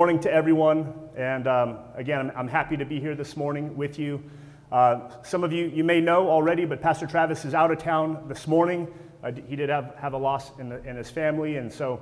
morning 0.00 0.20
to 0.20 0.32
everyone. 0.32 0.94
And 1.16 1.48
um, 1.48 1.78
again, 1.96 2.20
I'm, 2.20 2.32
I'm, 2.36 2.46
happy 2.46 2.76
to 2.76 2.84
be 2.84 3.00
here 3.00 3.16
this 3.16 3.36
morning 3.36 3.76
with 3.76 3.98
you. 3.98 4.22
Uh, 4.70 5.10
some 5.24 5.42
of 5.42 5.52
you, 5.52 5.66
you 5.66 5.82
may 5.82 6.00
know 6.00 6.30
already, 6.30 6.64
but 6.66 6.80
Pastor 6.80 7.04
Travis 7.04 7.44
is 7.44 7.52
out 7.52 7.72
of 7.72 7.78
town 7.78 8.26
this 8.28 8.46
morning. 8.46 8.86
Uh, 9.24 9.32
he 9.48 9.56
did 9.56 9.68
have, 9.68 9.96
have 9.98 10.12
a 10.12 10.16
loss 10.16 10.56
in, 10.60 10.68
the, 10.68 10.80
in 10.88 10.94
his 10.94 11.10
family, 11.10 11.56
and 11.56 11.72
so 11.72 12.00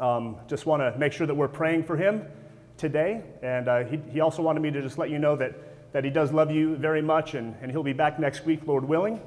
um, 0.00 0.38
just 0.48 0.66
want 0.66 0.80
to 0.82 0.98
make 0.98 1.12
sure 1.12 1.24
that 1.24 1.36
we're 1.36 1.46
praying 1.46 1.84
for 1.84 1.96
him 1.96 2.26
today. 2.78 3.22
And 3.44 3.68
uh, 3.68 3.84
he, 3.84 4.00
he 4.10 4.18
also 4.18 4.42
wanted 4.42 4.58
me 4.58 4.72
to 4.72 4.82
just 4.82 4.98
let 4.98 5.08
you 5.08 5.20
know 5.20 5.36
that, 5.36 5.92
that 5.92 6.02
he 6.02 6.10
does 6.10 6.32
love 6.32 6.50
you 6.50 6.74
very 6.74 7.00
much, 7.00 7.34
and, 7.34 7.54
and 7.62 7.70
he'll 7.70 7.84
be 7.84 7.92
back 7.92 8.18
next 8.18 8.44
week, 8.44 8.66
Lord 8.66 8.88
willing. 8.88 9.20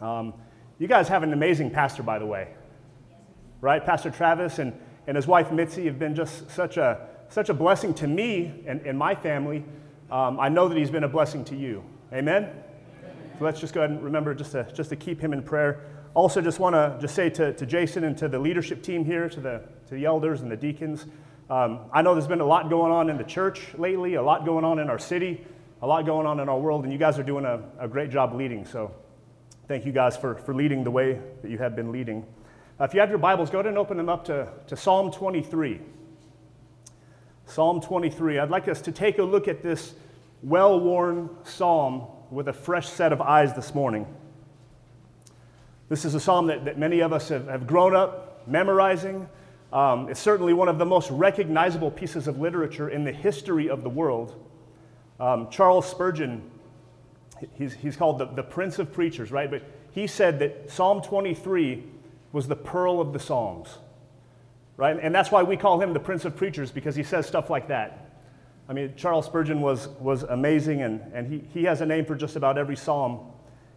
Um, 0.00 0.34
you 0.80 0.88
guys 0.88 1.06
have 1.06 1.22
an 1.22 1.32
amazing 1.32 1.70
pastor, 1.70 2.02
by 2.02 2.18
the 2.18 2.26
way, 2.26 2.48
right? 3.60 3.86
Pastor 3.86 4.10
Travis 4.10 4.58
and 4.58 4.72
and 5.06 5.16
his 5.16 5.26
wife 5.26 5.52
Mitzi 5.52 5.86
have 5.86 5.98
been 5.98 6.14
just 6.14 6.50
such 6.50 6.76
a, 6.76 7.06
such 7.28 7.48
a 7.48 7.54
blessing 7.54 7.94
to 7.94 8.06
me 8.06 8.64
and, 8.66 8.80
and 8.82 8.98
my 8.98 9.14
family. 9.14 9.64
Um, 10.10 10.38
I 10.40 10.48
know 10.48 10.68
that 10.68 10.76
he's 10.76 10.90
been 10.90 11.04
a 11.04 11.08
blessing 11.08 11.44
to 11.46 11.56
you. 11.56 11.84
Amen? 12.12 12.50
So 13.38 13.44
let's 13.44 13.60
just 13.60 13.74
go 13.74 13.80
ahead 13.80 13.90
and 13.90 14.02
remember 14.02 14.34
just 14.34 14.52
to, 14.52 14.64
just 14.72 14.90
to 14.90 14.96
keep 14.96 15.20
him 15.20 15.32
in 15.32 15.42
prayer. 15.42 15.84
Also, 16.14 16.40
just 16.40 16.58
want 16.58 16.74
to 16.74 16.96
just 17.00 17.14
say 17.14 17.28
to, 17.30 17.52
to 17.52 17.66
Jason 17.66 18.04
and 18.04 18.16
to 18.18 18.28
the 18.28 18.38
leadership 18.38 18.82
team 18.82 19.04
here, 19.04 19.28
to 19.28 19.40
the, 19.40 19.62
to 19.88 19.94
the 19.94 20.06
elders 20.06 20.40
and 20.40 20.50
the 20.50 20.56
deacons, 20.56 21.06
um, 21.48 21.80
I 21.92 22.02
know 22.02 22.14
there's 22.14 22.26
been 22.26 22.40
a 22.40 22.46
lot 22.46 22.70
going 22.70 22.90
on 22.90 23.08
in 23.08 23.18
the 23.18 23.24
church 23.24 23.74
lately, 23.78 24.14
a 24.14 24.22
lot 24.22 24.44
going 24.44 24.64
on 24.64 24.78
in 24.78 24.90
our 24.90 24.98
city, 24.98 25.46
a 25.82 25.86
lot 25.86 26.04
going 26.06 26.26
on 26.26 26.40
in 26.40 26.48
our 26.48 26.58
world, 26.58 26.84
and 26.84 26.92
you 26.92 26.98
guys 26.98 27.18
are 27.18 27.22
doing 27.22 27.44
a, 27.44 27.62
a 27.78 27.86
great 27.86 28.10
job 28.10 28.34
leading. 28.34 28.64
So 28.64 28.92
thank 29.68 29.86
you 29.86 29.92
guys 29.92 30.16
for, 30.16 30.36
for 30.36 30.54
leading 30.54 30.82
the 30.82 30.90
way 30.90 31.20
that 31.42 31.50
you 31.50 31.58
have 31.58 31.76
been 31.76 31.92
leading. 31.92 32.26
Uh, 32.78 32.84
if 32.84 32.92
you 32.92 33.00
have 33.00 33.08
your 33.08 33.18
Bibles, 33.18 33.48
go 33.48 33.60
ahead 33.60 33.68
and 33.68 33.78
open 33.78 33.96
them 33.96 34.10
up 34.10 34.26
to, 34.26 34.52
to 34.66 34.76
Psalm 34.76 35.10
23. 35.10 35.80
Psalm 37.46 37.80
23. 37.80 38.38
I'd 38.38 38.50
like 38.50 38.68
us 38.68 38.82
to 38.82 38.92
take 38.92 39.18
a 39.18 39.22
look 39.22 39.48
at 39.48 39.62
this 39.62 39.94
well 40.42 40.78
worn 40.78 41.30
psalm 41.42 42.06
with 42.30 42.48
a 42.48 42.52
fresh 42.52 42.86
set 42.86 43.14
of 43.14 43.22
eyes 43.22 43.54
this 43.54 43.74
morning. 43.74 44.06
This 45.88 46.04
is 46.04 46.14
a 46.14 46.20
psalm 46.20 46.48
that, 46.48 46.66
that 46.66 46.78
many 46.78 47.00
of 47.00 47.14
us 47.14 47.30
have, 47.30 47.46
have 47.48 47.66
grown 47.66 47.96
up 47.96 48.46
memorizing. 48.46 49.26
Um, 49.72 50.10
it's 50.10 50.20
certainly 50.20 50.52
one 50.52 50.68
of 50.68 50.76
the 50.76 50.84
most 50.84 51.10
recognizable 51.10 51.90
pieces 51.90 52.28
of 52.28 52.40
literature 52.40 52.90
in 52.90 53.04
the 53.04 53.12
history 53.12 53.70
of 53.70 53.84
the 53.84 53.90
world. 53.90 54.34
Um, 55.18 55.48
Charles 55.48 55.88
Spurgeon, 55.88 56.42
he's, 57.54 57.72
he's 57.72 57.96
called 57.96 58.18
the, 58.18 58.26
the 58.26 58.42
Prince 58.42 58.78
of 58.78 58.92
Preachers, 58.92 59.32
right? 59.32 59.50
But 59.50 59.62
he 59.92 60.06
said 60.06 60.38
that 60.40 60.70
Psalm 60.70 61.00
23 61.00 61.82
was 62.32 62.48
the 62.48 62.56
pearl 62.56 63.00
of 63.00 63.12
the 63.12 63.18
Psalms, 63.18 63.78
right? 64.76 64.98
And 65.00 65.14
that's 65.14 65.30
why 65.30 65.42
we 65.42 65.56
call 65.56 65.80
him 65.80 65.92
the 65.92 66.00
Prince 66.00 66.24
of 66.24 66.36
Preachers, 66.36 66.70
because 66.70 66.94
he 66.94 67.02
says 67.02 67.26
stuff 67.26 67.50
like 67.50 67.68
that. 67.68 68.02
I 68.68 68.72
mean, 68.72 68.94
Charles 68.96 69.26
Spurgeon 69.26 69.60
was, 69.60 69.88
was 70.00 70.24
amazing, 70.24 70.82
and, 70.82 71.00
and 71.12 71.32
he, 71.32 71.44
he 71.54 71.64
has 71.64 71.80
a 71.80 71.86
name 71.86 72.04
for 72.04 72.16
just 72.16 72.36
about 72.36 72.58
every 72.58 72.76
psalm, 72.76 73.20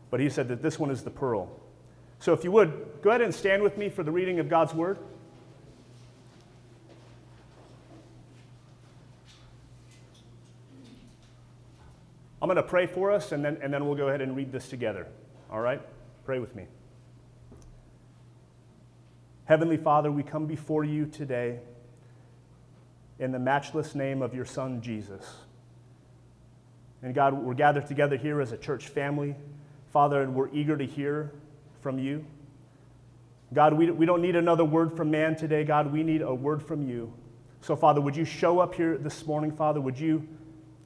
but 0.10 0.20
he 0.20 0.30
said 0.30 0.48
that 0.48 0.62
this 0.62 0.80
one 0.80 0.90
is 0.90 1.04
the 1.04 1.12
pearl. 1.12 1.50
So 2.20 2.34
if 2.34 2.44
you 2.44 2.52
would, 2.52 3.00
go 3.02 3.12
ahead 3.12 3.22
and 3.22 3.34
stand 3.34 3.62
with 3.62 3.78
me 3.78 3.90
for 3.90 4.04
the 4.04 4.12
reading 4.12 4.40
of 4.40 4.50
God's 4.50 4.74
Word. 4.74 4.98
I'm 12.42 12.48
going 12.48 12.56
to 12.56 12.64
pray 12.64 12.88
for 12.88 13.12
us, 13.12 13.32
and 13.32 13.44
then, 13.44 13.58
and 13.62 13.74
then 13.74 13.86
we'll 13.86 13.96
go 13.96 14.08
ahead 14.08 14.22
and 14.22 14.36
read 14.36 14.52
this 14.52 14.70
together. 14.70 15.08
All 15.52 15.60
right? 15.60 15.82
Pray 16.26 16.40
with 16.40 16.56
me. 16.56 16.66
Heavenly 19.50 19.78
Father, 19.78 20.12
we 20.12 20.22
come 20.22 20.46
before 20.46 20.84
you 20.84 21.08
today 21.08 21.58
in 23.18 23.32
the 23.32 23.40
matchless 23.40 23.96
name 23.96 24.22
of 24.22 24.36
your 24.36 24.46
Son, 24.46 24.80
Jesus. 24.80 25.26
And 27.02 27.16
God, 27.16 27.34
we're 27.34 27.56
gathered 27.56 27.88
together 27.88 28.16
here 28.16 28.42
as 28.42 28.52
a 28.52 28.58
church 28.58 28.90
family, 28.90 29.36
Father, 29.92 30.22
and 30.22 30.36
we're 30.36 30.54
eager 30.54 30.78
to 30.78 30.86
hear 30.86 31.32
from 31.82 31.98
you. 31.98 32.24
God, 33.52 33.74
we, 33.74 33.90
we 33.90 34.06
don't 34.06 34.22
need 34.22 34.36
another 34.36 34.64
word 34.64 34.96
from 34.96 35.10
man 35.10 35.36
today. 35.36 35.64
God, 35.64 35.92
we 35.92 36.04
need 36.04 36.22
a 36.22 36.32
word 36.32 36.62
from 36.62 36.88
you. 36.88 37.12
So, 37.62 37.76
Father, 37.76 38.02
would 38.02 38.16
you 38.16 38.26
show 38.26 38.60
up 38.60 38.76
here 38.76 39.00
this 39.00 39.26
morning, 39.26 39.52
Father? 39.52 39.82
Would 39.82 39.98
you, 39.98 40.28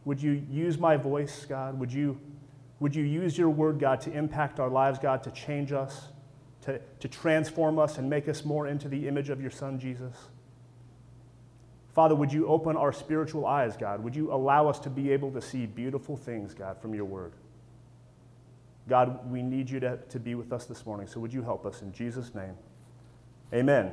would 0.06 0.24
you 0.24 0.42
use 0.50 0.78
my 0.78 0.96
voice, 0.96 1.44
God? 1.50 1.78
Would 1.82 1.92
you, 1.92 2.18
would 2.80 2.96
you 2.96 3.04
use 3.04 3.38
your 3.38 3.50
word, 3.50 3.78
God, 3.78 4.00
to 4.00 4.12
impact 4.14 4.62
our 4.62 4.70
lives, 4.70 5.00
God, 5.00 5.22
to 5.24 5.32
change 5.32 5.74
us? 5.74 6.13
To, 6.66 6.80
to 7.00 7.08
transform 7.08 7.80
us 7.80 7.98
and 7.98 8.10
make 8.10 8.28
us 8.28 8.46
more 8.46 8.68
into 8.68 8.88
the 8.88 9.08
image 9.08 9.30
of 9.30 9.42
your 9.42 9.52
Son, 9.52 9.80
Jesus. 9.80 10.16
Father, 11.94 12.16
would 12.16 12.34
you 12.34 12.48
open 12.48 12.76
our 12.76 12.92
spiritual 12.92 13.46
eyes, 13.46 13.78
God? 13.78 14.04
Would 14.04 14.16
you 14.16 14.34
allow 14.34 14.68
us 14.68 14.80
to 14.80 14.90
be 14.90 15.12
able 15.12 15.32
to 15.32 15.42
see 15.42 15.66
beautiful 15.66 16.18
things, 16.18 16.54
God, 16.54 16.82
from 16.82 16.96
your 16.96 17.06
word? 17.06 17.34
God, 18.90 19.30
we 19.32 19.42
need 19.42 19.70
you 19.70 19.80
to, 19.80 19.98
to 20.10 20.20
be 20.20 20.36
with 20.36 20.52
us 20.52 20.66
this 20.66 20.86
morning, 20.86 21.08
so 21.08 21.20
would 21.20 21.34
you 21.34 21.44
help 21.44 21.66
us 21.66 21.82
in 21.82 21.94
Jesus' 21.94 22.34
name? 22.34 22.56
Amen. 23.54 23.92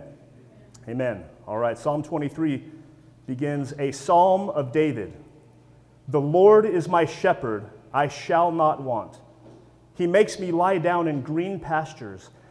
Amen. 0.88 1.24
All 1.46 1.58
right, 1.58 1.76
Psalm 1.76 2.02
23 2.02 2.64
begins 3.26 3.74
a 3.78 3.92
psalm 3.92 4.48
of 4.50 4.72
David. 4.72 5.12
The 6.08 6.20
Lord 6.20 6.64
is 6.64 6.88
my 6.88 7.04
shepherd, 7.04 7.66
I 7.92 8.08
shall 8.08 8.50
not 8.50 8.82
want. 8.82 9.18
He 9.94 10.06
makes 10.06 10.38
me 10.38 10.50
lie 10.50 10.78
down 10.78 11.06
in 11.06 11.20
green 11.20 11.60
pastures. 11.60 12.30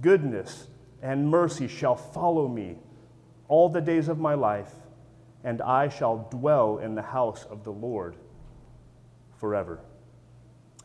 goodness 0.00 0.66
and 1.02 1.28
mercy 1.28 1.68
shall 1.68 1.96
follow 1.96 2.48
me 2.48 2.76
all 3.48 3.68
the 3.68 3.80
days 3.80 4.08
of 4.08 4.18
my 4.18 4.34
life, 4.34 4.72
and 5.44 5.62
I 5.62 5.88
shall 5.88 6.28
dwell 6.30 6.78
in 6.78 6.94
the 6.94 7.02
house 7.02 7.44
of 7.50 7.64
the 7.64 7.70
Lord 7.70 8.16
forever. 9.38 9.80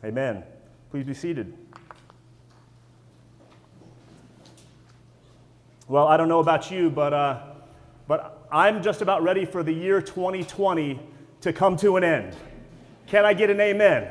Amen. 0.04 0.44
Please 0.90 1.04
be 1.04 1.14
seated. 1.14 1.56
Well, 5.86 6.08
I 6.08 6.16
don't 6.16 6.28
know 6.28 6.38
about 6.38 6.70
you, 6.70 6.88
but, 6.88 7.12
uh, 7.12 7.42
but 8.08 8.46
I'm 8.50 8.82
just 8.82 9.02
about 9.02 9.22
ready 9.22 9.44
for 9.44 9.62
the 9.62 9.72
year 9.72 10.00
2020 10.00 10.98
to 11.42 11.52
come 11.52 11.76
to 11.78 11.96
an 11.96 12.04
end. 12.04 12.34
Can 13.06 13.26
I 13.26 13.34
get 13.34 13.50
an 13.50 13.60
amen? 13.60 14.08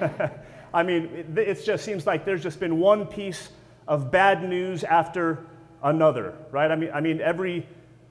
amen. 0.00 0.30
I 0.74 0.82
mean, 0.82 1.04
it, 1.34 1.38
it 1.38 1.64
just 1.64 1.84
seems 1.84 2.06
like 2.06 2.26
there's 2.26 2.42
just 2.42 2.60
been 2.60 2.78
one 2.78 3.06
piece 3.06 3.48
of 3.90 4.12
bad 4.12 4.48
news 4.48 4.84
after 4.84 5.44
another, 5.82 6.34
right? 6.52 6.70
I 6.70 6.76
mean, 6.76 6.90
I 6.94 7.00
mean 7.00 7.20
every, 7.20 7.66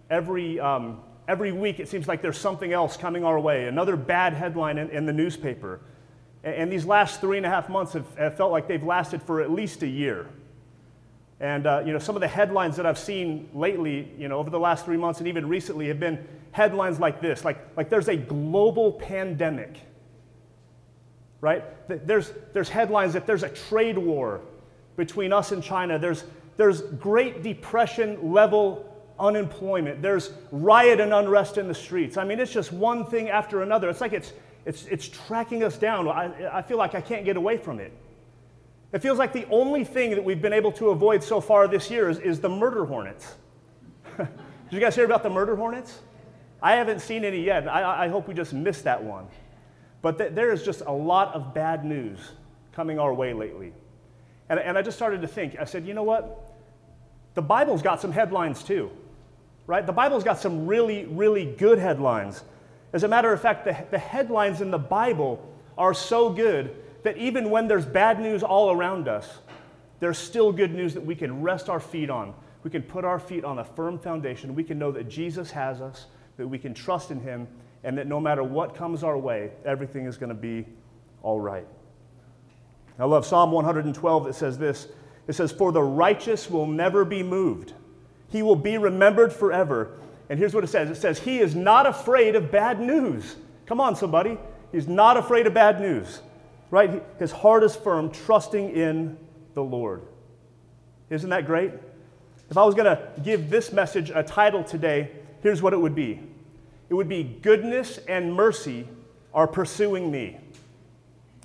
every, 0.09 0.59
um, 0.59 0.99
every 1.25 1.53
week 1.53 1.79
it 1.79 1.87
seems 1.87 2.05
like 2.05 2.21
there's 2.21 2.37
something 2.37 2.73
else 2.73 2.97
coming 2.97 3.23
our 3.23 3.39
way, 3.39 3.65
another 3.65 3.95
bad 3.95 4.33
headline 4.33 4.77
in, 4.77 4.89
in 4.89 5.05
the 5.05 5.13
newspaper. 5.13 5.79
And, 6.43 6.55
and, 6.55 6.71
these 6.71 6.85
last 6.85 7.21
three 7.21 7.37
and 7.37 7.45
a 7.45 7.49
half 7.49 7.69
months 7.69 7.93
have, 7.93 8.13
have, 8.17 8.35
felt 8.35 8.51
like 8.51 8.67
they've 8.67 8.83
lasted 8.83 9.23
for 9.23 9.39
at 9.41 9.51
least 9.51 9.81
a 9.81 9.87
year. 9.87 10.27
And 11.39 11.65
uh, 11.65 11.83
you 11.85 11.93
know, 11.93 11.99
some 11.99 12.17
of 12.17 12.19
the 12.19 12.27
headlines 12.27 12.75
that 12.75 12.85
I've 12.85 12.99
seen 12.99 13.47
lately, 13.53 14.11
you 14.17 14.27
know, 14.27 14.37
over 14.37 14.49
the 14.49 14.59
last 14.59 14.83
three 14.83 14.97
months 14.97 15.19
and 15.19 15.29
even 15.29 15.47
recently 15.47 15.87
have 15.87 15.99
been 15.99 16.27
headlines 16.51 16.99
like 16.99 17.21
this, 17.21 17.45
like, 17.45 17.57
like 17.77 17.89
there's 17.89 18.09
a 18.09 18.17
global 18.17 18.91
pandemic, 18.91 19.79
right? 21.39 21.63
There's, 21.87 22.33
there's 22.51 22.67
headlines 22.67 23.13
that 23.13 23.25
there's 23.25 23.43
a 23.43 23.49
trade 23.49 23.97
war 23.97 24.41
between 24.99 25.33
us 25.33 25.51
and 25.51 25.63
China. 25.63 25.97
There's, 25.97 26.25
there's 26.57 26.81
Great 26.81 27.41
Depression 27.41 28.31
level 28.31 28.85
unemployment. 29.17 30.01
There's 30.01 30.33
riot 30.51 30.99
and 30.99 31.13
unrest 31.13 31.57
in 31.57 31.67
the 31.67 31.73
streets. 31.73 32.17
I 32.17 32.23
mean, 32.23 32.39
it's 32.39 32.51
just 32.51 32.71
one 32.71 33.05
thing 33.05 33.29
after 33.29 33.63
another. 33.63 33.89
It's 33.89 34.01
like 34.01 34.13
it's, 34.13 34.33
it's, 34.65 34.85
it's 34.85 35.07
tracking 35.07 35.63
us 35.63 35.77
down. 35.77 36.07
I, 36.07 36.57
I 36.59 36.61
feel 36.61 36.77
like 36.77 36.93
I 36.93 37.01
can't 37.01 37.25
get 37.25 37.37
away 37.37 37.57
from 37.57 37.79
it. 37.79 37.91
It 38.91 38.99
feels 38.99 39.17
like 39.17 39.33
the 39.33 39.47
only 39.49 39.83
thing 39.83 40.11
that 40.11 40.23
we've 40.23 40.41
been 40.41 40.53
able 40.53 40.71
to 40.73 40.89
avoid 40.89 41.23
so 41.23 41.39
far 41.39 41.67
this 41.67 41.89
year 41.89 42.09
is, 42.09 42.19
is 42.19 42.39
the 42.39 42.49
murder 42.49 42.85
hornets. 42.85 43.35
Did 44.17 44.27
you 44.69 44.79
guys 44.79 44.95
hear 44.95 45.05
about 45.05 45.23
the 45.23 45.29
murder 45.29 45.55
hornets? 45.55 45.99
I 46.61 46.75
haven't 46.75 46.99
seen 46.99 47.23
any 47.23 47.41
yet. 47.41 47.67
I, 47.67 48.05
I 48.05 48.07
hope 48.09 48.27
we 48.27 48.33
just 48.33 48.53
missed 48.53 48.83
that 48.83 49.01
one. 49.01 49.27
But 50.01 50.17
th- 50.17 50.33
there 50.33 50.51
is 50.51 50.63
just 50.63 50.81
a 50.85 50.91
lot 50.91 51.33
of 51.33 51.53
bad 51.53 51.85
news 51.85 52.19
coming 52.73 52.99
our 52.99 53.13
way 53.13 53.33
lately. 53.33 53.73
And, 54.49 54.59
and 54.59 54.77
I 54.77 54.81
just 54.81 54.97
started 54.97 55.21
to 55.21 55.27
think, 55.27 55.57
I 55.59 55.65
said, 55.65 55.85
you 55.85 55.93
know 55.93 56.03
what? 56.03 56.53
The 57.35 57.41
Bible's 57.41 57.81
got 57.81 58.01
some 58.01 58.11
headlines 58.11 58.63
too, 58.63 58.91
right? 59.67 59.85
The 59.85 59.93
Bible's 59.93 60.23
got 60.23 60.39
some 60.39 60.65
really, 60.65 61.05
really 61.05 61.45
good 61.45 61.79
headlines. 61.79 62.43
As 62.91 63.03
a 63.03 63.07
matter 63.07 63.31
of 63.31 63.39
fact, 63.39 63.65
the, 63.65 63.77
the 63.91 63.99
headlines 63.99 64.61
in 64.61 64.71
the 64.71 64.79
Bible 64.79 65.47
are 65.77 65.93
so 65.93 66.29
good 66.29 66.75
that 67.03 67.17
even 67.17 67.49
when 67.49 67.67
there's 67.67 67.85
bad 67.85 68.19
news 68.19 68.43
all 68.43 68.71
around 68.71 69.07
us, 69.07 69.39
there's 69.99 70.17
still 70.17 70.51
good 70.51 70.73
news 70.73 70.93
that 70.93 71.05
we 71.05 71.15
can 71.15 71.41
rest 71.41 71.69
our 71.69 71.79
feet 71.79 72.09
on. 72.09 72.33
We 72.63 72.71
can 72.71 72.81
put 72.81 73.05
our 73.05 73.19
feet 73.19 73.45
on 73.45 73.59
a 73.59 73.63
firm 73.63 73.99
foundation. 73.99 74.55
We 74.55 74.63
can 74.63 74.79
know 74.79 74.91
that 74.91 75.07
Jesus 75.07 75.51
has 75.51 75.81
us, 75.81 76.07
that 76.37 76.47
we 76.47 76.57
can 76.57 76.73
trust 76.73 77.11
in 77.11 77.19
Him, 77.19 77.47
and 77.83 77.97
that 77.97 78.07
no 78.07 78.19
matter 78.19 78.43
what 78.43 78.75
comes 78.75 79.03
our 79.03 79.17
way, 79.17 79.51
everything 79.65 80.05
is 80.05 80.17
going 80.17 80.29
to 80.29 80.35
be 80.35 80.65
all 81.21 81.39
right. 81.39 81.65
I 82.99 83.05
love 83.05 83.25
Psalm 83.25 83.51
112 83.51 84.25
that 84.25 84.35
says 84.35 84.57
this 84.57 84.87
it 85.27 85.33
says, 85.33 85.51
For 85.51 85.71
the 85.71 85.81
righteous 85.81 86.49
will 86.49 86.67
never 86.67 87.05
be 87.05 87.23
moved, 87.23 87.73
he 88.29 88.41
will 88.41 88.55
be 88.55 88.77
remembered 88.77 89.31
forever. 89.31 89.91
And 90.29 90.37
here's 90.37 90.53
what 90.53 90.63
it 90.63 90.67
says 90.67 90.89
it 90.89 90.95
says, 90.95 91.19
He 91.19 91.39
is 91.39 91.55
not 91.55 91.85
afraid 91.85 92.35
of 92.35 92.51
bad 92.51 92.79
news. 92.79 93.35
Come 93.65 93.79
on, 93.79 93.95
somebody. 93.95 94.37
He's 94.71 94.87
not 94.87 95.17
afraid 95.17 95.47
of 95.47 95.53
bad 95.53 95.81
news, 95.81 96.21
right? 96.69 97.03
His 97.17 97.31
heart 97.31 97.63
is 97.63 97.75
firm, 97.75 98.11
trusting 98.11 98.71
in 98.75 99.17
the 99.55 99.63
Lord. 99.63 100.03
Isn't 101.09 101.29
that 101.31 101.47
great? 101.47 101.71
If 102.49 102.57
I 102.57 102.63
was 102.63 102.75
going 102.75 102.85
to 102.85 103.11
give 103.23 103.49
this 103.49 103.71
message 103.71 104.11
a 104.13 104.21
title 104.23 104.63
today, 104.63 105.11
here's 105.41 105.61
what 105.61 105.73
it 105.73 105.77
would 105.77 105.95
be 105.95 106.21
it 106.89 106.93
would 106.93 107.09
be 107.09 107.23
Goodness 107.23 107.99
and 108.07 108.33
Mercy 108.33 108.87
Are 109.33 109.47
Pursuing 109.47 110.11
Me. 110.11 110.37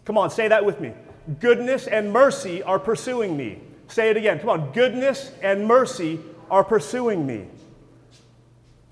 Come 0.04 0.18
on, 0.18 0.30
say 0.30 0.48
that 0.48 0.64
with 0.64 0.80
me. 0.80 0.92
Goodness 1.40 1.86
and 1.86 2.12
mercy 2.12 2.62
are 2.62 2.78
pursuing 2.78 3.36
me. 3.36 3.60
Say 3.88 4.10
it 4.10 4.16
again. 4.16 4.38
Come 4.38 4.50
on. 4.50 4.72
Goodness 4.72 5.32
and 5.42 5.66
mercy 5.66 6.20
are 6.50 6.64
pursuing 6.64 7.26
me. 7.26 7.46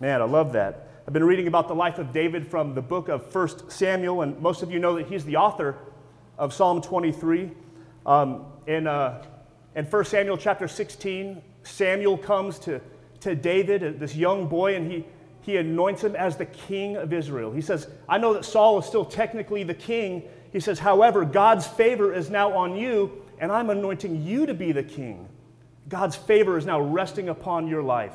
Man, 0.00 0.20
I 0.20 0.25
love 0.25 0.52
that. 0.55 0.88
I've 1.06 1.12
been 1.12 1.25
reading 1.25 1.46
about 1.46 1.69
the 1.69 1.75
life 1.75 1.99
of 1.99 2.12
David 2.12 2.46
from 2.46 2.75
the 2.75 2.82
book 2.82 3.08
of 3.08 3.34
1 3.34 3.70
Samuel, 3.70 4.23
and 4.23 4.38
most 4.40 4.62
of 4.62 4.70
you 4.70 4.79
know 4.79 4.96
that 4.96 5.06
he's 5.06 5.25
the 5.25 5.37
author 5.37 5.76
of 6.38 6.55
Psalm 6.55 6.81
23. 6.81 7.50
Um, 8.06 8.46
in, 8.67 8.87
uh, 8.87 9.25
in 9.75 9.84
1 9.84 10.05
Samuel 10.05 10.37
chapter 10.37 10.69
16, 10.69 11.43
Samuel 11.64 12.17
comes 12.17 12.58
to, 12.61 12.81
to 13.20 13.34
David, 13.34 13.99
this 14.00 14.17
young 14.17 14.46
boy, 14.46 14.76
and 14.76 14.90
he, 14.90 15.05
he 15.43 15.56
anoints 15.56 16.02
him 16.02 16.17
as 16.17 16.37
the 16.37 16.46
king 16.46 16.96
of 16.96 17.12
Israel. 17.12 17.52
He 17.52 17.61
says, 17.61 17.88
I 18.08 18.19
know 18.19 18.32
that 18.34 18.44
Saul 18.44 18.79
is 18.79 18.87
still 18.87 19.05
technically 19.05 19.64
the 19.64 19.75
king, 19.75 20.23
he 20.52 20.60
says, 20.60 20.78
However, 20.78 21.25
God's 21.25 21.66
favor 21.66 22.12
is 22.12 22.31
now 22.31 22.52
on 22.52 22.76
you, 22.76 23.22
and 23.38 23.50
I'm 23.50 23.70
anointing 23.70 24.22
you 24.22 24.46
to 24.46 24.54
be 24.54 24.72
the 24.72 24.82
king. 24.82 25.28
God's 25.88 26.14
favor 26.14 26.56
is 26.56 26.66
now 26.66 26.81
resting 26.81 27.28
upon 27.28 27.66
your 27.66 27.82
life. 27.82 28.14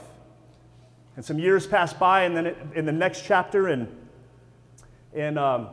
And 1.15 1.25
some 1.25 1.39
years 1.39 1.65
pass 1.65 1.93
by, 1.93 2.23
and 2.23 2.37
then 2.37 2.55
in 2.75 2.85
the 2.85 2.91
next 2.91 3.25
chapter, 3.25 3.69
in, 3.69 3.87
in, 5.13 5.37
um, 5.37 5.69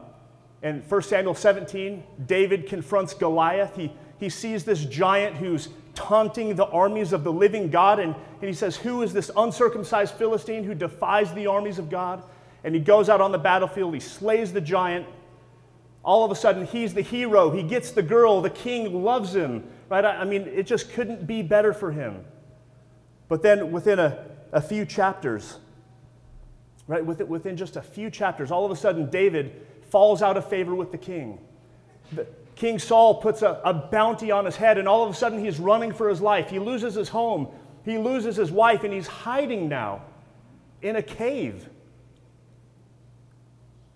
in 0.63 0.81
1 0.81 1.03
Samuel 1.03 1.35
17, 1.35 2.03
David 2.27 2.67
confronts 2.67 3.13
Goliath. 3.13 3.77
He, 3.77 3.93
he 4.19 4.31
sees 4.31 4.65
this 4.65 4.85
giant 4.87 5.37
who's 5.37 5.69
taunting 5.95 6.57
the 6.57 6.67
armies 6.67 7.13
of 7.13 7.25
the 7.25 7.33
living 7.33 7.71
God, 7.71 8.01
and, 8.01 8.15
and 8.15 8.49
he 8.49 8.55
says, 8.55 8.77
Who 8.77 9.03
is 9.03 9.13
this 9.13 9.31
uncircumcised 9.37 10.15
Philistine 10.15 10.65
who 10.65 10.75
defies 10.75 11.33
the 11.35 11.47
armies 11.47 11.79
of 11.79 11.91
God? 11.91 12.23
And 12.65 12.75
he 12.75 12.81
goes 12.81 13.11
out 13.11 13.21
on 13.21 13.31
the 13.31 13.39
battlefield, 13.39 13.93
he 13.93 14.01
slays 14.01 14.53
the 14.53 14.61
giant, 14.63 15.07
all 16.05 16.25
of 16.25 16.31
a 16.31 16.35
sudden 16.35 16.67
he's 16.67 16.95
the 16.95 17.03
hero. 17.03 17.51
He 17.51 17.63
gets 17.63 17.91
the 17.91 18.03
girl. 18.03 18.41
The 18.41 18.51
king 18.51 19.03
loves 19.03 19.35
him, 19.35 19.65
right? 19.89 20.05
I, 20.05 20.25
mean, 20.25 20.43
it 20.43 20.67
just 20.67 20.93
couldn't 20.93 21.27
be 21.27 21.43
better 21.43 21.73
for 21.73 21.91
him. 21.91 22.25
But 23.29 23.43
then 23.43 23.73
within 23.73 23.99
a, 23.99 24.25
a 24.53 24.61
few 24.61 24.85
chapters, 24.85 25.59
right, 26.87 27.05
within, 27.05 27.29
within 27.29 27.57
just 27.57 27.77
a 27.77 27.83
few 27.83 28.11
chapters, 28.11 28.51
all 28.51 28.65
of 28.65 28.71
a 28.71 28.77
sudden 28.77 29.09
David 29.09 29.67
falls 29.91 30.21
out 30.23 30.37
of 30.37 30.49
favor 30.49 30.75
with 30.75 30.93
the 30.93 30.99
king. 30.99 31.39
The, 32.13 32.27
king 32.55 32.79
Saul 32.79 33.17
puts 33.17 33.43
a, 33.43 33.61
a 33.65 33.73
bounty 33.73 34.31
on 34.31 34.45
his 34.45 34.57
head, 34.57 34.79
and 34.79 34.87
all 34.87 35.05
of 35.05 35.11
a 35.11 35.15
sudden 35.15 35.43
he's 35.43 35.59
running 35.59 35.93
for 35.93 36.09
his 36.09 36.21
life. 36.21 36.51
He 36.51 36.59
loses 36.59 36.95
his 36.95 37.09
home, 37.09 37.49
he 37.85 37.99
loses 37.99 38.37
his 38.37 38.51
wife, 38.51 38.85
and 38.85 38.93
he's 38.93 39.07
hiding 39.07 39.69
now 39.69 40.03
in 40.83 40.97
a 40.97 41.03
cave. 41.03 41.69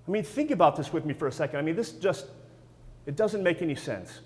I 0.08 0.10
mean, 0.10 0.24
think 0.24 0.50
about 0.50 0.74
this 0.74 0.90
with 0.90 1.04
me 1.04 1.12
for 1.12 1.28
a 1.28 1.32
second. 1.32 1.58
I 1.58 1.62
mean, 1.62 1.76
this 1.76 1.92
just, 1.92 2.26
it 3.04 3.14
doesn't 3.14 3.42
make 3.42 3.60
any 3.60 3.74
sense. 3.74 4.20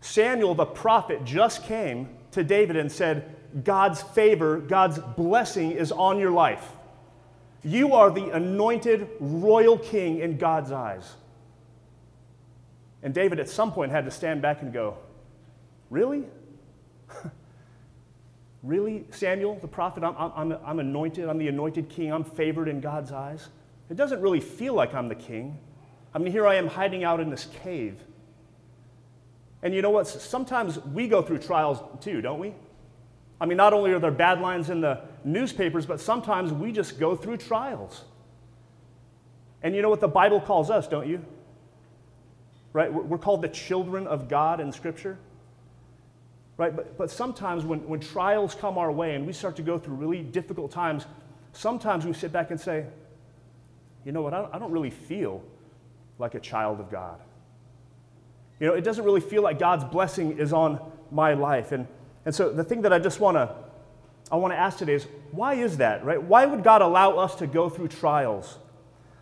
Samuel, 0.00 0.56
the 0.56 0.66
prophet, 0.66 1.24
just 1.24 1.62
came 1.62 2.08
to 2.32 2.42
David 2.42 2.76
and 2.76 2.90
said, 2.90 3.36
God's 3.64 4.02
favor, 4.02 4.58
God's 4.58 4.98
blessing 4.98 5.70
is 5.72 5.92
on 5.92 6.18
your 6.18 6.32
life. 6.32 6.72
You 7.62 7.94
are 7.94 8.10
the 8.10 8.30
anointed 8.30 9.08
royal 9.20 9.78
king 9.78 10.18
in 10.18 10.36
God's 10.36 10.72
eyes. 10.72 11.14
And 13.02 13.14
David 13.14 13.38
at 13.38 13.48
some 13.48 13.72
point 13.72 13.92
had 13.92 14.04
to 14.04 14.10
stand 14.10 14.42
back 14.42 14.62
and 14.62 14.72
go, 14.72 14.98
Really? 15.90 16.24
really, 18.62 19.06
Samuel, 19.10 19.58
the 19.60 19.68
prophet? 19.68 20.04
I'm, 20.04 20.14
I'm, 20.18 20.58
I'm 20.64 20.78
anointed. 20.80 21.26
I'm 21.28 21.38
the 21.38 21.48
anointed 21.48 21.88
king. 21.88 22.12
I'm 22.12 22.24
favored 22.24 22.68
in 22.68 22.80
God's 22.80 23.10
eyes. 23.10 23.48
It 23.90 23.96
doesn't 23.96 24.20
really 24.20 24.40
feel 24.40 24.74
like 24.74 24.94
I'm 24.94 25.08
the 25.08 25.14
king. 25.14 25.58
I 26.14 26.18
mean, 26.18 26.32
here 26.32 26.46
I 26.46 26.56
am 26.56 26.66
hiding 26.66 27.04
out 27.04 27.20
in 27.20 27.30
this 27.30 27.46
cave. 27.62 27.96
And 29.62 29.74
you 29.74 29.82
know 29.82 29.90
what? 29.90 30.06
Sometimes 30.06 30.78
we 30.78 31.08
go 31.08 31.22
through 31.22 31.38
trials 31.38 31.78
too, 32.00 32.20
don't 32.20 32.38
we? 32.38 32.54
I 33.40 33.46
mean, 33.46 33.56
not 33.56 33.72
only 33.72 33.92
are 33.92 33.98
there 33.98 34.10
bad 34.10 34.40
lines 34.40 34.70
in 34.70 34.80
the 34.80 35.00
newspapers, 35.24 35.86
but 35.86 36.00
sometimes 36.00 36.52
we 36.52 36.72
just 36.72 36.98
go 36.98 37.14
through 37.16 37.38
trials. 37.38 38.04
And 39.62 39.74
you 39.74 39.82
know 39.82 39.90
what 39.90 40.00
the 40.00 40.08
Bible 40.08 40.40
calls 40.40 40.70
us, 40.70 40.86
don't 40.86 41.08
you? 41.08 41.24
Right? 42.72 42.92
We're 42.92 43.18
called 43.18 43.42
the 43.42 43.48
children 43.48 44.06
of 44.06 44.28
God 44.28 44.60
in 44.60 44.70
Scripture. 44.72 45.18
Right? 46.56 46.74
But, 46.74 46.98
but 46.98 47.10
sometimes 47.10 47.64
when, 47.64 47.86
when 47.88 48.00
trials 48.00 48.54
come 48.54 48.78
our 48.78 48.90
way 48.90 49.14
and 49.14 49.26
we 49.26 49.32
start 49.32 49.56
to 49.56 49.62
go 49.62 49.78
through 49.78 49.94
really 49.94 50.22
difficult 50.22 50.70
times, 50.70 51.06
sometimes 51.52 52.04
we 52.04 52.12
sit 52.12 52.32
back 52.32 52.50
and 52.50 52.60
say, 52.60 52.86
you 54.08 54.12
know 54.12 54.22
what, 54.22 54.32
I 54.32 54.58
don't, 54.58 54.72
really 54.72 54.88
feel 54.88 55.42
like 56.18 56.34
a 56.34 56.40
child 56.40 56.80
of 56.80 56.90
God. 56.90 57.20
You 58.58 58.68
know, 58.68 58.72
it 58.72 58.80
doesn't 58.80 59.04
really 59.04 59.20
feel 59.20 59.42
like 59.42 59.58
God's 59.58 59.84
blessing 59.84 60.38
is 60.38 60.50
on 60.50 60.80
my 61.12 61.34
life. 61.34 61.72
And, 61.72 61.86
and 62.24 62.34
so 62.34 62.50
the 62.50 62.64
thing 62.64 62.80
that 62.82 62.92
I 62.92 63.00
just 63.00 63.20
want 63.20 63.34
to 63.36 63.54
I 64.32 64.36
want 64.36 64.54
to 64.54 64.58
ask 64.58 64.78
today 64.78 64.94
is 64.94 65.06
why 65.30 65.54
is 65.54 65.76
that, 65.76 66.06
right? 66.06 66.22
Why 66.22 66.46
would 66.46 66.64
God 66.64 66.80
allow 66.80 67.18
us 67.18 67.34
to 67.34 67.46
go 67.46 67.68
through 67.68 67.88
trials? 67.88 68.56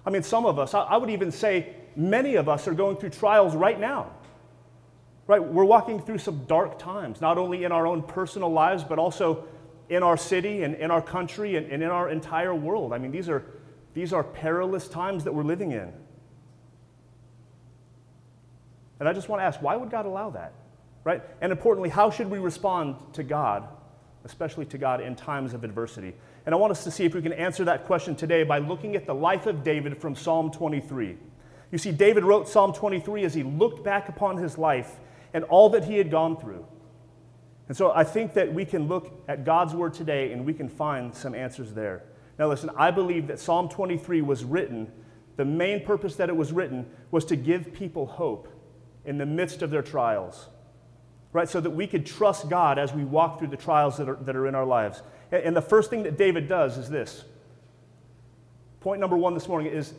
I 0.06 0.10
mean, 0.10 0.22
some 0.22 0.46
of 0.46 0.56
us, 0.60 0.72
I, 0.72 0.82
I 0.82 0.98
would 0.98 1.10
even 1.10 1.32
say 1.32 1.74
many 1.96 2.36
of 2.36 2.48
us 2.48 2.68
are 2.68 2.74
going 2.74 2.96
through 2.96 3.10
trials 3.10 3.56
right 3.56 3.80
now. 3.80 4.12
Right? 5.26 5.42
We're 5.42 5.64
walking 5.64 6.00
through 6.00 6.18
some 6.18 6.44
dark 6.44 6.78
times, 6.78 7.20
not 7.20 7.38
only 7.38 7.64
in 7.64 7.72
our 7.72 7.88
own 7.88 8.04
personal 8.04 8.52
lives, 8.52 8.84
but 8.84 9.00
also 9.00 9.48
in 9.88 10.04
our 10.04 10.16
city 10.16 10.62
and 10.62 10.76
in 10.76 10.92
our 10.92 11.02
country 11.02 11.56
and, 11.56 11.72
and 11.72 11.82
in 11.82 11.88
our 11.88 12.08
entire 12.08 12.54
world. 12.54 12.92
I 12.92 12.98
mean, 12.98 13.10
these 13.10 13.28
are 13.28 13.44
these 13.96 14.12
are 14.12 14.22
perilous 14.22 14.88
times 14.88 15.24
that 15.24 15.32
we're 15.32 15.42
living 15.42 15.72
in. 15.72 15.90
And 19.00 19.08
I 19.08 19.14
just 19.14 19.30
want 19.30 19.40
to 19.40 19.44
ask, 19.44 19.62
why 19.62 19.74
would 19.74 19.90
God 19.90 20.04
allow 20.04 20.28
that? 20.28 20.52
Right? 21.02 21.22
And 21.40 21.50
importantly, 21.50 21.88
how 21.88 22.10
should 22.10 22.28
we 22.28 22.36
respond 22.36 22.96
to 23.14 23.22
God, 23.22 23.66
especially 24.26 24.66
to 24.66 24.76
God 24.76 25.00
in 25.00 25.16
times 25.16 25.54
of 25.54 25.64
adversity? 25.64 26.12
And 26.44 26.54
I 26.54 26.58
want 26.58 26.72
us 26.72 26.84
to 26.84 26.90
see 26.90 27.06
if 27.06 27.14
we 27.14 27.22
can 27.22 27.32
answer 27.32 27.64
that 27.64 27.86
question 27.86 28.14
today 28.14 28.42
by 28.42 28.58
looking 28.58 28.96
at 28.96 29.06
the 29.06 29.14
life 29.14 29.46
of 29.46 29.64
David 29.64 29.96
from 29.96 30.14
Psalm 30.14 30.50
23. 30.50 31.16
You 31.72 31.78
see, 31.78 31.90
David 31.90 32.22
wrote 32.22 32.50
Psalm 32.50 32.74
23 32.74 33.24
as 33.24 33.32
he 33.32 33.44
looked 33.44 33.82
back 33.82 34.10
upon 34.10 34.36
his 34.36 34.58
life 34.58 34.96
and 35.32 35.42
all 35.44 35.70
that 35.70 35.84
he 35.84 35.96
had 35.96 36.10
gone 36.10 36.36
through. 36.36 36.66
And 37.68 37.74
so 37.74 37.92
I 37.92 38.04
think 38.04 38.34
that 38.34 38.52
we 38.52 38.66
can 38.66 38.88
look 38.88 39.24
at 39.26 39.46
God's 39.46 39.74
word 39.74 39.94
today 39.94 40.32
and 40.32 40.44
we 40.44 40.52
can 40.52 40.68
find 40.68 41.14
some 41.14 41.34
answers 41.34 41.72
there. 41.72 42.02
Now, 42.38 42.48
listen, 42.48 42.70
I 42.76 42.90
believe 42.90 43.28
that 43.28 43.38
Psalm 43.38 43.68
23 43.68 44.20
was 44.22 44.44
written, 44.44 44.92
the 45.36 45.44
main 45.44 45.84
purpose 45.84 46.16
that 46.16 46.28
it 46.28 46.36
was 46.36 46.52
written 46.52 46.86
was 47.10 47.24
to 47.26 47.36
give 47.36 47.72
people 47.72 48.06
hope 48.06 48.48
in 49.04 49.18
the 49.18 49.26
midst 49.26 49.62
of 49.62 49.70
their 49.70 49.82
trials, 49.82 50.48
right? 51.32 51.48
So 51.48 51.60
that 51.60 51.70
we 51.70 51.86
could 51.86 52.04
trust 52.04 52.48
God 52.48 52.78
as 52.78 52.92
we 52.92 53.04
walk 53.04 53.38
through 53.38 53.48
the 53.48 53.56
trials 53.56 53.96
that 53.98 54.08
are, 54.08 54.16
that 54.16 54.36
are 54.36 54.46
in 54.46 54.54
our 54.54 54.66
lives. 54.66 55.02
And, 55.30 55.42
and 55.44 55.56
the 55.56 55.62
first 55.62 55.90
thing 55.90 56.02
that 56.02 56.18
David 56.18 56.48
does 56.48 56.76
is 56.76 56.90
this. 56.90 57.24
Point 58.80 59.00
number 59.00 59.16
one 59.16 59.34
this 59.34 59.48
morning 59.48 59.72
is 59.72 59.94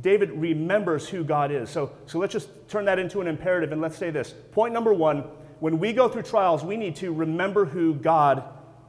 David 0.00 0.30
remembers 0.32 1.08
who 1.08 1.22
God 1.22 1.52
is. 1.52 1.70
So, 1.70 1.92
so 2.06 2.18
let's 2.18 2.32
just 2.32 2.48
turn 2.68 2.86
that 2.86 2.98
into 2.98 3.20
an 3.20 3.26
imperative 3.26 3.72
and 3.72 3.80
let's 3.80 3.96
say 3.96 4.10
this. 4.10 4.34
Point 4.52 4.72
number 4.72 4.92
one 4.92 5.24
when 5.60 5.78
we 5.78 5.92
go 5.92 6.08
through 6.08 6.22
trials, 6.22 6.64
we 6.64 6.76
need 6.76 6.96
to 6.96 7.12
remember 7.12 7.64
who 7.64 7.94
God 7.94 8.42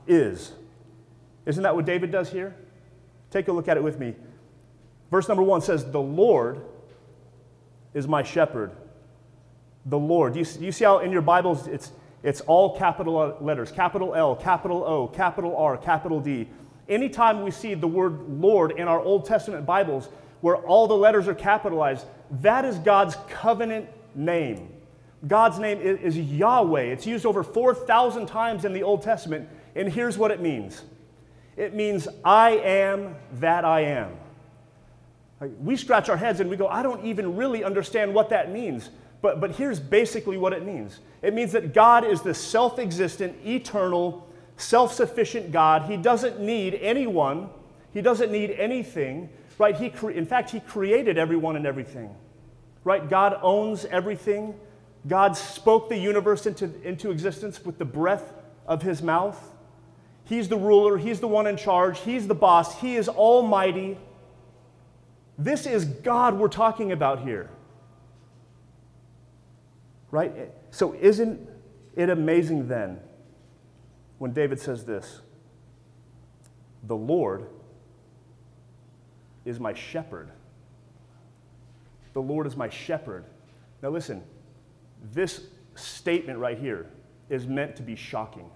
is. 0.08 0.52
Isn't 1.46 1.64
that 1.64 1.76
what 1.76 1.86
David 1.86 2.12
does 2.12 2.32
here? 2.32 2.56
Take 3.36 3.50
a 3.50 3.52
look 3.52 3.68
at 3.68 3.76
it 3.76 3.84
with 3.84 4.00
me. 4.00 4.16
Verse 5.12 5.28
number 5.28 5.44
one 5.44 5.60
says, 5.60 5.92
The 5.92 6.00
Lord 6.00 6.62
is 7.94 8.08
my 8.08 8.24
shepherd. 8.24 8.72
The 9.88 10.00
Lord. 10.00 10.36
Do 10.36 10.40
you, 10.40 10.46
you 10.62 10.72
see 10.72 10.86
how 10.86 11.00
in 11.00 11.12
your 11.12 11.22
Bibles 11.22 11.68
it's, 11.68 11.92
it's 12.24 12.40
all 12.40 12.78
capital 12.78 13.38
letters 13.42 13.74
capital 13.74 14.16
L, 14.16 14.38
capital 14.38 14.86
O, 14.86 15.10
capital 15.10 15.54
R, 15.58 15.76
capital 15.76 16.22
D. 16.22 16.48
Anytime 16.88 17.42
we 17.42 17.52
see 17.52 17.74
the 17.74 17.90
word 17.90 18.22
Lord 18.30 18.72
in 18.72 18.88
our 18.88 19.02
Old 19.02 19.26
Testament 19.26 19.66
Bibles, 19.66 20.08
where 20.40 20.56
all 20.56 20.88
the 20.88 20.96
letters 20.96 21.28
are 21.28 21.36
capitalized, 21.36 22.06
that 22.40 22.64
is 22.64 22.78
God's 22.78 23.18
covenant 23.28 23.90
name. 24.16 24.70
God's 25.28 25.60
name 25.60 25.82
is, 25.82 26.18
Yahweh. 26.18 26.84
It's 26.84 27.06
used 27.06 27.26
over 27.26 27.44
4,000 27.44 28.28
times 28.28 28.64
in 28.64 28.72
the 28.72 28.84
Old 28.84 29.02
Testament, 29.02 29.50
and 29.76 29.92
here's 29.92 30.18
what 30.18 30.32
it 30.32 30.40
means 30.40 30.84
it 31.58 31.74
means, 31.74 32.08
I 32.24 32.52
am 32.52 33.16
that 33.34 33.64
I 33.66 33.82
am. 33.82 34.12
We 35.60 35.76
scratch 35.76 36.10
our 36.10 36.18
heads 36.18 36.40
and 36.40 36.50
we 36.50 36.56
go, 36.56 36.68
I 36.68 36.82
don't 36.82 37.06
even 37.06 37.36
really 37.36 37.64
understand 37.64 38.14
what 38.14 38.30
that 38.30 38.52
means. 38.52 38.90
But, 39.22 39.40
but 39.40 39.52
here's 39.52 39.80
basically 39.80 40.38
what 40.38 40.54
it 40.54 40.64
means 40.66 41.00
it 41.22 41.34
means 41.34 41.52
that 41.54 41.74
God 41.74 42.06
is 42.06 42.22
the 42.22 42.34
self 42.34 42.78
existent, 42.78 43.36
eternal, 43.46 44.28
self 44.58 44.94
sufficient 44.94 45.52
God. 45.52 45.90
He 45.90 45.98
doesn't 45.98 46.40
need 46.40 46.76
anyone, 46.76 47.50
He 47.94 48.02
doesn't 48.02 48.32
need 48.32 48.52
anything, 48.52 49.30
right? 49.58 49.76
He 49.76 49.90
cre- 49.90 50.12
in 50.12 50.26
fact, 50.26 50.52
He 50.52 50.60
created 50.60 51.18
everyone 51.18 51.56
and 51.56 51.66
everything, 51.66 52.14
right? 52.84 53.10
God 53.10 53.40
owns 53.42 53.86
everything. 53.86 54.54
God 55.08 55.38
spoke 55.38 55.90
the 55.90 55.98
universe 55.98 56.46
into, 56.46 56.70
into 56.84 57.12
existence 57.12 57.64
with 57.64 57.78
the 57.78 57.86
breath 57.86 58.34
of 58.68 58.82
His 58.82 59.02
mouth. 59.02 59.55
He's 60.26 60.50
the 60.50 60.58
ruler, 60.58 60.98
He's 60.98 61.20
the 61.20 61.28
one 61.28 61.48
in 61.48 61.56
charge, 61.56 62.00
He's 62.00 62.28
the 62.28 62.36
boss, 62.36 62.80
He 62.80 62.96
is 62.96 63.08
almighty. 63.08 63.98
This 65.38 65.66
is 65.66 65.86
God 65.86 66.38
we're 66.38 66.48
talking 66.48 66.92
about 66.92 67.22
here. 67.22 67.50
Right? 70.12 70.52
So, 70.72 70.94
isn't 70.94 71.50
it 71.96 72.10
amazing 72.10 72.68
then 72.68 73.00
when 74.18 74.34
David 74.34 74.60
says 74.60 74.86
this? 74.86 75.22
The 76.84 76.96
Lord 76.96 77.48
is 79.44 79.60
my 79.60 79.74
shepherd. 79.74 80.32
The 82.14 82.22
Lord 82.22 82.48
is 82.48 82.56
my 82.56 82.70
shepherd. 82.70 83.26
Now, 83.82 83.90
listen, 83.90 84.24
this 85.14 85.48
statement 85.76 86.40
right 86.40 86.58
here 86.58 86.88
is 87.30 87.46
meant 87.46 87.76
to 87.76 87.84
be 87.84 87.96
shocking. 87.96 88.50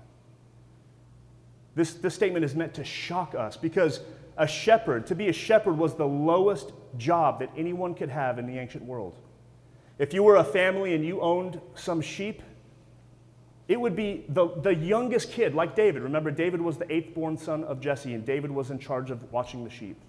This, 1.76 1.94
this 1.94 2.16
statement 2.16 2.44
is 2.46 2.56
meant 2.56 2.74
to 2.76 2.84
shock 2.84 3.36
us 3.36 3.58
because 3.58 4.02
a 4.38 4.48
shepherd, 4.48 5.06
to 5.08 5.16
be 5.16 5.28
a 5.28 5.34
shepherd, 5.34 5.78
was 5.78 5.96
the 5.96 6.08
lowest 6.08 6.72
job 6.98 7.40
that 7.40 7.50
anyone 7.58 7.94
could 7.94 8.10
have 8.10 8.40
in 8.40 8.48
the 8.48 8.58
ancient 8.58 8.84
world. 8.84 9.18
If 9.98 10.14
you 10.14 10.24
were 10.24 10.38
a 10.38 10.44
family 10.44 10.96
and 10.96 11.06
you 11.06 11.20
owned 11.20 11.60
some 11.76 12.02
sheep, 12.02 12.42
it 13.68 13.80
would 13.80 13.96
be 13.96 14.26
the, 14.30 14.48
the 14.62 14.74
youngest 14.74 15.32
kid, 15.32 15.54
like 15.54 15.76
David. 15.76 16.02
Remember, 16.02 16.32
David 16.32 16.62
was 16.62 16.78
the 16.78 16.92
eighth 16.92 17.14
born 17.14 17.38
son 17.38 17.64
of 17.66 17.80
Jesse, 17.80 18.14
and 18.14 18.26
David 18.26 18.50
was 18.50 18.72
in 18.72 18.80
charge 18.80 19.12
of 19.12 19.32
watching 19.32 19.64
the 19.64 19.70
sheep. 19.70 20.00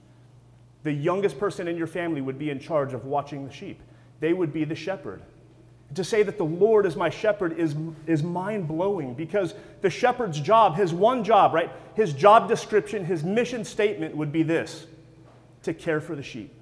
The 0.83 0.93
youngest 0.93 1.39
person 1.39 1.69
in 1.69 1.77
your 1.77 1.87
family 1.87 2.23
would 2.23 2.39
be 2.39 2.51
in 2.51 2.59
charge 2.59 2.95
of 2.95 3.05
watching 3.05 3.47
the 3.47 3.53
sheep. 3.53 3.83
They 4.21 4.33
would 4.33 4.53
be 4.53 4.65
the 4.65 4.75
shepherd. 4.75 5.23
To 5.97 6.05
say 6.05 6.23
that 6.23 6.39
the 6.39 6.45
Lord 6.45 6.87
is 6.87 6.95
my 6.95 7.11
shepherd 7.11 7.59
is, 7.59 7.75
is 8.07 8.23
mind 8.23 8.69
blowing 8.69 9.15
because 9.15 9.55
the 9.81 9.91
shepherd's 9.91 10.41
job, 10.41 10.77
his 10.77 10.95
one 10.95 11.25
job, 11.25 11.53
right? 11.53 11.71
His 11.95 12.13
job 12.13 12.49
description, 12.49 13.05
his 13.05 13.25
mission 13.25 13.65
statement 13.65 14.17
would 14.17 14.31
be 14.31 14.45
this 14.45 14.87
to 15.63 15.75
care 15.75 16.01
for 16.01 16.15
the 16.15 16.23
sheep. 16.23 16.55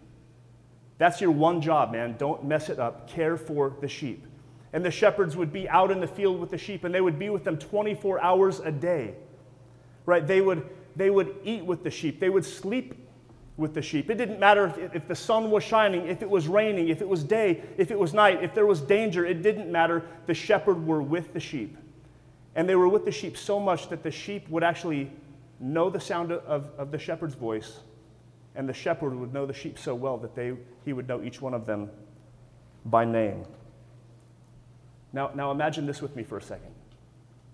That's 0.97 1.21
your 1.21 1.31
one 1.31 1.61
job, 1.61 1.93
man. 1.93 2.17
Don't 2.19 2.45
mess 2.45 2.69
it 2.71 2.79
up. 2.79 3.09
Care 3.09 3.37
for 3.37 3.77
the 3.81 3.89
sheep. 3.89 4.27
And 4.73 4.85
the 4.85 4.91
shepherds 4.91 5.37
would 5.37 5.53
be 5.53 5.69
out 5.69 5.91
in 5.91 6.01
the 6.01 6.07
field 6.07 6.41
with 6.41 6.51
the 6.51 6.59
sheep 6.59 6.85
and 6.85 6.95
they 6.95 7.01
would 7.01 7.19
be 7.19 7.31
with 7.31 7.45
them 7.45 7.57
24 7.57 8.21
hours 8.21 8.61
a 8.61 8.73
day. 8.73 9.15
Right? 10.07 10.27
They 10.27 10.41
would, 10.41 10.69
they 10.97 11.11
would 11.11 11.37
eat 11.45 11.65
with 11.65 11.85
the 11.85 11.91
sheep, 11.91 12.19
they 12.19 12.31
would 12.31 12.45
sleep 12.45 12.95
with 13.59 13.75
the 13.75 13.83
sheep. 13.83 14.09
It 14.09 14.15
didn't 14.15 14.39
matter 14.39 14.67
if, 14.67 14.95
if, 14.95 15.09
the 15.09 15.17
sun 15.17 15.51
was 15.51 15.65
shining, 15.65 16.07
if 16.07 16.23
it 16.23 16.31
was 16.31 16.47
raining, 16.47 16.89
if 16.89 17.03
it 17.03 17.09
was 17.09 17.25
day, 17.25 17.63
if 17.77 17.91
it 17.91 17.99
was 17.99 18.15
night, 18.15 18.43
if 18.43 18.55
there 18.55 18.67
was 18.67 18.81
danger, 18.81 19.27
it 19.27 19.43
didn't 19.43 19.71
matter. 19.71 20.07
The 20.27 20.33
shepherd 20.33 20.87
were 20.87 21.03
with 21.03 21.35
the 21.35 21.41
sheep. 21.41 21.77
And 22.55 22.69
they 22.69 22.77
were 22.77 22.89
with 22.89 23.05
the 23.05 23.11
sheep 23.11 23.37
so 23.37 23.59
much 23.59 23.89
that 23.89 24.05
the 24.05 24.13
sheep 24.13 24.49
would 24.49 24.63
actually 24.63 25.11
know 25.59 25.91
the 25.91 26.01
sound 26.01 26.31
of, 26.31 26.71
of 26.79 26.93
the 26.93 26.99
shepherd's 26.99 27.35
voice, 27.35 27.81
and 28.55 28.69
the 28.69 28.73
shepherd 28.73 29.13
would 29.15 29.35
know 29.35 29.45
the 29.45 29.53
sheep 29.53 29.77
so 29.77 29.93
well 29.95 30.17
that 30.19 30.37
they, 30.37 30.55
he 30.85 30.93
would 30.93 31.09
know 31.09 31.23
each 31.23 31.43
one 31.43 31.53
of 31.53 31.67
them 31.67 31.91
by 32.87 33.05
name. 33.05 33.45
Now, 35.13 35.33
now 35.35 35.51
imagine 35.51 35.85
this 35.85 36.01
with 36.01 36.15
me 36.15 36.23
for 36.23 36.39
a 36.39 36.43
second. 36.43 36.73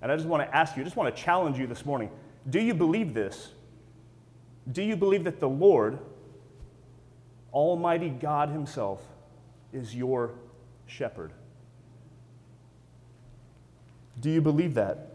And 0.02 0.12
I 0.12 0.16
just 0.16 0.28
want 0.28 0.42
to 0.42 0.54
ask 0.54 0.76
you, 0.76 0.82
I 0.82 0.84
just 0.84 0.96
want 0.96 1.14
to 1.14 1.22
challenge 1.22 1.58
you 1.58 1.66
this 1.66 1.86
morning. 1.86 2.10
Do 2.50 2.60
you 2.60 2.74
believe 2.74 3.14
this? 3.14 3.52
Do 4.72 4.82
you 4.82 4.96
believe 4.96 5.24
that 5.24 5.40
the 5.40 5.48
Lord, 5.48 5.98
Almighty 7.52 8.08
God 8.08 8.48
Himself, 8.48 9.02
is 9.72 9.94
your 9.94 10.32
shepherd? 10.86 11.32
Do 14.20 14.30
you 14.30 14.40
believe 14.40 14.74
that? 14.74 15.10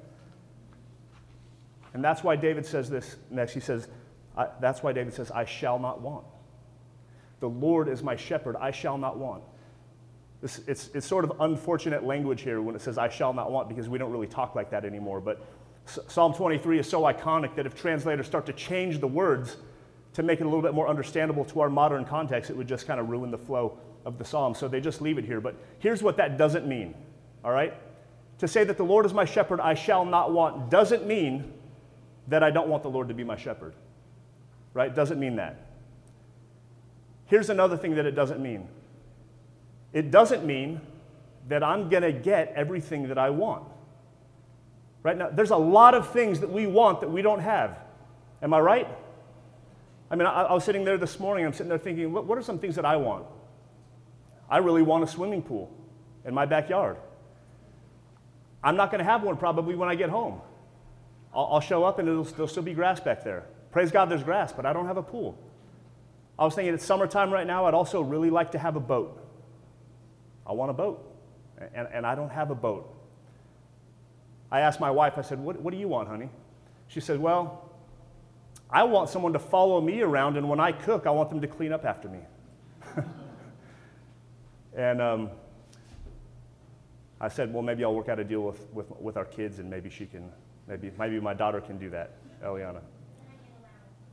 And 1.94 2.04
that's 2.04 2.24
why 2.24 2.36
David 2.36 2.66
says 2.66 2.90
this 2.90 3.16
next. 3.32 3.54
He 3.54 3.60
says, 3.60 3.88
That's 4.60 4.84
why 4.84 4.94
David 4.94 5.14
says, 5.14 5.32
I 5.32 5.46
shall 5.46 5.80
not 5.80 6.02
want. 6.02 6.26
The 7.40 7.50
Lord 7.50 7.88
is 7.88 8.04
my 8.04 8.16
shepherd, 8.16 8.56
I 8.58 8.72
shall 8.72 8.98
not 8.98 9.18
want. 9.18 9.44
This, 10.42 10.62
it's, 10.68 10.90
it's 10.94 11.06
sort 11.06 11.26
of 11.26 11.34
unfortunate 11.42 12.06
language 12.06 12.42
here 12.42 12.62
when 12.62 12.76
it 12.76 12.82
says, 12.82 12.98
I 12.98 13.10
shall 13.10 13.34
not 13.34 13.52
want, 13.52 13.68
because 13.68 13.90
we 13.90 13.98
don't 13.98 14.12
really 14.12 14.28
talk 14.28 14.56
like 14.56 14.70
that 14.72 14.86
anymore. 14.86 15.20
But 15.20 15.46
Psalm 16.08 16.34
23 16.34 16.80
is 16.80 16.90
so 16.90 17.02
iconic 17.02 17.56
that 17.56 17.66
if 17.66 17.76
translators 17.76 18.26
start 18.26 18.46
to 18.46 18.54
change 18.54 19.00
the 19.00 19.08
words 19.08 19.58
to 20.14 20.24
make 20.24 20.40
it 20.40 20.44
a 20.44 20.46
little 20.46 20.62
bit 20.62 20.74
more 20.74 20.88
understandable 20.88 21.46
to 21.46 21.62
our 21.62 21.70
modern 21.70 22.06
context, 22.06 22.50
it 22.50 22.58
would 22.58 22.68
just 22.68 22.88
kind 22.88 23.00
of 23.00 23.10
ruin 23.10 23.32
the 23.32 23.38
flow 23.38 23.78
of 24.06 24.18
the 24.18 24.26
psalm. 24.26 24.54
So 24.54 24.68
they 24.68 24.82
just 24.82 25.02
leave 25.02 25.18
it 25.18 25.26
here. 25.26 25.42
But 25.42 25.56
here's 25.80 26.02
what 26.02 26.18
that 26.18 26.38
doesn't 26.38 26.68
mean, 26.68 26.94
all 27.44 27.52
right? 27.52 27.74
To 28.40 28.48
say 28.48 28.64
that 28.64 28.78
the 28.78 28.84
Lord 28.84 29.06
is 29.06 29.14
my 29.14 29.26
shepherd, 29.26 29.60
I 29.60 29.74
shall 29.74 30.06
not 30.06 30.32
want, 30.32 30.70
doesn't 30.70 31.06
mean 31.06 31.54
that 32.28 32.44
I 32.44 32.52
don't 32.52 32.70
want 32.70 32.84
the 32.84 32.90
Lord 32.90 33.08
to 33.10 33.14
be 33.14 33.24
my 33.24 33.36
shepherd, 33.36 33.74
right? 34.74 34.94
Doesn't 34.94 35.20
mean 35.20 35.36
that. 35.38 35.68
Here's 37.26 37.50
another 37.50 37.78
thing 37.78 37.96
that 37.96 38.06
it 38.06 38.16
doesn't 38.16 38.42
mean 38.42 38.68
it 39.92 40.12
doesn't 40.12 40.46
mean 40.46 40.82
that 41.48 41.64
I'm 41.64 41.90
going 41.90 42.04
to 42.04 42.12
get 42.12 42.54
everything 42.56 43.08
that 43.08 43.18
I 43.18 43.32
want. 43.32 43.64
Right 45.04 45.18
now, 45.18 45.30
there's 45.30 45.52
a 45.52 45.58
lot 45.58 45.94
of 45.94 46.10
things 46.12 46.42
that 46.42 46.52
we 46.52 46.68
want 46.68 47.02
that 47.02 47.10
we 47.10 47.22
don't 47.22 47.40
have. 47.40 47.78
Am 48.42 48.54
I 48.54 48.60
right? 48.60 48.88
I 50.12 50.16
mean, 50.16 50.26
I, 50.26 50.44
I 50.44 50.54
was 50.54 50.64
sitting 50.64 50.84
there 50.84 50.98
this 50.98 51.20
morning, 51.20 51.46
I'm 51.46 51.54
sitting 51.54 51.70
there 51.70 51.78
thinking, 51.78 52.12
what, 52.12 52.26
what 52.26 52.38
are 52.38 52.42
some 52.42 52.60
things 52.60 52.76
that 52.76 52.86
I 52.86 52.98
want? 52.98 53.26
I 54.50 54.58
really 54.58 54.82
want 54.82 55.04
a 55.04 55.08
swimming 55.08 55.42
pool 55.42 55.72
in 56.26 56.34
my 56.34 56.46
backyard. 56.46 56.98
I'm 58.64 58.76
not 58.76 58.92
going 58.92 59.00
to 59.00 59.06
have 59.06 59.24
one 59.24 59.38
probably 59.38 59.76
when 59.76 59.88
I 59.88 59.96
get 59.96 60.10
home. 60.10 60.42
I'll, 61.34 61.50
I'll 61.54 61.62
show 61.62 61.84
up 61.84 62.00
and 62.00 62.10
it'll, 62.10 62.24
there'll 62.24 62.48
still 62.48 62.64
be 62.64 62.74
grass 62.74 63.00
back 63.00 63.24
there. 63.24 63.46
Praise 63.72 63.92
God, 63.92 64.10
there's 64.10 64.24
grass, 64.24 64.52
but 64.52 64.66
I 64.66 64.74
don't 64.74 64.88
have 64.88 64.98
a 64.98 65.04
pool. 65.04 65.38
I 66.38 66.44
was 66.44 66.56
thinking 66.56 66.74
it's 66.74 66.86
summertime 66.86 67.32
right 67.32 67.46
now. 67.46 67.66
I'd 67.66 67.74
also 67.74 68.02
really 68.02 68.30
like 68.30 68.52
to 68.52 68.60
have 68.60 68.76
a 68.76 68.80
boat. 68.80 69.22
I 70.48 70.54
want 70.54 70.72
a 70.72 70.74
boat, 70.74 71.06
and, 71.76 71.88
and 71.94 72.06
I 72.08 72.16
don't 72.16 72.32
have 72.32 72.50
a 72.50 72.56
boat. 72.56 72.99
I 74.52 74.62
asked 74.62 74.80
my 74.80 74.92
wife, 74.92 75.18
I 75.18 75.22
said, 75.22 75.40
what, 75.40 75.60
what 75.62 75.72
do 75.72 75.80
you 75.80 75.88
want, 75.88 76.08
honey? 76.08 76.30
She 76.90 77.00
said, 77.00 77.20
Well, 77.20 77.70
I 78.70 78.84
want 78.84 79.10
someone 79.10 79.34
to 79.34 79.40
follow 79.40 79.80
me 79.80 80.02
around, 80.02 80.38
and 80.38 80.50
when 80.50 80.60
I 80.60 80.72
cook, 80.72 81.08
I 81.08 81.12
want 81.12 81.30
them 81.30 81.40
to 81.42 81.48
clean 81.48 81.72
up 81.72 81.86
after 81.86 82.10
me. 82.10 82.20
and 84.76 85.02
um, 85.02 85.30
I 87.22 87.30
said, 87.30 87.54
Well, 87.54 87.62
maybe 87.64 87.84
I'll 87.84 87.94
work 87.94 88.10
out 88.10 88.20
a 88.20 88.24
deal 88.24 88.42
with, 88.42 88.68
with, 88.74 88.90
with 89.00 89.18
our 89.18 89.26
kids, 89.26 89.60
and 89.60 89.70
maybe 89.70 89.90
she 89.90 90.08
can, 90.08 90.32
maybe, 90.68 90.92
maybe 90.98 91.20
my 91.20 91.34
daughter 91.34 91.62
can 91.62 91.78
do 91.78 91.92
that, 91.92 92.18
Eliana. 92.44 92.82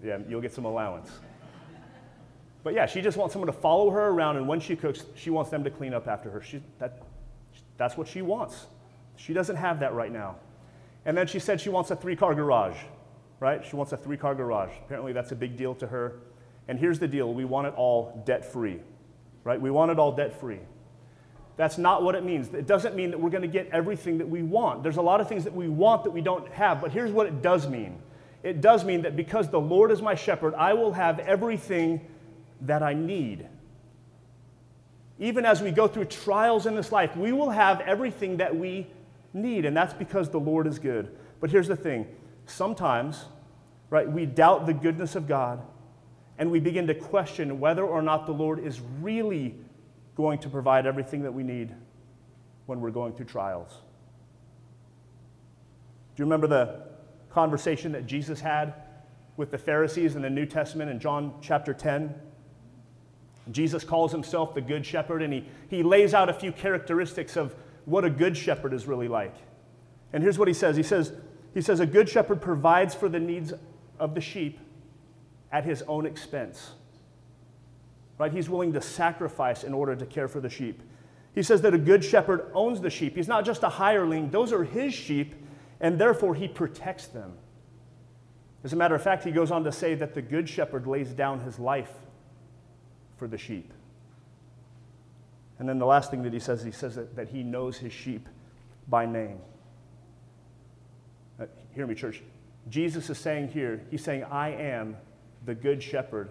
Yeah, 0.05 0.19
you'll 0.29 0.43
get 0.43 0.53
some 0.53 0.67
allowance. 0.67 1.11
But 2.63 2.75
yeah, 2.75 2.85
she 2.85 3.01
just 3.01 3.17
wants 3.17 3.33
someone 3.33 3.47
to 3.47 3.59
follow 3.59 3.89
her 3.91 4.09
around, 4.09 4.37
and 4.37 4.47
when 4.47 4.61
she 4.61 4.77
cooks, 4.77 5.05
she 5.15 5.31
wants 5.31 5.51
them 5.51 5.65
to 5.65 5.71
clean 5.71 5.95
up 5.95 6.07
after 6.07 6.29
her. 6.31 6.43
She, 6.43 6.63
that, 6.79 7.01
that's 7.79 7.97
what 7.97 8.07
she 8.07 8.21
wants. 8.21 8.67
She 9.17 9.33
doesn't 9.33 9.57
have 9.57 9.81
that 9.81 9.95
right 9.95 10.13
now. 10.13 10.37
And 11.05 11.17
then 11.17 11.27
she 11.27 11.39
said 11.39 11.61
she 11.61 11.69
wants 11.69 11.91
a 11.91 11.97
three 11.97 12.17
car 12.17 12.35
garage, 12.35 12.77
right? 13.41 13.65
She 13.65 13.77
wants 13.77 13.93
a 13.93 13.97
three 13.97 14.17
car 14.17 14.35
garage. 14.35 14.73
Apparently, 14.85 15.13
that's 15.13 15.33
a 15.33 15.37
big 15.37 15.57
deal 15.57 15.75
to 15.77 15.87
her. 15.87 16.21
And 16.69 16.79
here's 16.79 16.99
the 16.99 17.09
deal 17.09 17.33
we 17.33 17.45
want 17.45 17.67
it 17.67 17.75
all 17.77 18.23
debt 18.27 18.45
free, 18.45 18.81
right? 19.45 19.61
We 19.61 19.71
want 19.71 19.91
it 19.91 19.99
all 19.99 20.13
debt 20.13 20.39
free. 20.41 20.61
That's 21.57 21.79
not 21.79 22.03
what 22.03 22.15
it 22.15 22.25
means. 22.25 22.53
It 22.53 22.67
doesn't 22.67 22.95
mean 22.95 23.11
that 23.13 23.19
we're 23.19 23.31
going 23.31 23.43
to 23.43 23.49
get 23.49 23.69
everything 23.73 24.19
that 24.19 24.29
we 24.29 24.43
want. 24.43 24.83
There's 24.83 24.99
a 24.99 25.03
lot 25.03 25.21
of 25.21 25.29
things 25.29 25.45
that 25.45 25.55
we 25.55 25.69
want 25.69 26.05
that 26.05 26.11
we 26.11 26.21
don't 26.21 26.47
have, 26.53 26.83
but 26.83 26.91
here's 26.91 27.11
what 27.11 27.27
it 27.27 27.41
does 27.43 27.67
mean 27.69 27.99
it 28.43 28.61
does 28.61 28.85
mean 28.85 29.03
that 29.03 29.17
because 29.17 29.49
the 29.49 29.61
Lord 29.61 29.91
is 29.91 30.01
my 30.01 30.15
shepherd, 30.15 30.55
I 30.55 30.75
will 30.75 30.93
have 30.93 31.19
everything 31.19 32.01
that 32.61 32.81
I 32.81 32.95
need. 32.95 33.49
Even 35.19 35.45
as 35.45 35.61
we 35.61 35.73
go 35.73 35.89
through 35.89 36.05
trials 36.05 36.67
in 36.67 36.77
this 36.77 36.93
life, 36.93 37.17
we 37.17 37.33
will 37.33 37.51
have 37.51 37.81
everything 37.81 38.37
that 38.37 38.55
we 38.55 38.87
need, 39.37 39.65
and 39.65 39.77
that's 39.77 39.95
because 39.95 40.31
the 40.31 40.41
Lord 40.41 40.67
is 40.67 40.79
good. 40.79 41.17
But 41.41 41.51
here's 41.51 41.69
the 41.69 41.77
thing 41.77 42.07
sometimes 42.47 43.27
right? 43.91 44.11
We 44.11 44.27
doubt 44.27 44.67
the 44.67 44.75
goodness 44.75 45.15
of 45.15 45.27
God 45.27 45.63
and 46.39 46.51
we 46.51 46.61
begin 46.61 46.87
to 46.89 46.95
question 46.95 47.61
whether 47.61 47.85
or 47.85 48.03
not 48.03 48.27
the 48.27 48.33
Lord 48.33 48.59
is 48.65 48.81
really 49.01 49.55
going 50.17 50.39
to 50.41 50.49
provide 50.49 50.87
everything 50.87 51.23
that 51.23 51.33
we 51.33 51.43
need 51.43 51.75
when 52.67 52.81
we're 52.81 52.91
going 52.91 53.13
through 53.15 53.27
trials. 53.27 53.71
Do 56.15 56.23
you 56.23 56.25
remember 56.25 56.47
the 56.47 56.83
conversation 57.31 57.93
that 57.93 58.07
Jesus 58.07 58.41
had 58.41 58.75
with 59.37 59.51
the 59.51 59.59
Pharisees 59.59 60.17
in 60.17 60.23
the 60.23 60.31
New 60.31 60.47
Testament 60.47 60.91
in 60.91 60.99
John 60.99 61.35
chapter 61.41 61.73
10? 61.73 62.15
Jesus 63.53 63.85
calls 63.85 64.11
himself 64.11 64.55
the 64.55 64.61
Good 64.61 64.85
Shepherd, 64.85 65.23
and 65.23 65.33
he, 65.33 65.45
he 65.69 65.83
lays 65.83 66.15
out 66.15 66.29
a 66.29 66.33
few 66.33 66.51
characteristics 66.51 67.37
of 67.37 67.55
what 67.87 68.05
a 68.05 68.11
good 68.11 68.37
shepherd 68.37 68.75
is 68.75 68.87
really 68.87 69.09
like. 69.09 69.35
And 70.13 70.23
here's 70.23 70.39
what 70.39 70.49
he 70.49 70.55
says 70.55 70.77
He 70.77 70.83
says, 70.83 71.13
he 71.55 71.63
says 71.63 71.81
A 71.81 71.87
good 71.87 72.09
shepherd 72.09 72.43
provides 72.43 72.95
for 72.95 73.09
the 73.09 73.19
needs 73.19 73.55
of 73.99 74.15
the 74.15 74.21
sheep 74.21 74.59
at 75.51 75.65
his 75.65 75.83
own 75.83 76.05
expense. 76.05 76.73
Right? 78.19 78.33
He's 78.33 78.51
willing 78.51 78.73
to 78.75 78.81
sacrifice 78.81 79.65
in 79.65 79.73
order 79.73 79.97
to 79.97 80.05
care 80.05 80.29
for 80.29 80.41
the 80.41 80.51
sheep. 80.51 80.83
He 81.35 81.43
says 81.43 81.61
that 81.63 81.75
a 81.75 81.79
good 81.79 82.03
shepherd 82.03 82.51
owns 82.55 82.81
the 82.81 82.91
sheep. 82.91 83.15
He's 83.15 83.29
not 83.29 83.45
just 83.45 83.63
a 83.63 83.69
hireling, 83.69 84.31
those 84.31 84.53
are 84.53 84.65
his 84.65 84.95
sheep, 84.95 85.35
and 85.81 85.99
therefore 85.99 86.35
he 86.35 86.49
protects 86.49 87.07
them. 87.07 87.35
As 88.65 88.73
a 88.73 88.77
matter 88.77 88.95
of 88.95 89.03
fact, 89.03 89.23
he 89.23 89.31
goes 89.31 89.51
on 89.51 89.63
to 89.65 89.71
say 89.71 89.95
that 89.97 90.15
the 90.15 90.23
good 90.23 90.49
shepherd 90.49 90.87
lays 90.87 91.13
down 91.13 91.41
his 91.41 91.59
life 91.59 91.93
for 93.19 93.29
the 93.29 93.39
sheep. 93.39 93.73
And 95.59 95.69
then 95.69 95.79
the 95.79 95.87
last 95.87 96.11
thing 96.11 96.23
that 96.23 96.33
he 96.33 96.39
says, 96.39 96.63
he 96.63 96.71
says 96.71 96.97
that, 96.97 97.17
that 97.17 97.29
he 97.29 97.43
knows 97.43 97.77
his 97.79 97.93
sheep 97.93 98.29
by 98.89 99.07
name. 99.07 99.39
Uh, 101.41 101.47
hear 101.75 101.87
me, 101.87 101.95
church. 101.95 102.23
Jesus 102.69 103.09
is 103.11 103.19
saying 103.19 103.49
here, 103.49 103.81
he's 103.91 104.03
saying, 104.03 104.25
I 104.25 104.51
am 104.51 104.97
the 105.45 105.55
good 105.55 105.83
shepherd 105.83 106.31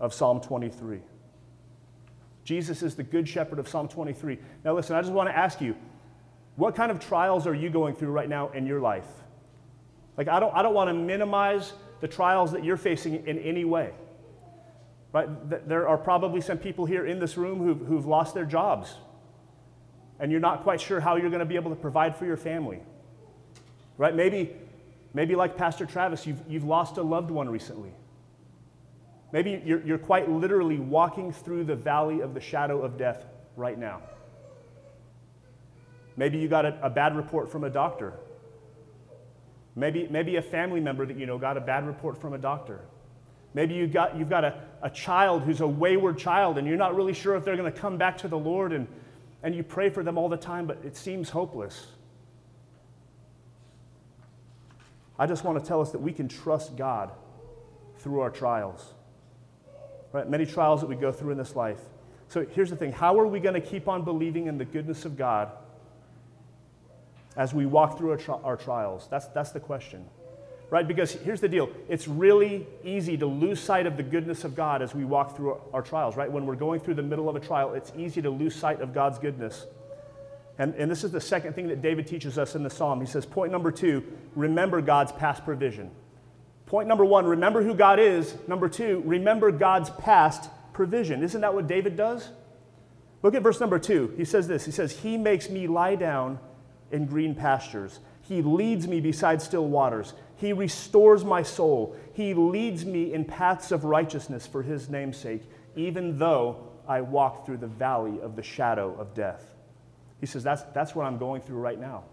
of 0.00 0.12
Psalm 0.14 0.40
23. 0.40 1.00
Jesus 2.44 2.82
is 2.82 2.94
the 2.94 3.02
good 3.02 3.28
shepherd 3.28 3.58
of 3.58 3.68
Psalm 3.68 3.88
23. 3.88 4.38
Now, 4.64 4.74
listen, 4.74 4.96
I 4.96 5.00
just 5.00 5.12
want 5.12 5.28
to 5.28 5.36
ask 5.36 5.60
you 5.60 5.76
what 6.56 6.74
kind 6.74 6.90
of 6.90 7.00
trials 7.00 7.46
are 7.46 7.54
you 7.54 7.68
going 7.68 7.94
through 7.94 8.10
right 8.10 8.28
now 8.28 8.48
in 8.50 8.66
your 8.66 8.80
life? 8.80 9.06
Like, 10.16 10.28
I 10.28 10.40
don't, 10.40 10.54
I 10.54 10.62
don't 10.62 10.74
want 10.74 10.88
to 10.88 10.94
minimize 10.94 11.74
the 12.00 12.08
trials 12.08 12.52
that 12.52 12.64
you're 12.64 12.78
facing 12.78 13.26
in 13.26 13.38
any 13.38 13.64
way. 13.64 13.92
Right? 15.16 15.66
There 15.66 15.88
are 15.88 15.96
probably 15.96 16.42
some 16.42 16.58
people 16.58 16.84
here 16.84 17.06
in 17.06 17.18
this 17.18 17.38
room 17.38 17.58
who've, 17.58 17.86
who've 17.86 18.04
lost 18.04 18.34
their 18.34 18.44
jobs, 18.44 18.96
and 20.20 20.30
you're 20.30 20.42
not 20.42 20.62
quite 20.62 20.78
sure 20.78 21.00
how 21.00 21.16
you're 21.16 21.30
going 21.30 21.40
to 21.40 21.46
be 21.46 21.56
able 21.56 21.70
to 21.70 21.76
provide 21.76 22.14
for 22.14 22.26
your 22.26 22.36
family. 22.36 22.80
Right? 23.96 24.14
Maybe, 24.14 24.54
maybe 25.14 25.34
like 25.34 25.56
Pastor 25.56 25.86
Travis, 25.86 26.26
you've, 26.26 26.42
you've 26.46 26.64
lost 26.64 26.98
a 26.98 27.02
loved 27.02 27.30
one 27.30 27.48
recently. 27.48 27.94
Maybe 29.32 29.62
you're, 29.64 29.80
you're 29.86 29.96
quite 29.96 30.30
literally 30.30 30.78
walking 30.78 31.32
through 31.32 31.64
the 31.64 31.76
valley 31.76 32.20
of 32.20 32.34
the 32.34 32.40
shadow 32.40 32.82
of 32.82 32.98
death 32.98 33.24
right 33.56 33.78
now. 33.78 34.02
Maybe 36.18 36.36
you 36.36 36.46
got 36.46 36.66
a, 36.66 36.78
a, 36.82 36.90
bad 36.90 37.16
report 37.16 37.50
from 37.50 37.64
a 37.64 37.70
doctor. 37.70 38.12
Maybe, 39.76 40.08
maybe 40.10 40.36
a 40.36 40.42
family 40.42 40.80
member 40.80 41.06
that 41.06 41.18
you 41.18 41.24
know 41.24 41.38
got 41.38 41.56
a 41.56 41.62
bad 41.62 41.86
report 41.86 42.20
from 42.20 42.34
a 42.34 42.38
doctor. 42.38 42.82
Maybe 43.56 43.74
you 43.74 43.88
got, 43.88 44.16
you've 44.16 44.28
got 44.28 44.44
a, 44.44 44.62
a 44.82 44.90
child 44.90 45.42
who's 45.42 45.60
a 45.60 45.66
wayward 45.66 46.18
child 46.18 46.58
and 46.58 46.68
you're 46.68 46.76
not 46.76 46.94
really 46.94 47.12
sure 47.12 47.34
if 47.34 47.44
they're 47.44 47.56
going 47.56 47.72
to 47.72 47.76
come 47.76 47.96
back 47.96 48.18
to 48.18 48.28
the 48.28 48.38
Lord 48.38 48.72
and, 48.72 48.86
and 49.42 49.52
you 49.52 49.64
pray 49.64 49.90
for 49.90 50.04
them 50.04 50.16
all 50.16 50.28
the 50.28 50.36
time, 50.36 50.66
but 50.66 50.78
it 50.84 50.96
seems 50.96 51.30
hopeless. 51.30 51.86
I 55.18 55.26
just 55.26 55.42
want 55.42 55.60
to 55.60 55.66
tell 55.66 55.80
us 55.80 55.90
that 55.90 56.00
we 56.00 56.12
can 56.12 56.28
trust 56.28 56.76
God 56.76 57.10
through 57.98 58.20
our 58.20 58.30
trials 58.30 58.92
right? 60.16 60.28
Many 60.28 60.46
trials 60.46 60.80
that 60.80 60.86
we 60.86 60.96
go 60.96 61.12
through 61.12 61.32
in 61.32 61.38
this 61.38 61.54
life. 61.54 61.80
So 62.28 62.46
here's 62.46 62.70
the 62.70 62.76
thing 62.76 62.92
how 62.92 63.18
are 63.20 63.26
we 63.26 63.38
going 63.38 63.54
to 63.54 63.60
keep 63.60 63.86
on 63.86 64.02
believing 64.02 64.46
in 64.46 64.56
the 64.56 64.64
goodness 64.64 65.04
of 65.04 65.16
God 65.16 65.52
as 67.36 67.52
we 67.52 67.66
walk 67.66 67.98
through 67.98 68.12
our, 68.12 68.16
tri- 68.16 68.40
our 68.42 68.56
trials? 68.56 69.08
That's, 69.10 69.26
that's 69.28 69.50
the 69.50 69.60
question. 69.60 70.06
Right? 70.68 70.86
Because 70.86 71.12
here's 71.12 71.40
the 71.40 71.48
deal 71.48 71.68
it's 71.88 72.08
really 72.08 72.66
easy 72.82 73.16
to 73.18 73.26
lose 73.26 73.60
sight 73.60 73.86
of 73.86 73.96
the 73.96 74.02
goodness 74.02 74.44
of 74.44 74.56
God 74.56 74.82
as 74.82 74.94
we 74.94 75.04
walk 75.04 75.36
through 75.36 75.60
our, 75.72 75.82
trials, 75.82 76.16
right? 76.16 76.30
When 76.30 76.44
we're 76.44 76.56
going 76.56 76.80
through 76.80 76.94
the 76.94 77.02
middle 77.02 77.28
of 77.28 77.36
a 77.36 77.40
trial, 77.40 77.74
it's 77.74 77.92
easy 77.96 78.20
to 78.22 78.30
lose 78.30 78.54
sight 78.54 78.80
of 78.80 78.92
God's 78.92 79.18
goodness. 79.18 79.66
And, 80.58 80.74
and 80.74 80.90
this 80.90 81.04
is 81.04 81.12
the 81.12 81.20
second 81.20 81.54
thing 81.54 81.68
that 81.68 81.82
David 81.82 82.06
teaches 82.06 82.38
us 82.38 82.54
in 82.54 82.62
the 82.62 82.70
psalm. 82.70 83.00
He 83.00 83.06
says, 83.06 83.26
point 83.26 83.52
number 83.52 83.70
two, 83.70 84.02
remember 84.34 84.80
God's 84.80 85.12
past 85.12 85.44
provision. 85.44 85.90
Point 86.64 86.88
number 86.88 87.04
one, 87.04 87.26
remember 87.26 87.62
who 87.62 87.74
God 87.74 88.00
is. 88.00 88.34
Number 88.48 88.68
two, 88.68 89.02
remember 89.04 89.52
God's 89.52 89.90
past 89.90 90.50
provision. 90.72 91.22
Isn't 91.22 91.42
that 91.42 91.54
what 91.54 91.68
David 91.68 91.96
does? 91.96 92.30
Look 93.22 93.34
at 93.34 93.42
verse 93.42 93.60
number 93.60 93.78
two. 93.78 94.12
He 94.16 94.24
says 94.24 94.48
this 94.48 94.64
He 94.64 94.72
says, 94.72 94.98
He 94.98 95.16
makes 95.16 95.48
me 95.48 95.66
lie 95.66 95.94
down 95.94 96.38
in 96.90 97.06
green 97.06 97.34
pastures. 97.34 98.00
He 98.22 98.42
leads 98.42 98.88
me 98.88 99.00
beside 99.00 99.40
still 99.40 99.66
waters. 99.68 100.12
He 100.36 100.52
restores 100.52 101.24
my 101.24 101.42
soul. 101.42 101.96
He 102.12 102.34
leads 102.34 102.84
me 102.84 103.12
in 103.12 103.24
paths 103.24 103.72
of 103.72 103.84
righteousness 103.84 104.46
for 104.46 104.62
his 104.62 104.88
name's 104.88 105.16
sake, 105.16 105.42
even 105.74 106.18
though 106.18 106.68
I 106.86 107.00
walk 107.00 107.46
through 107.46 107.58
the 107.58 107.66
valley 107.66 108.20
of 108.20 108.36
the 108.36 108.42
shadow 108.42 108.94
of 108.98 109.14
death. 109.14 109.54
He 110.20 110.26
says, 110.26 110.42
That's, 110.42 110.62
that's 110.74 110.94
what 110.94 111.06
I'm 111.06 111.18
going 111.18 111.42
through 111.42 111.58
right 111.58 111.80
now. 111.80 112.04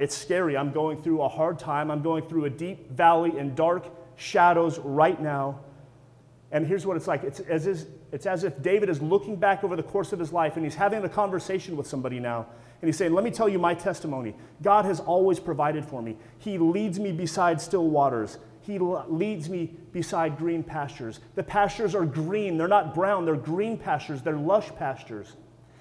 It's 0.00 0.16
scary. 0.16 0.56
I'm 0.56 0.72
going 0.72 1.00
through 1.02 1.22
a 1.22 1.28
hard 1.28 1.58
time. 1.58 1.90
I'm 1.90 2.02
going 2.02 2.24
through 2.26 2.46
a 2.46 2.50
deep 2.50 2.90
valley 2.90 3.38
and 3.38 3.54
dark 3.54 3.86
shadows 4.16 4.78
right 4.80 5.20
now. 5.20 5.60
And 6.50 6.66
here's 6.66 6.86
what 6.86 6.96
it's 6.96 7.06
like 7.06 7.24
it's 7.24 7.40
as, 7.40 7.66
if, 7.66 7.84
it's 8.10 8.26
as 8.26 8.42
if 8.42 8.60
David 8.62 8.88
is 8.88 9.00
looking 9.00 9.36
back 9.36 9.62
over 9.62 9.76
the 9.76 9.82
course 9.82 10.12
of 10.12 10.18
his 10.18 10.32
life 10.32 10.56
and 10.56 10.64
he's 10.64 10.74
having 10.74 11.04
a 11.04 11.08
conversation 11.08 11.76
with 11.76 11.86
somebody 11.86 12.18
now. 12.18 12.46
And 12.80 12.88
he's 12.88 12.96
saying, 12.96 13.12
Let 13.12 13.24
me 13.24 13.30
tell 13.30 13.48
you 13.48 13.58
my 13.58 13.74
testimony. 13.74 14.34
God 14.62 14.84
has 14.84 15.00
always 15.00 15.40
provided 15.40 15.84
for 15.84 16.02
me. 16.02 16.16
He 16.38 16.58
leads 16.58 16.98
me 16.98 17.12
beside 17.12 17.60
still 17.60 17.88
waters. 17.88 18.38
He 18.60 18.78
leads 18.78 19.48
me 19.48 19.72
beside 19.92 20.36
green 20.36 20.62
pastures. 20.62 21.20
The 21.34 21.42
pastures 21.42 21.94
are 21.94 22.04
green, 22.04 22.58
they're 22.58 22.68
not 22.68 22.94
brown, 22.94 23.24
they're 23.24 23.34
green 23.34 23.78
pastures, 23.78 24.20
they're 24.20 24.36
lush 24.36 24.68
pastures. 24.76 25.36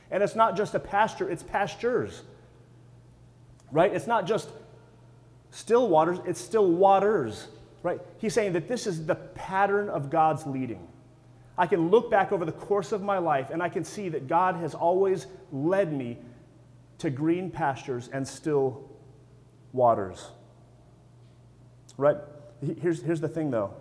And 0.10 0.24
it's 0.24 0.36
not 0.36 0.56
just 0.56 0.74
a 0.74 0.80
pasture, 0.80 1.30
it's 1.30 1.44
pastures 1.44 2.24
right? 3.72 3.94
It's 3.94 4.08
not 4.08 4.26
just 4.26 4.50
still 5.52 5.88
waters, 5.88 6.20
it's 6.26 6.40
still 6.40 6.70
waters, 6.72 7.48
right? 7.84 8.00
He's 8.18 8.34
saying 8.34 8.54
that 8.54 8.68
this 8.68 8.88
is 8.88 9.06
the 9.06 9.16
pattern 9.16 9.90
of 9.90 10.10
God's 10.10 10.46
leading. 10.46 10.88
I 11.58 11.66
can 11.66 11.90
look 11.90 12.12
back 12.12 12.32
over 12.32 12.46
the 12.46 12.52
course 12.52 12.92
of 12.92 13.02
my 13.02 13.18
life 13.18 13.50
and 13.50 13.64
I 13.64 13.70
can 13.70 13.84
see 13.84 14.10
that 14.10 14.28
God 14.28 14.56
has 14.56 14.76
always 14.76 15.26
led 15.52 15.92
me 15.92 16.18
to 17.00 17.10
green 17.10 17.52
pastures 17.52 18.10
and 18.12 18.28
still 18.28 18.90
waters. 19.74 20.30
Right? 21.98 22.18
Here's, 22.82 23.02
here's 23.02 23.22
the 23.22 23.28
thing 23.28 23.52
though. 23.52 23.74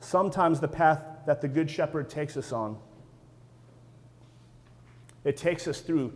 Sometimes 0.00 0.60
the 0.60 0.68
path 0.68 1.02
that 1.26 1.40
the 1.40 1.48
Good 1.48 1.70
Shepherd 1.70 2.10
takes 2.10 2.36
us 2.36 2.52
on, 2.52 2.76
it 5.24 5.36
takes 5.36 5.66
us 5.66 5.80
through 5.80 6.12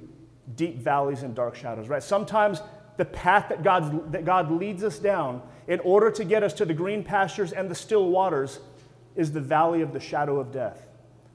deep 0.56 0.78
valleys 0.78 1.22
and 1.22 1.34
dark 1.34 1.54
shadows, 1.56 1.88
right? 1.88 2.02
Sometimes 2.02 2.60
the 2.96 3.04
path 3.04 3.48
that 3.48 3.62
God, 3.62 4.12
that 4.12 4.24
God 4.24 4.50
leads 4.50 4.84
us 4.84 4.98
down 4.98 5.40
in 5.66 5.80
order 5.80 6.10
to 6.10 6.24
get 6.24 6.42
us 6.42 6.52
to 6.54 6.64
the 6.64 6.74
green 6.74 7.02
pastures 7.02 7.52
and 7.52 7.70
the 7.70 7.74
still 7.74 8.08
waters 8.08 8.60
is 9.16 9.32
the 9.32 9.40
valley 9.40 9.82
of 9.82 9.92
the 9.92 10.00
shadow 10.00 10.38
of 10.38 10.52
death. 10.52 10.86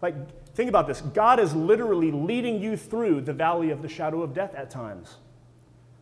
Like, 0.02 0.16
think 0.54 0.70
about 0.70 0.88
this 0.88 1.02
God 1.02 1.40
is 1.40 1.56
literally 1.56 2.12
leading 2.12 2.62
you 2.62 2.78
through 2.78 3.22
the 3.22 3.34
valley 3.34 3.70
of 3.70 3.82
the 3.82 3.90
shadow 3.90 4.22
of 4.22 4.34
death 4.34 4.56
at 4.56 4.70
times. 4.70 5.18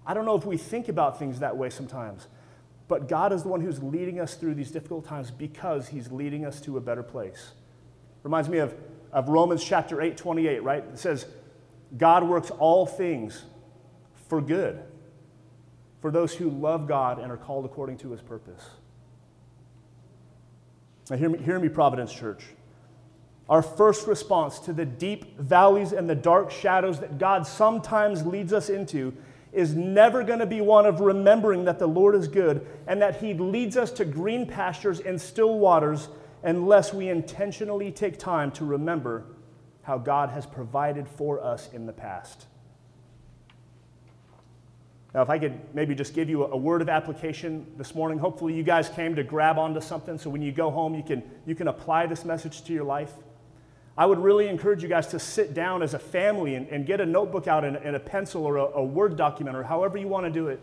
I 0.06 0.14
don't 0.14 0.26
know 0.26 0.36
if 0.36 0.46
we 0.46 0.58
think 0.58 0.90
about 0.90 1.20
things 1.20 1.40
that 1.40 1.56
way 1.56 1.70
sometimes, 1.70 2.28
but 2.88 3.08
God 3.08 3.32
is 3.32 3.44
the 3.44 3.50
one 3.50 3.62
who's 3.62 3.82
leading 3.82 4.20
us 4.20 4.36
through 4.36 4.56
these 4.56 4.72
difficult 4.72 5.06
times 5.06 5.32
because 5.32 5.88
He's 5.88 6.12
leading 6.12 6.46
us 6.46 6.60
to 6.62 6.78
a 6.78 6.82
better 6.82 7.04
place. 7.04 7.52
Reminds 8.24 8.50
me 8.50 8.58
of, 8.58 8.76
of 9.12 9.30
Romans 9.30 9.64
chapter 9.64 10.02
8, 10.02 10.18
28, 10.18 10.64
right? 10.64 10.84
It 10.92 11.00
says, 11.00 11.26
God 11.98 12.24
works 12.24 12.52
all 12.52 12.86
things 12.86 13.44
for 14.28 14.42
good 14.42 14.82
for 16.02 16.12
those 16.12 16.34
who 16.34 16.50
love 16.50 16.88
God 16.88 17.20
and 17.20 17.32
are 17.32 17.38
called 17.38 17.64
according 17.66 17.98
to 18.00 18.12
his 18.12 18.22
purpose. 18.22 18.70
Now, 21.10 21.18
hear 21.18 21.30
me, 21.30 21.40
hear 21.40 21.60
me, 21.60 21.70
Providence 21.70 22.12
Church. 22.12 22.44
Our 23.52 23.62
first 23.62 24.08
response 24.08 24.60
to 24.60 24.72
the 24.72 24.86
deep 24.86 25.38
valleys 25.38 25.92
and 25.92 26.10
the 26.10 26.16
dark 26.16 26.52
shadows 26.52 27.02
that 27.02 27.18
God 27.18 27.46
sometimes 27.46 28.26
leads 28.26 28.54
us 28.54 28.70
into 28.70 29.14
is 29.52 29.76
never 29.76 30.24
going 30.24 30.40
to 30.40 30.46
be 30.46 30.62
one 30.62 30.86
of 30.86 31.02
remembering 31.02 31.66
that 31.66 31.78
the 31.78 31.86
Lord 31.86 32.16
is 32.16 32.30
good 32.30 32.66
and 32.88 33.02
that 33.02 33.18
He 33.18 33.34
leads 33.34 33.76
us 33.76 33.92
to 33.92 34.06
green 34.06 34.46
pastures 34.46 35.02
and 35.02 35.20
still 35.20 35.60
waters 35.60 36.08
unless 36.44 36.94
we 36.94 37.10
intentionally 37.10 37.92
take 37.92 38.18
time 38.18 38.52
to 38.52 38.64
remember 38.64 39.26
how 39.82 39.98
God 39.98 40.30
has 40.30 40.46
provided 40.46 41.06
for 41.06 41.44
us 41.44 41.70
in 41.74 41.86
the 41.86 41.92
past. 41.92 42.46
Now, 45.14 45.24
if 45.24 45.30
I 45.30 45.38
could 45.38 45.60
maybe 45.76 45.94
just 45.94 46.14
give 46.14 46.30
you 46.30 46.46
a, 46.46 46.56
word 46.56 46.82
of 46.82 46.88
application 46.88 47.66
this 47.76 47.94
morning, 47.94 48.18
hopefully 48.18 48.54
you 48.54 48.64
guys 48.64 48.88
came 48.88 49.14
to 49.18 49.26
grab 49.26 49.60
onto 49.60 49.82
something 49.82 50.18
so 50.18 50.30
when 50.30 50.42
you 50.42 50.54
go 50.54 50.72
home, 50.72 50.96
you 50.96 51.04
can, 51.04 51.22
you 51.46 51.54
can 51.54 51.68
apply 51.68 52.06
this 52.06 52.24
message 52.24 52.64
to 52.64 52.72
your 52.72 52.86
life. 52.86 53.12
I 53.98 54.06
would 54.06 54.20
really 54.20 54.48
encourage 54.48 54.82
you 54.84 54.90
guys 54.90 55.08
to 55.08 55.20
sit 55.20 55.54
down 55.54 55.84
as 55.84 55.94
a 55.94 56.00
family 56.00 56.56
and, 56.56 56.68
and 56.70 56.86
get 56.86 57.02
a 57.02 57.06
notebook 57.06 57.48
out 57.48 57.66
and, 57.66 57.76
and 57.76 57.96
a 57.96 58.00
pencil 58.00 58.46
or 58.46 58.58
a, 58.58 58.64
a 58.64 58.84
Word 58.84 59.18
document 59.18 59.56
or 59.56 59.64
however 59.64 59.98
you 59.98 60.08
want 60.08 60.26
to 60.26 60.32
do 60.32 60.48
it 60.48 60.62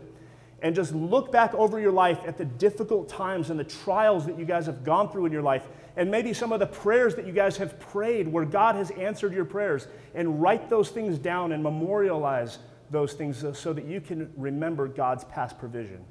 and 0.61 0.75
just 0.75 0.93
look 0.93 1.31
back 1.31 1.53
over 1.53 1.79
your 1.79 1.91
life 1.91 2.19
at 2.25 2.37
the 2.37 2.45
difficult 2.45 3.07
times 3.07 3.49
and 3.49 3.59
the 3.59 3.63
trials 3.63 4.25
that 4.25 4.37
you 4.37 4.45
guys 4.45 4.65
have 4.65 4.83
gone 4.83 5.09
through 5.09 5.25
in 5.25 5.31
your 5.31 5.41
life, 5.41 5.63
and 5.95 6.09
maybe 6.09 6.33
some 6.33 6.51
of 6.51 6.59
the 6.59 6.65
prayers 6.65 7.15
that 7.15 7.25
you 7.25 7.33
guys 7.33 7.57
have 7.57 7.79
prayed 7.79 8.27
where 8.27 8.45
God 8.45 8.75
has 8.75 8.91
answered 8.91 9.33
your 9.33 9.45
prayers, 9.45 9.87
and 10.13 10.41
write 10.41 10.69
those 10.69 10.89
things 10.89 11.17
down 11.17 11.51
and 11.51 11.63
memorialize 11.63 12.59
those 12.91 13.13
things 13.13 13.45
so 13.57 13.73
that 13.73 13.85
you 13.85 14.01
can 14.01 14.31
remember 14.35 14.87
God's 14.87 15.23
past 15.25 15.59
provision. 15.59 16.03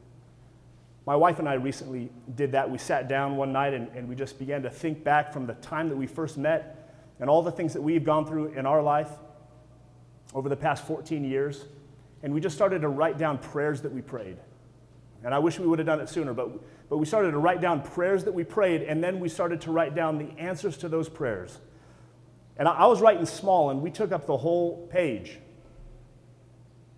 My 1.07 1.17
wife 1.17 1.39
and 1.39 1.49
I 1.49 1.55
recently 1.55 2.11
did 2.35 2.53
that. 2.53 2.71
We 2.71 2.79
sat 2.79 3.09
down 3.09 3.37
one 3.37 3.53
night 3.53 3.73
and, 3.73 3.89
and 3.95 4.09
we 4.09 4.15
just 4.15 4.39
began 4.39 4.63
to 4.63 4.71
think 4.71 5.03
back 5.03 5.33
from 5.33 5.47
the 5.47 5.55
time 5.55 5.89
that 5.89 5.97
we 5.97 6.07
first 6.07 6.37
met 6.37 6.78
and 7.21 7.29
all 7.29 7.43
the 7.43 7.53
things 7.53 7.73
that 7.73 7.83
we've 7.83 8.05
gone 8.05 8.27
through 8.27 8.49
in 8.49 8.67
our 8.67 8.83
life 8.83 9.11
over 10.35 10.49
the 10.49 10.57
past 10.57 10.87
14 10.87 11.25
years 11.25 11.65
and 12.23 12.35
we 12.35 12.41
just 12.41 12.57
started 12.57 12.83
to 12.83 12.89
write 12.89 13.19
down 13.19 13.39
prayers 13.39 13.83
that 13.83 13.93
we 13.93 14.03
prayed. 14.03 14.37
And 15.25 15.35
I 15.35 15.39
wish 15.39 15.59
we 15.59 15.67
would 15.67 15.79
have 15.79 15.87
done 15.87 16.01
it 16.01 16.09
sooner, 16.09 16.33
but, 16.33 16.51
but 16.89 16.99
we 16.99 17.07
started 17.07 17.33
to 17.33 17.39
write 17.39 17.61
down 17.61 17.83
prayers 17.83 18.25
that 18.25 18.33
we 18.33 18.45
prayed, 18.45 18.83
and 18.83 19.03
then 19.03 19.21
we 19.21 19.29
started 19.29 19.61
to 19.63 19.73
write 19.73 19.95
down 19.95 20.19
the 20.19 20.31
answers 20.39 20.77
to 20.79 20.89
those 20.89 21.09
prayers. 21.09 21.59
And 22.57 22.69
I, 22.69 22.73
I 22.73 22.87
was 22.87 23.01
writing 23.01 23.27
small, 23.27 23.71
and 23.71 23.83
we 23.83 23.91
took 23.91 24.13
up 24.13 24.27
the 24.27 24.37
whole 24.37 24.87
page. 24.89 25.39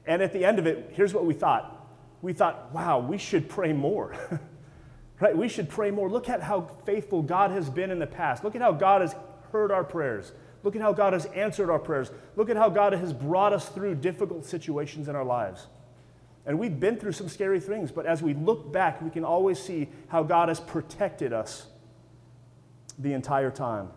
And 0.07 0.23
at 0.23 0.33
the 0.33 0.45
end 0.45 0.59
of 0.59 0.67
it, 0.67 0.91
here's 0.93 1.15
what 1.15 1.25
we 1.25 1.35
thought 1.35 1.77
we 2.23 2.35
thought, 2.35 2.71
wow, 2.75 2.99
we 2.99 3.17
should 3.17 3.49
pray 3.49 3.73
more. 3.73 4.15
right? 5.21 5.35
We 5.35 5.49
should 5.49 5.71
pray 5.71 5.91
more. 5.91 6.11
Look 6.11 6.29
at 6.29 6.43
how 6.43 6.69
faithful 6.85 7.23
God 7.23 7.51
has 7.51 7.71
been 7.71 7.91
in 7.91 7.99
the 7.99 8.07
past. 8.07 8.45
Look 8.45 8.55
at 8.55 8.61
how 8.61 8.73
God 8.73 9.01
has 9.01 9.15
heard 9.53 9.71
our 9.71 9.85
prayers. 9.85 10.33
Look 10.63 10.77
at 10.77 10.83
how 10.83 10.93
God 10.93 11.13
has 11.13 11.27
answered 11.27 11.71
our 11.71 11.79
prayers. 11.79 12.11
Look 12.37 12.51
at 12.51 12.57
how 12.57 12.69
God 12.69 12.93
has 12.93 13.13
brought 13.13 13.53
us 13.53 13.69
through 13.69 13.97
difficult 13.97 14.45
situations 14.45 15.09
in 15.09 15.17
our 15.17 15.25
lives. 15.25 15.67
And 16.47 16.59
we've 16.59 16.79
been 16.79 16.97
through 16.97 17.13
some 17.13 17.29
scary 17.29 17.61
things, 17.61 17.93
but 17.93 18.07
as 18.07 18.23
we 18.23 18.35
look 18.35 18.73
back, 18.73 19.01
we 19.03 19.11
can 19.11 19.25
always 19.25 19.59
see 19.59 19.89
how 20.09 20.23
God 20.23 20.49
has 20.49 20.61
protected 20.61 21.33
us 21.33 21.67
the 22.99 23.13
entire 23.13 23.51
time. 23.51 23.89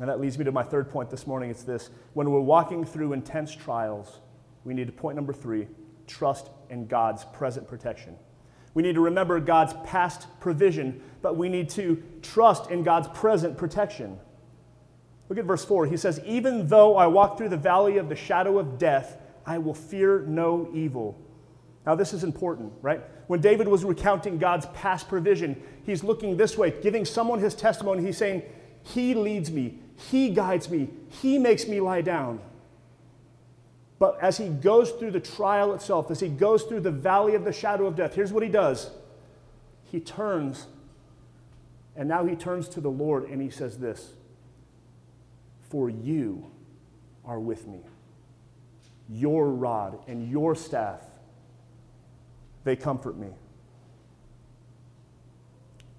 And 0.00 0.08
that 0.08 0.20
leads 0.20 0.38
me 0.38 0.44
to 0.44 0.52
my 0.52 0.62
third 0.62 0.90
point 0.90 1.10
this 1.10 1.26
morning. 1.26 1.50
It's 1.50 1.62
this 1.62 1.90
when 2.14 2.30
we're 2.30 2.40
walking 2.40 2.84
through 2.84 3.12
intense 3.12 3.54
trials, 3.54 4.20
we 4.64 4.74
need 4.74 4.86
to 4.86 4.92
point 4.92 5.16
number 5.16 5.32
three 5.32 5.68
trust 6.06 6.50
in 6.68 6.86
God's 6.86 7.24
present 7.24 7.66
protection. 7.66 8.16
We 8.74 8.82
need 8.82 8.96
to 8.96 9.00
remember 9.00 9.38
God's 9.40 9.72
past 9.84 10.26
provision, 10.40 11.00
but 11.22 11.36
we 11.36 11.48
need 11.48 11.70
to 11.70 12.02
trust 12.22 12.70
in 12.70 12.82
God's 12.82 13.08
present 13.08 13.56
protection. 13.56 14.18
Look 15.28 15.38
at 15.38 15.44
verse 15.44 15.64
4. 15.64 15.86
He 15.86 15.96
says, 15.96 16.20
Even 16.26 16.66
though 16.66 16.96
I 16.96 17.06
walk 17.06 17.38
through 17.38 17.48
the 17.48 17.56
valley 17.56 17.98
of 17.98 18.08
the 18.08 18.16
shadow 18.16 18.58
of 18.58 18.78
death, 18.78 19.16
I 19.46 19.58
will 19.58 19.74
fear 19.74 20.20
no 20.26 20.68
evil. 20.74 21.20
Now, 21.86 21.94
this 21.94 22.12
is 22.12 22.24
important, 22.24 22.72
right? 22.82 23.02
When 23.26 23.40
David 23.40 23.68
was 23.68 23.84
recounting 23.84 24.38
God's 24.38 24.66
past 24.74 25.08
provision, 25.08 25.62
he's 25.84 26.02
looking 26.02 26.36
this 26.36 26.56
way, 26.56 26.74
giving 26.82 27.04
someone 27.04 27.38
his 27.38 27.54
testimony. 27.54 28.02
He's 28.02 28.16
saying, 28.16 28.42
He 28.82 29.14
leads 29.14 29.50
me, 29.50 29.78
He 29.96 30.30
guides 30.30 30.70
me, 30.70 30.88
He 31.08 31.38
makes 31.38 31.68
me 31.68 31.80
lie 31.80 32.00
down. 32.00 32.40
But 33.98 34.18
as 34.20 34.36
he 34.36 34.48
goes 34.48 34.90
through 34.90 35.12
the 35.12 35.20
trial 35.20 35.72
itself, 35.72 36.10
as 36.10 36.20
he 36.20 36.28
goes 36.28 36.64
through 36.64 36.80
the 36.80 36.90
valley 36.90 37.34
of 37.34 37.44
the 37.44 37.52
shadow 37.52 37.86
of 37.86 37.96
death, 37.96 38.14
here's 38.14 38.32
what 38.32 38.42
he 38.42 38.48
does 38.48 38.90
he 39.90 40.00
turns, 40.00 40.66
and 41.94 42.08
now 42.08 42.24
he 42.24 42.34
turns 42.34 42.68
to 42.70 42.80
the 42.80 42.90
Lord 42.90 43.28
and 43.30 43.40
he 43.40 43.50
says 43.50 43.78
this 43.78 44.14
For 45.70 45.88
you 45.88 46.50
are 47.24 47.38
with 47.38 47.68
me. 47.68 47.78
Your 49.08 49.50
rod 49.50 49.98
and 50.08 50.28
your 50.28 50.56
staff, 50.56 51.02
they 52.64 52.74
comfort 52.74 53.16
me. 53.16 53.28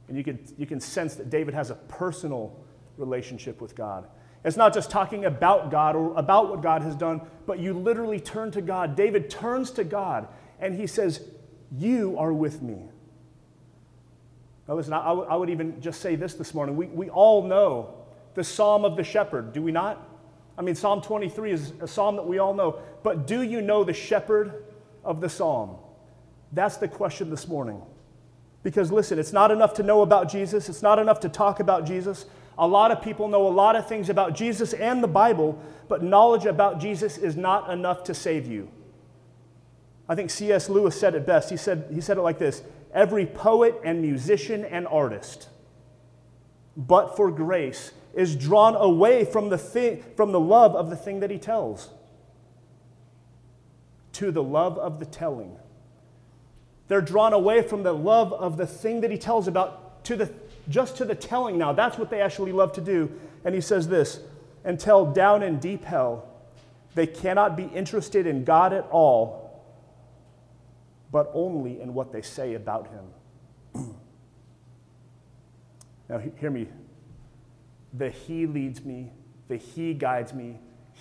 And 0.07 0.17
you 0.17 0.23
can, 0.23 0.39
you 0.57 0.65
can 0.65 0.79
sense 0.79 1.15
that 1.15 1.29
David 1.29 1.53
has 1.53 1.69
a 1.69 1.75
personal 1.75 2.55
relationship 2.97 3.61
with 3.61 3.75
God. 3.75 4.07
It's 4.45 4.55
not 4.55 4.73
just 4.73 4.91
talking 4.91 5.25
about 5.25 5.71
God 5.71 5.95
or 5.95 6.15
about 6.15 6.49
what 6.49 6.61
God 6.61 6.83
has 6.83 6.95
done, 6.95 7.19
but 7.47 7.59
you 7.59 7.73
literally 7.73 8.19
turn 8.19 8.51
to 8.51 8.61
God. 8.61 8.95
David 8.95 9.29
turns 9.29 9.71
to 9.71 9.83
God 9.83 10.27
and 10.59 10.75
he 10.75 10.85
says, 10.85 11.21
You 11.75 12.15
are 12.19 12.31
with 12.31 12.61
me. 12.61 12.83
Now, 14.67 14.75
listen, 14.75 14.93
I 14.93 15.35
would 15.35 15.49
even 15.49 15.81
just 15.81 15.99
say 15.99 16.15
this 16.15 16.35
this 16.35 16.53
morning. 16.53 16.75
We, 16.75 16.85
we 16.87 17.09
all 17.09 17.43
know 17.43 17.95
the 18.35 18.43
Psalm 18.43 18.85
of 18.85 18.95
the 18.95 19.03
Shepherd, 19.03 19.51
do 19.51 19.61
we 19.61 19.71
not? 19.71 20.07
I 20.57 20.61
mean, 20.61 20.75
Psalm 20.75 21.01
23 21.01 21.51
is 21.51 21.73
a 21.81 21.87
psalm 21.87 22.15
that 22.15 22.25
we 22.25 22.39
all 22.39 22.53
know. 22.53 22.79
But 23.03 23.27
do 23.27 23.41
you 23.41 23.61
know 23.61 23.83
the 23.83 23.93
shepherd 23.93 24.63
of 25.03 25.21
the 25.21 25.29
psalm? 25.29 25.75
That's 26.51 26.77
the 26.77 26.87
question 26.87 27.29
this 27.29 27.47
morning. 27.47 27.81
Because 28.63 28.91
listen, 28.91 29.19
it's 29.19 29.33
not 29.33 29.51
enough 29.51 29.73
to 29.75 29.83
know 29.83 30.01
about 30.01 30.29
Jesus, 30.29 30.69
it's 30.69 30.81
not 30.81 30.97
enough 30.97 31.19
to 31.21 31.29
talk 31.29 31.59
about 31.59 31.85
Jesus. 31.85 32.25
A 32.57 32.67
lot 32.67 32.91
of 32.91 33.01
people 33.01 33.27
know 33.27 33.47
a 33.47 33.49
lot 33.49 33.75
of 33.75 33.87
things 33.87 34.09
about 34.09 34.33
Jesus 34.33 34.73
and 34.73 35.03
the 35.03 35.07
Bible, 35.07 35.61
but 35.87 36.03
knowledge 36.03 36.45
about 36.45 36.79
Jesus 36.79 37.17
is 37.17 37.35
not 37.35 37.69
enough 37.69 38.03
to 38.05 38.13
save 38.13 38.47
you. 38.47 38.69
I 40.07 40.15
think 40.15 40.29
C.S. 40.29 40.69
Lewis 40.69 40.99
said 40.99 41.15
it 41.15 41.25
best. 41.25 41.49
He 41.49 41.57
said, 41.57 41.87
he 41.93 41.99
said 41.99 42.17
it 42.17 42.21
like 42.21 42.39
this 42.39 42.63
Every 42.93 43.25
poet 43.25 43.79
and 43.83 44.01
musician 44.01 44.63
and 44.63 44.87
artist, 44.87 45.49
but 46.77 47.15
for 47.15 47.29
grace, 47.31 47.91
is 48.13 48.35
drawn 48.35 48.75
away 48.75 49.25
from 49.25 49.49
the, 49.49 49.57
thing, 49.57 50.03
from 50.15 50.31
the 50.31 50.39
love 50.39 50.75
of 50.75 50.89
the 50.89 50.95
thing 50.95 51.19
that 51.19 51.29
he 51.29 51.37
tells 51.37 51.89
to 54.13 54.31
the 54.31 54.43
love 54.43 54.77
of 54.77 54.99
the 54.99 55.05
telling. 55.05 55.57
They're 56.87 57.01
drawn 57.01 57.33
away 57.33 57.61
from 57.61 57.83
the 57.83 57.91
love 57.91 58.31
of 58.31 58.55
the 58.55 58.65
thing 58.65 59.01
that 59.01 59.11
he 59.11 59.17
tells 59.17 59.47
about 59.47 60.05
to 60.05 60.15
the 60.15 60.27
just 60.69 60.97
to 60.97 61.05
the 61.05 61.15
telling 61.15 61.57
now. 61.57 61.73
That's 61.73 61.97
what 61.97 62.09
they 62.09 62.21
actually 62.21 62.51
love 62.51 62.73
to 62.73 62.81
do. 62.81 63.11
And 63.43 63.53
he 63.53 63.61
says 63.61 63.87
this 63.87 64.19
until 64.63 65.05
down 65.05 65.43
in 65.43 65.59
deep 65.59 65.83
hell, 65.83 66.27
they 66.95 67.05
cannot 67.05 67.55
be 67.55 67.65
interested 67.65 68.25
in 68.25 68.43
God 68.43 68.73
at 68.73 68.87
all, 68.89 69.63
but 71.11 71.29
only 71.33 71.81
in 71.81 71.93
what 71.93 72.11
they 72.11 72.21
say 72.21 72.55
about 72.55 72.87
him. 72.87 73.85
now, 76.09 76.17
hear 76.17 76.49
me. 76.49 76.67
The 77.93 78.09
He 78.09 78.45
leads 78.45 78.83
me, 78.83 79.11
the 79.47 79.57
He 79.57 79.93
guides 79.93 80.33
me, 80.33 80.59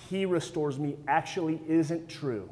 He 0.09 0.27
restores 0.27 0.79
me 0.79 0.96
actually 1.09 1.61
isn't 1.66 2.09
true. 2.09 2.48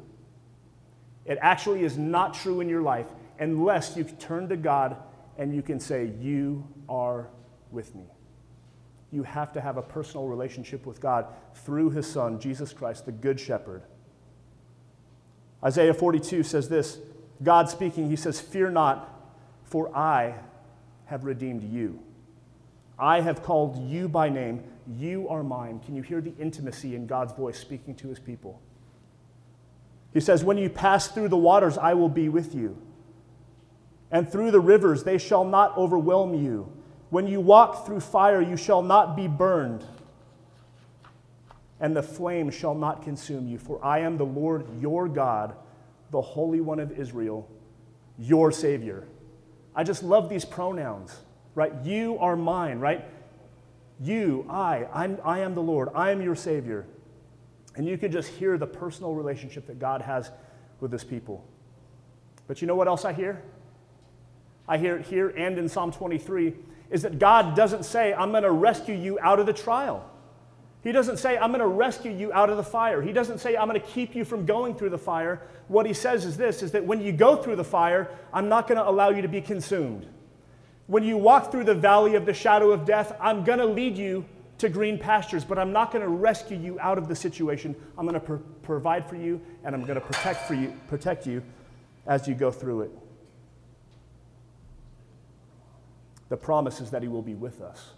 It 1.25 1.37
actually 1.41 1.83
is 1.83 1.97
not 1.97 2.33
true 2.33 2.59
in 2.59 2.67
your 2.67 2.81
life 2.81 3.07
unless 3.39 3.95
you 3.95 4.03
turn 4.03 4.49
to 4.49 4.57
God 4.57 4.97
and 5.37 5.53
you 5.53 5.61
can 5.61 5.79
say, 5.79 6.11
You 6.19 6.67
are 6.87 7.29
with 7.71 7.95
me. 7.95 8.05
You 9.11 9.23
have 9.23 9.53
to 9.53 9.61
have 9.61 9.77
a 9.77 9.81
personal 9.81 10.27
relationship 10.27 10.85
with 10.85 10.99
God 10.99 11.27
through 11.53 11.91
his 11.91 12.09
son, 12.09 12.39
Jesus 12.39 12.73
Christ, 12.73 13.05
the 13.05 13.11
Good 13.11 13.39
Shepherd. 13.39 13.83
Isaiah 15.63 15.93
42 15.93 16.43
says 16.43 16.67
this 16.67 16.99
God 17.41 17.69
speaking, 17.69 18.09
he 18.09 18.15
says, 18.15 18.39
Fear 18.39 18.71
not, 18.71 19.09
for 19.63 19.95
I 19.95 20.35
have 21.05 21.25
redeemed 21.25 21.63
you. 21.63 21.99
I 22.97 23.21
have 23.21 23.43
called 23.43 23.77
you 23.89 24.07
by 24.07 24.29
name. 24.29 24.63
You 24.87 25.27
are 25.29 25.43
mine. 25.43 25.79
Can 25.79 25.95
you 25.95 26.01
hear 26.01 26.21
the 26.21 26.33
intimacy 26.39 26.95
in 26.95 27.07
God's 27.07 27.33
voice 27.33 27.57
speaking 27.57 27.95
to 27.95 28.07
his 28.07 28.19
people? 28.19 28.61
He 30.13 30.19
says, 30.19 30.43
When 30.43 30.57
you 30.57 30.69
pass 30.69 31.07
through 31.07 31.29
the 31.29 31.37
waters, 31.37 31.77
I 31.77 31.93
will 31.93 32.09
be 32.09 32.29
with 32.29 32.53
you 32.53 32.77
and 34.13 34.31
through 34.31 34.51
the 34.51 34.59
rivers 34.59 35.03
they 35.03 35.17
shall 35.17 35.43
not 35.43 35.75
overwhelm 35.75 36.35
you. 36.35 36.71
When 37.09 37.27
you 37.27 37.41
walk 37.41 37.85
through 37.85 37.99
fire, 37.99 38.41
you 38.41 38.55
shall 38.55 38.81
not 38.81 39.15
be 39.15 39.27
burned, 39.27 39.83
and 41.79 41.95
the 41.95 42.01
flame 42.01 42.49
shall 42.49 42.75
not 42.75 43.03
consume 43.03 43.47
you. 43.47 43.57
For 43.57 43.83
I 43.83 43.99
am 43.99 44.17
the 44.17 44.25
Lord 44.25 44.65
your 44.79 45.07
God, 45.09 45.55
the 46.11 46.21
Holy 46.21 46.61
One 46.61 46.79
of 46.79 46.97
Israel, 46.97 47.49
your 48.17 48.51
Savior. 48.51 49.07
I 49.75 49.83
just 49.83 50.03
love 50.03 50.29
these 50.29 50.45
pronouns, 50.45 51.15
right? 51.55 51.73
You 51.83 52.17
are 52.19 52.35
mine, 52.35 52.79
right? 52.79 53.05
You, 53.99 54.45
I, 54.49 54.87
I'm, 54.93 55.17
I 55.23 55.39
am 55.39 55.55
the 55.55 55.61
Lord, 55.61 55.89
I 55.93 56.11
am 56.11 56.21
your 56.21 56.35
Savior. 56.35 56.85
And 57.75 57.87
you 57.87 57.97
can 57.97 58.11
just 58.11 58.29
hear 58.29 58.59
the 58.59 58.67
personal 58.67 59.15
relationship 59.15 59.65
that 59.67 59.79
God 59.79 60.01
has 60.01 60.29
with 60.79 60.91
his 60.91 61.03
people. 61.03 61.43
But 62.47 62.61
you 62.61 62.67
know 62.67 62.75
what 62.75 62.87
else 62.87 63.05
I 63.05 63.13
hear? 63.13 63.41
I 64.67 64.77
hear 64.77 64.95
it 64.97 65.05
here 65.05 65.29
and 65.29 65.57
in 65.57 65.67
Psalm 65.67 65.91
23, 65.91 66.53
is 66.89 67.01
that 67.01 67.19
God 67.19 67.55
doesn't 67.55 67.83
say, 67.83 68.13
I'm 68.13 68.31
going 68.31 68.43
to 68.43 68.51
rescue 68.51 68.95
you 68.95 69.19
out 69.19 69.39
of 69.39 69.45
the 69.45 69.53
trial. 69.53 70.09
He 70.83 70.91
doesn't 70.91 71.17
say, 71.17 71.37
I'm 71.37 71.51
going 71.51 71.61
to 71.61 71.67
rescue 71.67 72.11
you 72.11 72.33
out 72.33 72.49
of 72.49 72.57
the 72.57 72.63
fire. 72.63 73.01
He 73.01 73.13
doesn't 73.13 73.39
say, 73.39 73.55
I'm 73.55 73.69
going 73.69 73.79
to 73.79 73.87
keep 73.87 74.15
you 74.15 74.25
from 74.25 74.45
going 74.45 74.75
through 74.75 74.89
the 74.89 74.97
fire. 74.97 75.41
What 75.69 75.85
he 75.85 75.93
says 75.93 76.25
is 76.25 76.35
this 76.35 76.61
is 76.61 76.71
that 76.73 76.85
when 76.85 77.01
you 77.01 77.13
go 77.13 77.37
through 77.37 77.55
the 77.55 77.63
fire, 77.63 78.09
I'm 78.33 78.49
not 78.49 78.67
going 78.67 78.77
to 78.77 78.87
allow 78.87 79.09
you 79.09 79.21
to 79.21 79.29
be 79.29 79.39
consumed. 79.41 80.05
When 80.87 81.03
you 81.03 81.17
walk 81.17 81.51
through 81.51 81.63
the 81.63 81.73
valley 81.73 82.15
of 82.15 82.25
the 82.25 82.33
shadow 82.33 82.71
of 82.71 82.83
death, 82.85 83.15
I'm 83.21 83.45
going 83.45 83.59
to 83.59 83.65
lead 83.65 83.97
you 83.97 84.25
to 84.57 84.67
green 84.67 84.99
pastures, 84.99 85.45
but 85.45 85.57
I'm 85.57 85.71
not 85.71 85.91
going 85.91 86.03
to 86.03 86.09
rescue 86.09 86.57
you 86.57 86.77
out 86.81 86.97
of 86.97 87.07
the 87.07 87.15
situation. 87.15 87.75
I'm 87.97 88.05
going 88.05 88.13
to 88.13 88.19
pro- 88.19 88.41
provide 88.61 89.07
for 89.09 89.15
you 89.15 89.41
and 89.63 89.73
I'm 89.73 89.81
going 89.83 89.95
to 89.95 90.01
protect 90.01 90.47
for 90.47 90.53
you, 90.53 90.73
protect 90.89 91.25
you 91.25 91.41
as 92.05 92.27
you 92.27 92.35
go 92.35 92.51
through 92.51 92.81
it. 92.81 92.91
The 96.33 96.37
promise 96.37 96.81
is 96.81 96.89
that 96.89 97.03
he 97.03 97.07
will 97.07 97.21
be 97.21 97.35
with 97.35 97.61
us. 97.61 97.91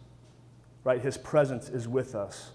Right? 0.83 0.99
His 0.99 1.17
presence 1.17 1.69
is 1.69 1.87
with 1.87 2.15
us. 2.15 2.51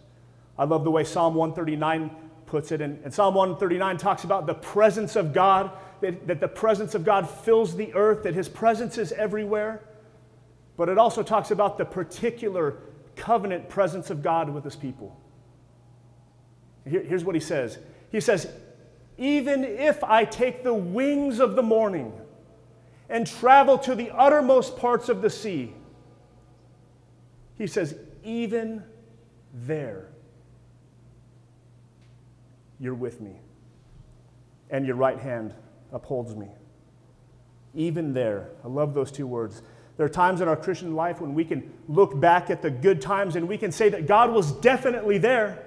I 0.58 0.64
love 0.64 0.84
the 0.84 0.90
way 0.90 1.04
Psalm 1.04 1.34
139 1.34 2.10
puts 2.44 2.70
it. 2.70 2.82
And, 2.82 3.02
and 3.02 3.14
Psalm 3.14 3.34
139 3.34 3.96
talks 3.96 4.24
about 4.24 4.46
the 4.46 4.52
presence 4.52 5.16
of 5.16 5.32
God, 5.32 5.70
that, 6.02 6.26
that 6.26 6.38
the 6.38 6.48
presence 6.48 6.94
of 6.94 7.02
God 7.02 7.30
fills 7.30 7.76
the 7.76 7.94
earth, 7.94 8.24
that 8.24 8.34
his 8.34 8.46
presence 8.46 8.98
is 8.98 9.12
everywhere. 9.12 9.82
But 10.76 10.90
it 10.90 10.98
also 10.98 11.22
talks 11.22 11.50
about 11.50 11.78
the 11.78 11.86
particular 11.86 12.76
covenant 13.16 13.70
presence 13.70 14.10
of 14.10 14.22
God 14.22 14.50
with 14.50 14.64
his 14.64 14.76
people. 14.76 15.18
Here, 16.86 17.02
here's 17.02 17.24
what 17.24 17.34
he 17.34 17.40
says 17.40 17.78
He 18.12 18.20
says, 18.20 18.52
Even 19.16 19.64
if 19.64 20.04
I 20.04 20.26
take 20.26 20.62
the 20.62 20.74
wings 20.74 21.40
of 21.40 21.56
the 21.56 21.62
morning 21.62 22.12
and 23.10 23.26
travel 23.26 23.76
to 23.76 23.94
the 23.94 24.10
uttermost 24.10 24.76
parts 24.76 25.08
of 25.08 25.20
the 25.20 25.28
sea, 25.28 25.74
he 27.58 27.66
says, 27.66 27.94
even 28.24 28.82
there 29.52 30.08
you're 32.78 32.94
with 32.94 33.20
me, 33.20 33.32
and 34.70 34.86
your 34.86 34.96
right 34.96 35.18
hand 35.18 35.52
upholds 35.92 36.34
me. 36.34 36.48
Even 37.74 38.14
there. 38.14 38.48
I 38.64 38.68
love 38.68 38.94
those 38.94 39.12
two 39.12 39.26
words. 39.26 39.62
There 39.96 40.06
are 40.06 40.08
times 40.08 40.40
in 40.40 40.48
our 40.48 40.56
Christian 40.56 40.94
life 40.94 41.20
when 41.20 41.34
we 41.34 41.44
can 41.44 41.70
look 41.88 42.18
back 42.18 42.48
at 42.48 42.62
the 42.62 42.70
good 42.70 43.02
times 43.02 43.36
and 43.36 43.46
we 43.46 43.58
can 43.58 43.70
say 43.70 43.90
that 43.90 44.06
God 44.06 44.32
was 44.32 44.52
definitely 44.52 45.18
there. 45.18 45.62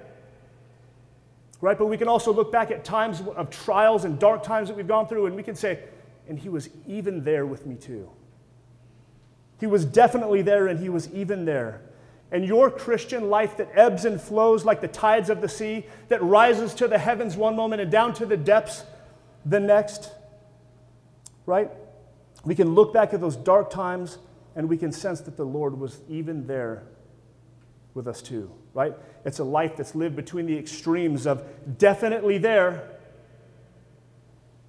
Right? 1.60 1.78
But 1.78 1.86
we 1.86 1.96
can 1.96 2.08
also 2.08 2.32
look 2.32 2.50
back 2.50 2.72
at 2.72 2.84
times 2.84 3.22
of 3.36 3.48
trials 3.48 4.04
and 4.04 4.18
dark 4.18 4.42
times 4.42 4.68
that 4.68 4.76
we've 4.76 4.88
gone 4.88 5.06
through 5.06 5.26
and 5.26 5.36
we 5.36 5.44
can 5.44 5.54
say, 5.54 5.78
and 6.28 6.38
He 6.38 6.48
was 6.48 6.68
even 6.86 7.24
there 7.24 7.46
with 7.46 7.66
me 7.66 7.74
too. 7.76 8.10
He 9.60 9.66
was 9.66 9.84
definitely 9.84 10.42
there 10.42 10.66
and 10.66 10.80
He 10.80 10.88
was 10.88 11.12
even 11.12 11.44
there 11.44 11.80
and 12.34 12.44
your 12.44 12.68
Christian 12.68 13.30
life 13.30 13.56
that 13.58 13.68
ebbs 13.74 14.04
and 14.04 14.20
flows 14.20 14.64
like 14.64 14.80
the 14.80 14.88
tides 14.88 15.30
of 15.30 15.40
the 15.40 15.48
sea, 15.48 15.86
that 16.08 16.20
rises 16.20 16.74
to 16.74 16.88
the 16.88 16.98
heavens 16.98 17.36
one 17.36 17.54
moment 17.54 17.80
and 17.80 17.92
down 17.92 18.12
to 18.14 18.26
the 18.26 18.36
depths 18.36 18.82
the 19.46 19.60
next, 19.60 20.10
right? 21.46 21.70
We 22.44 22.56
can 22.56 22.74
look 22.74 22.92
back 22.92 23.14
at 23.14 23.20
those 23.20 23.36
dark 23.36 23.70
times 23.70 24.18
and 24.56 24.68
we 24.68 24.76
can 24.76 24.90
sense 24.90 25.20
that 25.20 25.36
the 25.36 25.44
Lord 25.44 25.78
was 25.78 26.00
even 26.08 26.48
there 26.48 26.82
with 27.94 28.08
us 28.08 28.20
too, 28.20 28.50
right? 28.72 28.94
It's 29.24 29.38
a 29.38 29.44
life 29.44 29.76
that's 29.76 29.94
lived 29.94 30.16
between 30.16 30.46
the 30.46 30.58
extremes 30.58 31.28
of 31.28 31.44
definitely 31.78 32.38
there 32.38 32.98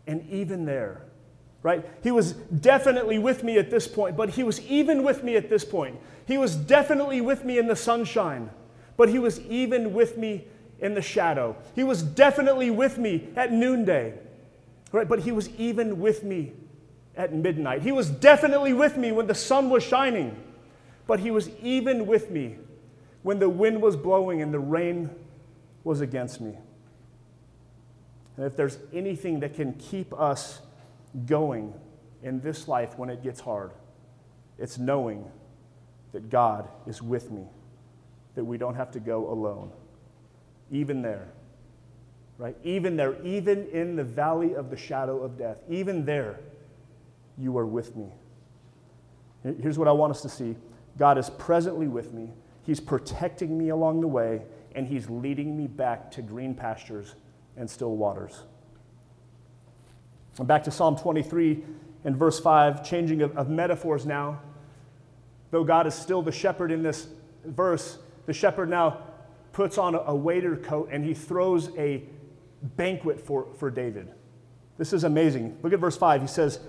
and 0.05 0.23
even 0.29 0.65
there 0.65 1.01
right? 1.65 1.83
He 2.03 2.11
was 2.11 2.33
definitely 2.33 3.17
with 3.17 3.43
me 3.43 3.57
at 3.57 3.71
this 3.71 3.87
point, 3.87 4.15
but 4.15 4.29
he 4.29 4.43
was 4.43 4.61
even 4.67 5.01
with 5.01 5.23
me 5.23 5.35
at 5.35 5.49
this 5.49 5.65
point. 5.65 5.99
He 6.27 6.37
was 6.37 6.55
definitely 6.55 7.21
with 7.21 7.43
me 7.43 7.57
in 7.57 7.65
the 7.65 7.75
sunshine, 7.75 8.51
but 8.97 9.09
he 9.09 9.17
was 9.17 9.39
even 9.41 9.91
with 9.91 10.15
me 10.15 10.45
in 10.79 10.93
the 10.93 11.01
shadow. 11.01 11.57
He 11.73 11.83
was 11.83 12.03
definitely 12.03 12.69
with 12.69 12.99
me 12.99 13.29
at 13.35 13.51
noonday, 13.51 14.13
right? 14.91 15.09
But 15.09 15.21
he 15.21 15.31
was 15.31 15.49
even 15.57 15.99
with 15.99 16.23
me 16.23 16.51
at 17.17 17.33
midnight. 17.33 17.81
He 17.81 17.91
was 17.91 18.11
definitely 18.11 18.73
with 18.73 18.95
me 18.95 19.11
when 19.11 19.25
the 19.25 19.33
sun 19.33 19.71
was 19.71 19.81
shining, 19.81 20.37
but 21.07 21.19
he 21.19 21.31
was 21.31 21.49
even 21.63 22.05
with 22.05 22.29
me 22.29 22.57
when 23.23 23.39
the 23.39 23.49
wind 23.49 23.81
was 23.81 23.95
blowing 23.95 24.43
and 24.43 24.53
the 24.53 24.59
rain 24.59 25.09
was 25.83 25.99
against 26.01 26.39
me. 26.41 26.59
And 28.37 28.45
if 28.45 28.55
there's 28.55 28.77
anything 28.93 29.39
that 29.39 29.55
can 29.55 29.73
keep 29.73 30.13
us 30.13 30.61
going 31.25 31.73
in 32.23 32.41
this 32.41 32.67
life 32.67 32.97
when 32.97 33.09
it 33.09 33.23
gets 33.23 33.39
hard. 33.39 33.71
It's 34.57 34.77
knowing 34.77 35.25
that 36.11 36.29
God 36.29 36.67
is 36.87 37.01
with 37.01 37.31
me, 37.31 37.43
that 38.35 38.43
we 38.43 38.57
don't 38.57 38.75
have 38.75 38.91
to 38.91 38.99
go 38.99 39.29
alone. 39.29 39.71
Even 40.71 41.01
there, 41.01 41.27
right? 42.37 42.55
Even 42.63 42.95
there, 42.95 43.21
even 43.23 43.67
in 43.67 43.95
the 43.95 44.03
valley 44.03 44.55
of 44.55 44.69
the 44.69 44.77
shadow 44.77 45.21
of 45.23 45.37
death, 45.37 45.57
even 45.69 46.05
there, 46.05 46.39
you 47.37 47.57
are 47.57 47.65
with 47.65 47.95
me. 47.95 48.07
Here's 49.61 49.77
what 49.77 49.87
I 49.87 49.91
want 49.91 50.11
us 50.11 50.21
to 50.21 50.29
see 50.29 50.55
God 50.97 51.17
is 51.17 51.29
presently 51.29 51.87
with 51.87 52.13
me, 52.13 52.31
He's 52.63 52.79
protecting 52.79 53.57
me 53.57 53.69
along 53.69 54.01
the 54.01 54.07
way, 54.07 54.41
and 54.73 54.87
He's 54.87 55.09
leading 55.09 55.55
me 55.55 55.67
back 55.67 56.09
to 56.11 56.21
green 56.21 56.55
pastures 56.55 57.15
and 57.57 57.69
still 57.69 57.95
waters. 57.95 58.43
Back 60.43 60.63
to 60.65 60.71
Psalm 60.71 60.97
23 60.97 61.63
and 62.03 62.17
verse 62.17 62.39
5, 62.39 62.87
changing 62.87 63.21
of, 63.21 63.35
of 63.37 63.49
metaphors 63.49 64.05
now. 64.05 64.41
Though 65.51 65.63
God 65.63 65.87
is 65.87 65.95
still 65.95 66.21
the 66.21 66.31
shepherd 66.31 66.71
in 66.71 66.83
this 66.83 67.07
verse, 67.45 67.97
the 68.25 68.33
shepherd 68.33 68.69
now 68.69 69.03
puts 69.53 69.77
on 69.77 69.95
a, 69.95 69.99
a 69.99 70.15
waiter 70.15 70.57
coat 70.57 70.89
and 70.91 71.05
he 71.05 71.13
throws 71.13 71.69
a 71.77 72.03
banquet 72.61 73.19
for, 73.19 73.47
for 73.57 73.71
David. 73.71 74.09
This 74.77 74.91
is 74.91 75.05
amazing. 75.05 75.57
Look 75.63 75.71
at 75.71 75.79
verse 75.79 75.95
5. 75.95 76.21
He 76.21 76.27
says, 76.27 76.59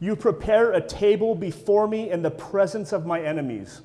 You 0.00 0.16
prepare 0.16 0.72
a 0.72 0.84
table 0.84 1.36
before 1.36 1.86
me 1.86 2.10
in 2.10 2.22
the 2.22 2.30
presence 2.30 2.92
of 2.92 3.06
my 3.06 3.20
enemies. 3.20 3.82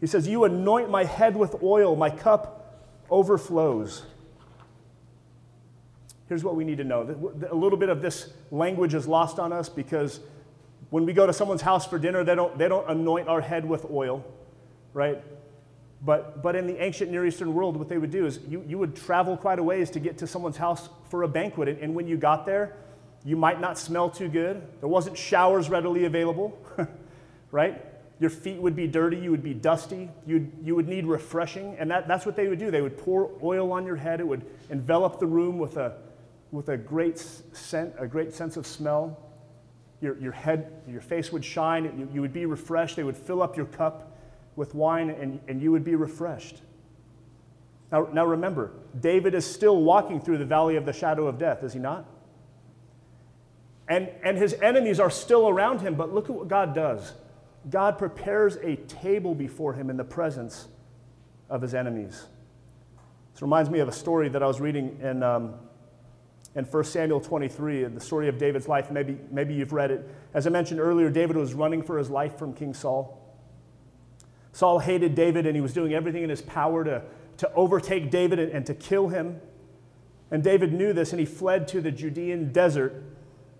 He 0.00 0.08
says, 0.08 0.26
You 0.26 0.42
anoint 0.42 0.90
my 0.90 1.04
head 1.04 1.36
with 1.36 1.62
oil, 1.62 1.94
my 1.94 2.10
cup 2.10 2.56
overflows 3.10 4.02
here's 6.30 6.44
what 6.44 6.54
we 6.54 6.62
need 6.62 6.78
to 6.78 6.84
know. 6.84 7.02
A 7.50 7.54
little 7.54 7.76
bit 7.76 7.88
of 7.88 8.00
this 8.00 8.32
language 8.52 8.94
is 8.94 9.08
lost 9.08 9.40
on 9.40 9.52
us 9.52 9.68
because 9.68 10.20
when 10.90 11.04
we 11.04 11.12
go 11.12 11.26
to 11.26 11.32
someone's 11.32 11.60
house 11.60 11.84
for 11.84 11.98
dinner, 11.98 12.22
they 12.22 12.36
don't, 12.36 12.56
they 12.56 12.68
don't 12.68 12.88
anoint 12.88 13.26
our 13.26 13.40
head 13.40 13.68
with 13.68 13.84
oil, 13.90 14.24
right? 14.92 15.20
But, 16.02 16.40
but 16.40 16.54
in 16.54 16.68
the 16.68 16.80
ancient 16.80 17.10
Near 17.10 17.26
Eastern 17.26 17.52
world, 17.52 17.76
what 17.76 17.88
they 17.88 17.98
would 17.98 18.12
do 18.12 18.26
is 18.26 18.38
you, 18.48 18.64
you 18.64 18.78
would 18.78 18.94
travel 18.94 19.36
quite 19.36 19.58
a 19.58 19.62
ways 19.64 19.90
to 19.90 19.98
get 19.98 20.18
to 20.18 20.28
someone's 20.28 20.56
house 20.56 20.88
for 21.08 21.24
a 21.24 21.28
banquet. 21.28 21.68
And, 21.68 21.78
and 21.80 21.94
when 21.96 22.06
you 22.06 22.16
got 22.16 22.46
there, 22.46 22.76
you 23.24 23.34
might 23.34 23.60
not 23.60 23.76
smell 23.76 24.08
too 24.08 24.28
good. 24.28 24.62
There 24.78 24.88
wasn't 24.88 25.18
showers 25.18 25.68
readily 25.68 26.04
available, 26.04 26.56
right? 27.50 27.84
Your 28.20 28.30
feet 28.30 28.58
would 28.58 28.76
be 28.76 28.86
dirty, 28.86 29.16
you 29.16 29.32
would 29.32 29.42
be 29.42 29.52
dusty, 29.52 30.08
you'd, 30.28 30.52
you 30.62 30.76
would 30.76 30.86
need 30.86 31.06
refreshing. 31.06 31.74
And 31.80 31.90
that, 31.90 32.06
that's 32.06 32.24
what 32.24 32.36
they 32.36 32.46
would 32.46 32.60
do. 32.60 32.70
They 32.70 32.82
would 32.82 32.98
pour 32.98 33.32
oil 33.42 33.72
on 33.72 33.84
your 33.84 33.96
head, 33.96 34.20
it 34.20 34.28
would 34.28 34.46
envelop 34.70 35.18
the 35.18 35.26
room 35.26 35.58
with 35.58 35.76
a, 35.76 35.96
with 36.52 36.68
a 36.68 36.76
great 36.76 37.18
scent, 37.18 37.94
a 37.98 38.06
great 38.06 38.32
sense 38.32 38.56
of 38.56 38.66
smell. 38.66 39.18
Your, 40.00 40.18
your 40.18 40.32
head, 40.32 40.82
your 40.88 41.00
face 41.00 41.30
would 41.30 41.44
shine, 41.44 41.84
you, 41.98 42.08
you 42.12 42.20
would 42.20 42.32
be 42.32 42.46
refreshed. 42.46 42.96
They 42.96 43.04
would 43.04 43.16
fill 43.16 43.42
up 43.42 43.56
your 43.56 43.66
cup 43.66 44.18
with 44.56 44.74
wine, 44.74 45.10
and, 45.10 45.40
and 45.46 45.60
you 45.60 45.72
would 45.72 45.84
be 45.84 45.94
refreshed. 45.94 46.62
Now, 47.92 48.08
now 48.12 48.24
remember, 48.24 48.72
David 48.98 49.34
is 49.34 49.44
still 49.44 49.82
walking 49.82 50.20
through 50.20 50.38
the 50.38 50.44
valley 50.44 50.76
of 50.76 50.86
the 50.86 50.92
shadow 50.92 51.26
of 51.26 51.38
death, 51.38 51.62
is 51.62 51.72
he 51.72 51.78
not? 51.78 52.06
And, 53.88 54.08
and 54.22 54.38
his 54.38 54.54
enemies 54.54 55.00
are 55.00 55.10
still 55.10 55.48
around 55.48 55.80
him, 55.80 55.96
but 55.96 56.14
look 56.14 56.30
at 56.30 56.34
what 56.34 56.48
God 56.48 56.74
does. 56.74 57.12
God 57.68 57.98
prepares 57.98 58.56
a 58.56 58.76
table 58.76 59.34
before 59.34 59.74
him 59.74 59.90
in 59.90 59.96
the 59.96 60.04
presence 60.04 60.68
of 61.48 61.60
his 61.60 61.74
enemies. 61.74 62.26
This 63.32 63.42
reminds 63.42 63.68
me 63.68 63.80
of 63.80 63.88
a 63.88 63.92
story 63.92 64.28
that 64.28 64.42
I 64.42 64.46
was 64.46 64.60
reading 64.60 64.98
in 65.02 65.22
um, 65.22 65.54
in 66.54 66.64
1 66.64 66.84
Samuel 66.84 67.20
23, 67.20 67.84
the 67.84 68.00
story 68.00 68.28
of 68.28 68.36
David's 68.36 68.66
life. 68.66 68.90
Maybe, 68.90 69.18
maybe 69.30 69.54
you've 69.54 69.72
read 69.72 69.90
it. 69.90 70.08
As 70.34 70.46
I 70.46 70.50
mentioned 70.50 70.80
earlier, 70.80 71.08
David 71.08 71.36
was 71.36 71.54
running 71.54 71.82
for 71.82 71.96
his 71.96 72.10
life 72.10 72.36
from 72.38 72.54
King 72.54 72.74
Saul. 72.74 73.16
Saul 74.52 74.80
hated 74.80 75.14
David 75.14 75.46
and 75.46 75.54
he 75.54 75.60
was 75.60 75.72
doing 75.72 75.94
everything 75.94 76.24
in 76.24 76.30
his 76.30 76.42
power 76.42 76.82
to, 76.84 77.02
to 77.36 77.52
overtake 77.54 78.10
David 78.10 78.40
and, 78.40 78.50
and 78.50 78.66
to 78.66 78.74
kill 78.74 79.08
him. 79.08 79.40
And 80.32 80.42
David 80.42 80.72
knew 80.72 80.92
this 80.92 81.12
and 81.12 81.20
he 81.20 81.26
fled 81.26 81.68
to 81.68 81.80
the 81.80 81.92
Judean 81.92 82.52
desert 82.52 83.04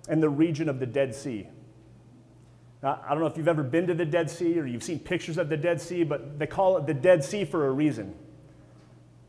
and 0.09 0.20
the 0.20 0.29
region 0.29 0.68
of 0.68 0.81
the 0.81 0.87
Dead 0.87 1.14
Sea. 1.14 1.46
Now, 2.83 3.00
I 3.07 3.11
don't 3.11 3.20
know 3.20 3.26
if 3.26 3.37
you've 3.37 3.48
ever 3.48 3.62
been 3.62 3.87
to 3.87 3.94
the 3.94 4.05
Dead 4.05 4.29
Sea 4.31 4.59
or 4.59 4.66
you've 4.66 4.83
seen 4.83 4.98
pictures 4.98 5.38
of 5.38 5.48
the 5.48 5.57
Dead 5.57 5.81
Sea, 5.81 6.03
but 6.03 6.38
they 6.38 6.46
call 6.46 6.76
it 6.79 6.87
the 6.87 6.94
Dead 6.94 7.22
Sea 7.22 7.44
for 7.44 7.68
a 7.68 7.70
reason. 7.70 8.14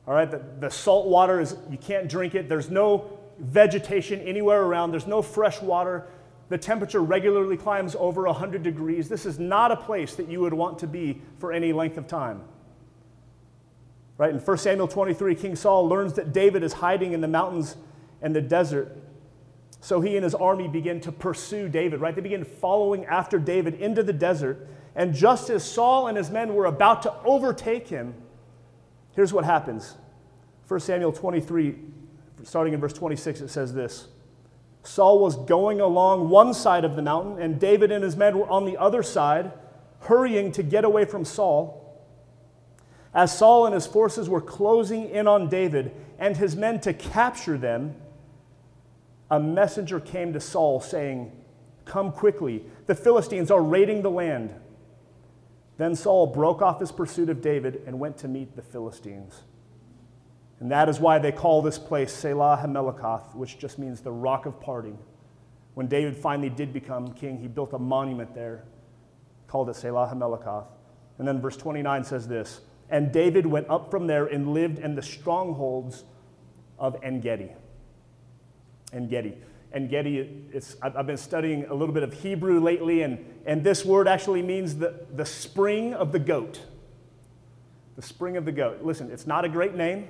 All 0.08 0.16
right, 0.16 0.30
the, 0.30 0.42
the 0.60 0.70
salt 0.70 1.08
water 1.08 1.40
is, 1.40 1.56
you 1.70 1.78
can't 1.78 2.10
drink 2.10 2.34
it. 2.34 2.50
There's 2.50 2.72
no 2.72 3.20
vegetation 3.42 4.20
anywhere 4.22 4.64
around. 4.64 4.92
There's 4.92 5.08
no 5.08 5.22
fresh 5.22 5.62
water. 5.62 6.08
The 6.50 6.58
temperature 6.58 7.02
regularly 7.02 7.58
climbs 7.58 7.96
over 7.96 8.24
100 8.24 8.64
degrees. 8.64 9.10
This 9.10 9.26
is 9.26 9.40
not 9.40 9.72
a 9.72 9.76
place 9.76 10.16
that 10.16 10.30
you 10.30 10.42
would 10.42 10.54
want 10.54 10.80
to 10.80 10.88
be 10.88 11.22
for 11.40 11.52
any 11.52 11.74
length 11.74 11.98
of 11.98 12.08
time. 12.08 12.42
Right? 14.18 14.32
In 14.32 14.40
1 14.40 14.58
Samuel 14.58 14.88
23, 14.88 15.34
King 15.36 15.56
Saul 15.56 15.88
learns 15.88 16.14
that 16.14 16.32
David 16.32 16.62
is 16.62 16.74
hiding 16.74 17.14
in 17.14 17.22
the 17.22 17.28
mountains 17.28 17.76
and 18.22 18.36
the 18.36 18.42
desert. 18.42 18.96
So 19.80 20.00
he 20.00 20.16
and 20.16 20.24
his 20.24 20.36
army 20.36 20.68
begin 20.68 21.02
to 21.02 21.12
pursue 21.12 21.68
David, 21.68 22.02
right? 22.02 22.14
They 22.14 22.22
begin 22.22 22.46
following 22.46 23.06
after 23.06 23.40
David 23.40 23.76
into 23.76 24.04
the 24.04 24.14
desert. 24.14 24.68
And 24.96 25.14
just 25.16 25.50
as 25.50 25.64
Saul 25.64 26.08
and 26.08 26.18
his 26.18 26.30
men 26.30 26.54
were 26.54 26.66
about 26.66 27.02
to 27.04 27.14
overtake 27.24 27.88
him, 27.88 28.14
here's 29.16 29.34
what 29.34 29.44
happens. 29.44 29.96
1 30.68 30.80
Samuel 30.82 31.12
23, 31.12 31.76
starting 32.44 32.74
in 32.74 32.80
verse 32.80 32.94
26, 32.94 33.42
it 33.42 33.50
says 33.50 33.74
this 33.74 34.08
Saul 34.84 35.20
was 35.20 35.36
going 35.36 35.80
along 35.80 36.30
one 36.30 36.54
side 36.54 36.86
of 36.86 36.96
the 36.96 37.02
mountain, 37.02 37.42
and 37.42 37.60
David 37.60 37.92
and 37.92 38.04
his 38.04 38.16
men 38.16 38.38
were 38.38 38.50
on 38.50 38.66
the 38.66 38.78
other 38.78 39.04
side, 39.04 39.52
hurrying 40.02 40.52
to 40.54 40.64
get 40.64 40.84
away 40.84 41.06
from 41.06 41.24
Saul. 41.24 41.78
As 43.14 43.38
Saul 43.38 43.66
and 43.66 43.76
his 43.76 43.86
forces 43.86 44.30
were 44.30 44.42
closing 44.42 45.10
in 45.10 45.28
on 45.28 45.50
David 45.50 45.94
and 46.18 46.38
his 46.38 46.56
men 46.56 46.80
to 46.82 46.94
capture 46.94 47.58
them, 47.58 47.96
a 49.30 49.40
messenger 49.40 50.00
came 50.00 50.34
to 50.34 50.40
Saul 50.40 50.80
saying, 50.80 51.32
Come 51.86 52.12
quickly, 52.12 52.64
the 52.88 52.96
Philistines 52.96 53.52
are 53.52 53.62
raiding 53.62 54.02
the 54.02 54.12
land. 54.12 54.54
Then 55.78 55.96
Saul 55.96 56.28
broke 56.28 56.62
off 56.62 56.80
his 56.80 56.92
pursuit 56.92 57.30
of 57.30 57.42
David 57.42 57.82
and 57.86 58.00
went 58.00 58.18
to 58.20 58.28
meet 58.28 58.56
the 58.56 58.62
Philistines. 58.62 59.42
And 60.62 60.70
that 60.72 60.88
is 60.88 61.00
why 61.00 61.18
they 61.18 61.32
call 61.32 61.64
this 61.64 61.80
place 61.80 62.14
Selah 62.14 62.62
Hamelekath, 62.64 63.34
which 63.36 63.58
just 63.58 63.80
means 63.80 64.00
the 64.00 64.12
rock 64.12 64.46
of 64.46 64.62
parting. 64.62 64.98
When 65.74 65.88
David 65.88 66.16
finally 66.16 66.52
did 66.52 66.72
become 66.72 67.14
king, 67.14 67.40
he 67.40 67.48
built 67.48 67.74
a 67.74 67.80
monument 67.80 68.36
there, 68.36 68.64
called 69.48 69.70
it 69.70 69.76
Selah 69.76 70.12
Hamelekath. 70.14 70.68
And 71.18 71.28
then 71.28 71.42
verse 71.42 71.58
29 71.58 72.04
says 72.04 72.28
this 72.28 72.62
And 72.92 73.12
David 73.12 73.48
went 73.48 73.72
up 73.72 73.90
from 73.90 74.06
there 74.06 74.28
and 74.28 74.54
lived 74.54 74.78
in 74.78 74.94
the 74.94 75.02
strongholds 75.02 76.04
of 76.78 76.96
En 77.02 77.22
Gedi. 77.22 77.50
En 78.94 79.10
Gedi. 79.10 79.38
En 79.74 79.88
Gedi, 79.88 80.46
I've 80.84 81.08
been 81.08 81.18
studying 81.18 81.66
a 81.66 81.74
little 81.74 81.94
bit 81.94 82.04
of 82.04 82.14
Hebrew 82.14 82.60
lately, 82.60 83.02
and, 83.02 83.26
and 83.48 83.64
this 83.64 83.84
word 83.84 84.08
actually 84.08 84.44
means 84.44 84.76
the, 84.76 85.08
the 85.16 85.26
spring 85.26 85.96
of 85.96 86.12
the 86.12 86.20
goat. 86.20 86.62
The 87.96 88.04
spring 88.04 88.38
of 88.38 88.46
the 88.46 88.52
goat. 88.52 88.84
Listen, 88.84 89.10
it's 89.10 89.26
not 89.26 89.44
a 89.44 89.50
great 89.50 89.74
name. 89.74 90.08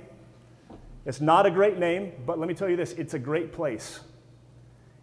It's 1.04 1.20
not 1.20 1.46
a 1.46 1.50
great 1.50 1.78
name, 1.78 2.12
but 2.26 2.38
let 2.38 2.48
me 2.48 2.54
tell 2.54 2.68
you 2.68 2.76
this 2.76 2.92
it's 2.92 3.14
a 3.14 3.18
great 3.18 3.52
place. 3.52 4.00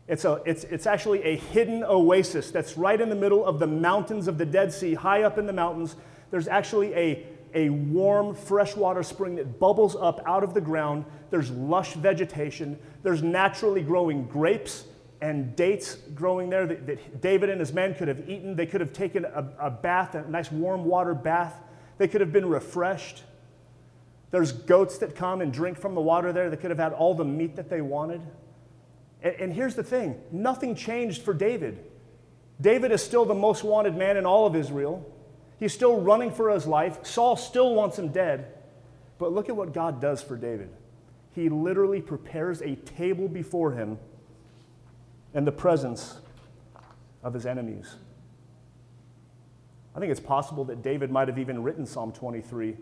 It's, 0.08 0.26
a, 0.26 0.42
it's, 0.46 0.64
it's 0.64 0.88
actually 0.88 1.22
a 1.24 1.36
hidden 1.36 1.84
oasis 1.84 2.50
that's 2.50 2.78
right 2.78 3.00
in 3.00 3.10
the 3.10 3.16
middle 3.16 3.46
of 3.46 3.60
the 3.60 3.68
mountains 3.68 4.28
of 4.28 4.40
the 4.40 4.46
Dead 4.46 4.74
Sea, 4.74 4.96
high 4.96 5.22
up 5.22 5.38
in 5.38 5.46
the 5.46 5.54
mountains. 5.54 5.96
There's 6.32 6.48
actually 6.48 6.94
a, 6.96 7.28
a 7.54 7.70
warm 7.70 8.34
freshwater 8.34 9.04
spring 9.04 9.36
that 9.36 9.60
bubbles 9.60 9.96
up 9.96 10.22
out 10.26 10.44
of 10.44 10.56
the 10.56 10.62
ground. 10.62 11.06
There's 11.30 11.52
lush 11.52 11.94
vegetation. 11.94 12.80
There's 13.04 13.22
naturally 13.22 13.84
growing 13.84 14.26
grapes 14.26 14.86
and 15.22 15.56
dates 15.56 15.96
growing 16.16 16.50
there 16.50 16.66
that, 16.66 16.88
that 16.88 17.22
David 17.22 17.50
and 17.50 17.60
his 17.60 17.74
men 17.74 17.94
could 17.94 18.08
have 18.08 18.28
eaten. 18.28 18.56
They 18.56 18.66
could 18.66 18.82
have 18.82 18.94
taken 18.94 19.26
a, 19.26 19.48
a 19.60 19.70
bath, 19.70 20.16
a 20.16 20.28
nice 20.28 20.52
warm 20.52 20.86
water 20.86 21.14
bath. 21.14 21.62
They 22.00 22.08
could 22.08 22.22
have 22.22 22.34
been 22.34 22.48
refreshed. 22.48 23.24
There's 24.32 24.52
goats 24.52 25.00
that 25.00 25.16
come 25.16 25.42
and 25.42 25.52
drink 25.52 25.78
from 25.78 25.96
the 25.96 26.02
water 26.02 26.32
there. 26.32 26.50
They 26.50 26.58
could 26.58 26.70
have 26.70 26.80
had 26.80 26.94
all 26.94 27.16
the 27.16 27.26
meat 27.26 27.56
that 27.56 27.70
they 27.70 27.82
wanted. 27.82 28.22
And, 29.24 29.36
and 29.36 29.54
here's 29.54 29.76
the 29.76 29.84
thing 29.84 30.22
nothing 30.32 30.76
changed 30.76 31.24
for 31.24 31.34
David. 31.34 31.84
David 32.62 32.92
is 32.92 33.02
still 33.02 33.26
the 33.26 33.34
most 33.34 33.64
wanted 33.64 33.96
man 33.96 34.18
in 34.18 34.26
all 34.26 34.46
of 34.46 34.56
Israel. 34.56 35.06
He's 35.60 35.74
still 35.74 36.00
running 36.00 36.32
for 36.32 36.50
his 36.50 36.68
life. 36.68 37.06
Saul 37.06 37.36
still 37.36 37.74
wants 37.74 37.98
him 37.98 38.10
dead. 38.10 38.54
But 39.18 39.34
look 39.34 39.50
at 39.50 39.56
what 39.56 39.74
God 39.74 40.00
does 40.02 40.22
for 40.22 40.38
David. 40.38 40.70
He 41.34 41.50
literally 41.50 42.02
prepares 42.02 42.62
a 42.62 42.76
table 42.76 43.28
before 43.28 43.74
him 43.74 43.98
in 45.34 45.46
the 45.46 45.52
presence 45.52 46.18
of 47.24 47.34
his 47.34 47.46
enemies. 47.46 47.96
I 49.96 50.00
think 50.00 50.12
it's 50.12 50.20
possible 50.20 50.64
that 50.66 50.82
David 50.82 51.12
might 51.12 51.28
have 51.28 51.38
even 51.38 51.62
written 51.62 51.86
Psalm 51.86 52.12
23 52.12 52.78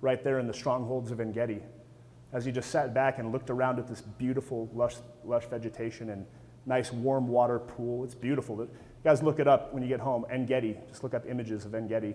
right 0.00 0.22
there 0.22 0.38
in 0.38 0.46
the 0.46 0.54
strongholds 0.54 1.10
of 1.10 1.20
Engedi 1.20 1.60
as 2.32 2.44
he 2.44 2.52
just 2.52 2.70
sat 2.70 2.92
back 2.92 3.18
and 3.18 3.32
looked 3.32 3.50
around 3.50 3.78
at 3.78 3.86
this 3.86 4.00
beautiful, 4.00 4.68
lush, 4.74 4.96
lush 5.24 5.46
vegetation 5.46 6.10
and 6.10 6.26
nice 6.66 6.92
warm 6.92 7.28
water 7.28 7.58
pool. 7.58 8.04
It's 8.04 8.14
beautiful. 8.14 8.58
You 8.58 8.68
guys 9.04 9.22
look 9.22 9.38
it 9.38 9.46
up 9.46 9.72
when 9.72 9.82
you 9.82 9.88
get 9.88 10.00
home. 10.00 10.26
Engedi. 10.30 10.76
Just 10.88 11.02
look 11.02 11.14
up 11.14 11.24
images 11.28 11.64
of 11.64 11.74
Engedi. 11.74 12.14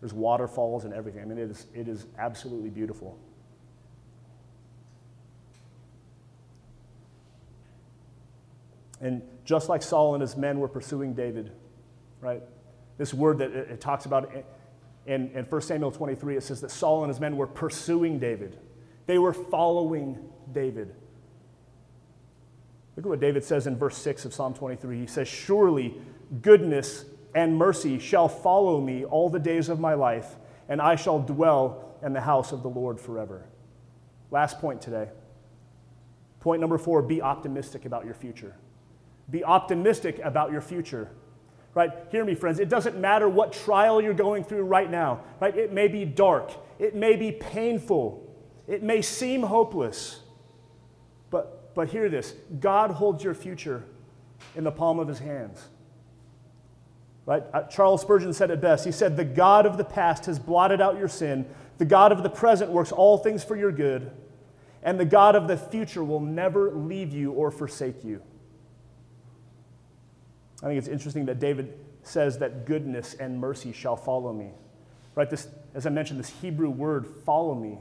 There's 0.00 0.12
waterfalls 0.12 0.84
and 0.84 0.92
everything. 0.92 1.22
I 1.22 1.24
mean, 1.24 1.38
it 1.38 1.50
is, 1.50 1.66
it 1.74 1.88
is 1.88 2.06
absolutely 2.18 2.70
beautiful. 2.70 3.18
And 9.00 9.22
just 9.44 9.68
like 9.68 9.82
Saul 9.82 10.14
and 10.14 10.20
his 10.20 10.36
men 10.36 10.60
were 10.60 10.68
pursuing 10.68 11.14
David, 11.14 11.50
right? 12.20 12.42
This 12.98 13.12
word 13.12 13.38
that 13.38 13.50
it, 13.50 13.70
it 13.70 13.80
talks 13.80 14.06
about 14.06 14.32
in, 15.06 15.30
in 15.32 15.44
1 15.44 15.60
Samuel 15.62 15.90
23, 15.90 16.36
it 16.36 16.42
says 16.42 16.60
that 16.60 16.70
Saul 16.70 17.02
and 17.02 17.10
his 17.10 17.20
men 17.20 17.36
were 17.36 17.46
pursuing 17.46 18.18
David. 18.18 18.58
They 19.06 19.18
were 19.18 19.32
following 19.32 20.18
David. 20.52 20.94
Look 22.96 23.06
at 23.06 23.08
what 23.08 23.20
David 23.20 23.42
says 23.44 23.66
in 23.66 23.76
verse 23.76 23.96
6 23.98 24.26
of 24.26 24.34
Psalm 24.34 24.54
23. 24.54 25.00
He 25.00 25.06
says, 25.06 25.26
Surely 25.26 25.94
goodness 26.40 27.04
and 27.34 27.56
mercy 27.56 27.98
shall 27.98 28.28
follow 28.28 28.80
me 28.80 29.04
all 29.04 29.28
the 29.28 29.40
days 29.40 29.68
of 29.68 29.80
my 29.80 29.94
life, 29.94 30.36
and 30.68 30.80
I 30.80 30.96
shall 30.96 31.18
dwell 31.18 31.96
in 32.02 32.12
the 32.12 32.20
house 32.20 32.52
of 32.52 32.62
the 32.62 32.68
Lord 32.68 33.00
forever. 33.00 33.46
Last 34.30 34.60
point 34.60 34.80
today. 34.82 35.08
Point 36.40 36.60
number 36.60 36.78
four 36.78 37.02
be 37.02 37.22
optimistic 37.22 37.86
about 37.86 38.04
your 38.04 38.14
future. 38.14 38.54
Be 39.30 39.44
optimistic 39.44 40.20
about 40.22 40.52
your 40.52 40.60
future 40.60 41.10
right? 41.74 41.90
Hear 42.10 42.24
me, 42.24 42.34
friends. 42.34 42.58
It 42.58 42.68
doesn't 42.68 42.98
matter 42.98 43.28
what 43.28 43.52
trial 43.52 44.00
you're 44.00 44.14
going 44.14 44.44
through 44.44 44.64
right 44.64 44.90
now, 44.90 45.20
right? 45.40 45.56
It 45.56 45.72
may 45.72 45.88
be 45.88 46.04
dark, 46.04 46.52
it 46.78 46.94
may 46.94 47.16
be 47.16 47.32
painful, 47.32 48.34
it 48.66 48.82
may 48.82 49.02
seem 49.02 49.42
hopeless. 49.42 50.20
But, 51.30 51.74
but 51.74 51.88
hear 51.88 52.08
this 52.08 52.34
God 52.60 52.90
holds 52.90 53.24
your 53.24 53.34
future 53.34 53.84
in 54.54 54.64
the 54.64 54.72
palm 54.72 54.98
of 54.98 55.08
his 55.08 55.18
hands. 55.18 55.68
Right? 57.24 57.44
Uh, 57.52 57.62
Charles 57.64 58.02
Spurgeon 58.02 58.32
said 58.32 58.50
it 58.50 58.60
best. 58.60 58.84
He 58.84 58.90
said, 58.90 59.16
The 59.16 59.24
God 59.24 59.64
of 59.64 59.76
the 59.76 59.84
past 59.84 60.26
has 60.26 60.38
blotted 60.38 60.80
out 60.80 60.98
your 60.98 61.08
sin. 61.08 61.46
The 61.78 61.84
God 61.84 62.12
of 62.12 62.22
the 62.22 62.30
present 62.30 62.70
works 62.70 62.90
all 62.90 63.18
things 63.18 63.44
for 63.44 63.56
your 63.56 63.72
good. 63.72 64.10
And 64.82 64.98
the 64.98 65.04
God 65.04 65.36
of 65.36 65.46
the 65.46 65.56
future 65.56 66.02
will 66.02 66.20
never 66.20 66.72
leave 66.72 67.12
you 67.12 67.30
or 67.32 67.52
forsake 67.52 68.02
you. 68.02 68.20
I 70.62 70.66
think 70.66 70.78
it's 70.78 70.88
interesting 70.88 71.26
that 71.26 71.40
David 71.40 71.72
says 72.02 72.38
that 72.38 72.66
goodness 72.66 73.14
and 73.14 73.38
mercy 73.38 73.72
shall 73.72 73.96
follow 73.96 74.32
me. 74.32 74.50
Right? 75.14 75.28
This, 75.28 75.48
as 75.74 75.86
I 75.86 75.90
mentioned, 75.90 76.18
this 76.18 76.30
Hebrew 76.40 76.70
word, 76.70 77.06
follow 77.24 77.54
me. 77.54 77.78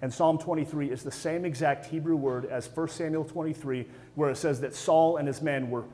And 0.00 0.12
Psalm 0.12 0.36
23 0.38 0.90
is 0.90 1.04
the 1.04 1.12
same 1.12 1.44
exact 1.44 1.86
Hebrew 1.86 2.16
word 2.16 2.46
as 2.46 2.68
1 2.68 2.88
Samuel 2.88 3.24
23, 3.24 3.86
where 4.16 4.30
it 4.30 4.36
says 4.36 4.60
that 4.60 4.74
Saul 4.74 5.18
and 5.18 5.28
his 5.28 5.40
men 5.40 5.70
were 5.70 5.84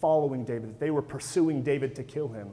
following 0.00 0.44
David, 0.44 0.78
they 0.78 0.90
were 0.90 1.02
pursuing 1.02 1.62
David 1.62 1.94
to 1.96 2.04
kill 2.04 2.28
him. 2.28 2.50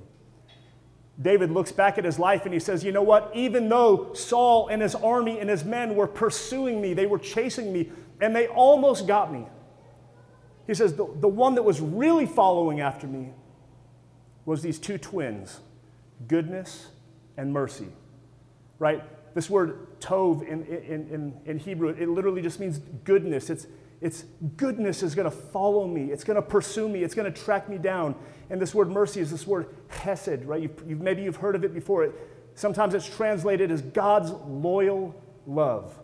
David 1.21 1.51
looks 1.51 1.71
back 1.71 1.97
at 1.97 2.03
his 2.03 2.19
life 2.19 2.43
and 2.43 2.53
he 2.53 2.59
says, 2.59 2.83
You 2.83 2.91
know 2.91 3.03
what? 3.03 3.31
Even 3.33 3.69
though 3.69 4.13
Saul 4.13 4.67
and 4.67 4.81
his 4.81 4.95
army 4.95 5.39
and 5.39 5.49
his 5.49 5.63
men 5.63 5.95
were 5.95 6.07
pursuing 6.07 6.81
me, 6.81 6.93
they 6.93 7.05
were 7.05 7.19
chasing 7.19 7.71
me, 7.71 7.91
and 8.19 8.35
they 8.35 8.47
almost 8.47 9.07
got 9.07 9.31
me. 9.31 9.45
He 10.67 10.73
says, 10.73 10.93
the, 10.93 11.07
the 11.19 11.27
one 11.27 11.55
that 11.55 11.63
was 11.63 11.79
really 11.79 12.25
following 12.25 12.81
after 12.81 13.07
me 13.07 13.31
was 14.45 14.61
these 14.61 14.79
two 14.79 14.97
twins, 14.97 15.59
goodness 16.27 16.87
and 17.37 17.51
mercy. 17.53 17.87
Right? 18.79 19.03
This 19.35 19.49
word 19.49 19.99
tov 19.99 20.47
in, 20.47 20.65
in, 20.65 21.09
in, 21.09 21.33
in 21.45 21.59
Hebrew, 21.59 21.89
it 21.89 22.09
literally 22.09 22.41
just 22.41 22.59
means 22.59 22.79
goodness. 23.03 23.49
It's, 23.49 23.67
it's 24.01 24.23
goodness 24.57 25.03
is 25.03 25.15
going 25.15 25.29
to 25.29 25.35
follow 25.35 25.87
me. 25.87 26.11
It's 26.11 26.23
going 26.23 26.35
to 26.35 26.41
pursue 26.41 26.89
me. 26.89 27.03
It's 27.03 27.15
going 27.15 27.31
to 27.31 27.41
track 27.41 27.69
me 27.69 27.77
down. 27.77 28.15
And 28.49 28.61
this 28.61 28.73
word 28.73 28.89
mercy 28.89 29.19
is 29.19 29.31
this 29.31 29.47
word 29.47 29.67
hesed, 29.87 30.45
right? 30.45 30.61
You've, 30.61 30.83
you've, 30.87 31.01
maybe 31.01 31.23
you've 31.23 31.37
heard 31.37 31.55
of 31.55 31.63
it 31.63 31.73
before. 31.73 32.03
It, 32.05 32.13
sometimes 32.55 32.93
it's 32.93 33.07
translated 33.07 33.71
as 33.71 33.81
God's 33.81 34.31
loyal 34.47 35.15
love. 35.47 35.97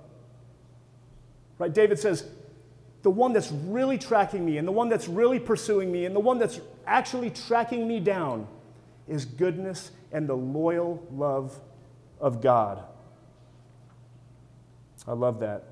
Right? 1.57 1.73
David 1.73 1.99
says, 1.99 2.25
the 3.03 3.09
one 3.09 3.33
that's 3.33 3.51
really 3.51 3.97
tracking 3.97 4.45
me 4.45 4.57
and 4.57 4.67
the 4.67 4.71
one 4.71 4.89
that's 4.89 5.07
really 5.07 5.39
pursuing 5.39 5.91
me 5.91 6.05
and 6.05 6.15
the 6.15 6.19
one 6.19 6.37
that's 6.37 6.59
actually 6.85 7.29
tracking 7.29 7.87
me 7.87 7.99
down 7.99 8.47
is 9.07 9.25
goodness 9.25 9.91
and 10.11 10.27
the 10.27 10.35
loyal 10.35 11.05
love 11.11 11.59
of 12.19 12.41
God. 12.41 12.83
I 15.07 15.13
love 15.13 15.39
that. 15.39 15.63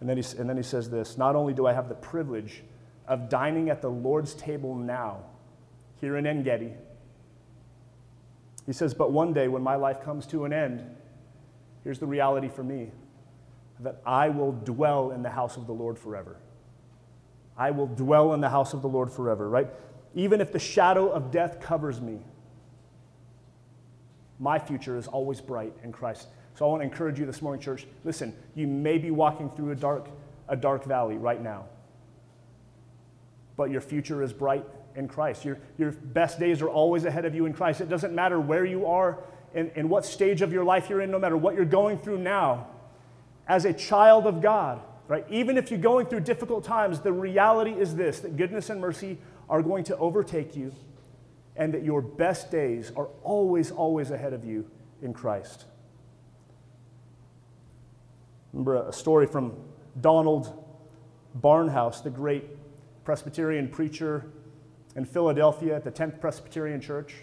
And 0.00 0.08
then, 0.08 0.16
he, 0.16 0.24
and 0.38 0.48
then 0.48 0.56
he 0.56 0.62
says 0.62 0.90
this 0.90 1.18
Not 1.18 1.36
only 1.36 1.52
do 1.52 1.66
I 1.66 1.72
have 1.72 1.88
the 1.88 1.94
privilege 1.94 2.62
of 3.06 3.28
dining 3.28 3.68
at 3.68 3.82
the 3.82 3.90
Lord's 3.90 4.34
table 4.34 4.74
now, 4.74 5.18
here 6.00 6.16
in 6.16 6.26
En 6.26 6.42
Gedi, 6.42 6.72
He 8.66 8.72
says, 8.72 8.94
But 8.94 9.12
one 9.12 9.32
day 9.32 9.48
when 9.48 9.62
my 9.62 9.76
life 9.76 10.02
comes 10.02 10.26
to 10.28 10.44
an 10.44 10.52
end, 10.52 10.84
here's 11.84 11.98
the 11.98 12.06
reality 12.06 12.48
for 12.48 12.64
me 12.64 12.90
that 13.80 14.00
I 14.06 14.28
will 14.28 14.52
dwell 14.52 15.10
in 15.10 15.22
the 15.22 15.30
house 15.30 15.56
of 15.56 15.66
the 15.66 15.72
Lord 15.72 15.98
forever. 15.98 16.36
I 17.56 17.70
will 17.70 17.86
dwell 17.86 18.34
in 18.34 18.40
the 18.40 18.48
house 18.48 18.72
of 18.72 18.82
the 18.82 18.88
Lord 18.88 19.10
forever, 19.10 19.48
right? 19.48 19.68
Even 20.14 20.40
if 20.40 20.52
the 20.52 20.58
shadow 20.58 21.10
of 21.10 21.30
death 21.30 21.60
covers 21.60 22.00
me, 22.00 22.18
my 24.38 24.58
future 24.58 24.96
is 24.96 25.06
always 25.06 25.40
bright 25.40 25.72
in 25.84 25.92
Christ. 25.92 26.28
So 26.54 26.66
I 26.66 26.68
want 26.68 26.82
to 26.82 26.84
encourage 26.84 27.18
you 27.18 27.26
this 27.26 27.40
morning, 27.40 27.60
church. 27.60 27.86
Listen, 28.04 28.34
you 28.54 28.66
may 28.66 28.98
be 28.98 29.10
walking 29.10 29.50
through 29.50 29.70
a 29.70 29.74
dark, 29.74 30.08
a 30.48 30.56
dark 30.56 30.84
valley 30.84 31.16
right 31.16 31.40
now, 31.40 31.66
but 33.56 33.70
your 33.70 33.80
future 33.80 34.22
is 34.22 34.32
bright 34.32 34.64
in 34.96 35.08
Christ. 35.08 35.44
Your, 35.44 35.58
your 35.78 35.92
best 35.92 36.38
days 36.38 36.60
are 36.60 36.68
always 36.68 37.04
ahead 37.04 37.24
of 37.24 37.34
you 37.34 37.46
in 37.46 37.52
Christ. 37.52 37.80
It 37.80 37.88
doesn't 37.88 38.14
matter 38.14 38.40
where 38.40 38.64
you 38.64 38.86
are 38.86 39.18
and, 39.54 39.70
and 39.76 39.88
what 39.88 40.04
stage 40.04 40.42
of 40.42 40.52
your 40.52 40.64
life 40.64 40.90
you're 40.90 41.00
in, 41.00 41.10
no 41.10 41.18
matter 41.18 41.36
what 41.36 41.54
you're 41.54 41.64
going 41.64 41.98
through 41.98 42.18
now. 42.18 42.66
As 43.48 43.64
a 43.64 43.72
child 43.72 44.26
of 44.26 44.40
God, 44.40 44.80
right? 45.08 45.26
Even 45.30 45.56
if 45.56 45.70
you're 45.70 45.80
going 45.80 46.06
through 46.06 46.20
difficult 46.20 46.64
times, 46.64 47.00
the 47.00 47.12
reality 47.12 47.72
is 47.72 47.94
this 47.94 48.20
that 48.20 48.36
goodness 48.36 48.70
and 48.70 48.80
mercy 48.80 49.18
are 49.48 49.62
going 49.62 49.84
to 49.84 49.96
overtake 49.98 50.56
you, 50.56 50.72
and 51.56 51.74
that 51.74 51.84
your 51.84 52.00
best 52.00 52.50
days 52.50 52.92
are 52.96 53.08
always, 53.22 53.70
always 53.70 54.10
ahead 54.10 54.32
of 54.32 54.44
you 54.44 54.70
in 55.02 55.12
Christ. 55.12 55.64
Remember 58.52 58.88
a 58.88 58.92
story 58.92 59.26
from 59.26 59.54
Donald 60.00 60.64
Barnhouse, 61.40 62.02
the 62.02 62.10
great 62.10 62.44
Presbyterian 63.04 63.68
preacher 63.68 64.26
in 64.94 65.04
Philadelphia 65.04 65.74
at 65.76 65.84
the 65.84 65.90
10th 65.90 66.20
Presbyterian 66.20 66.80
Church. 66.80 67.14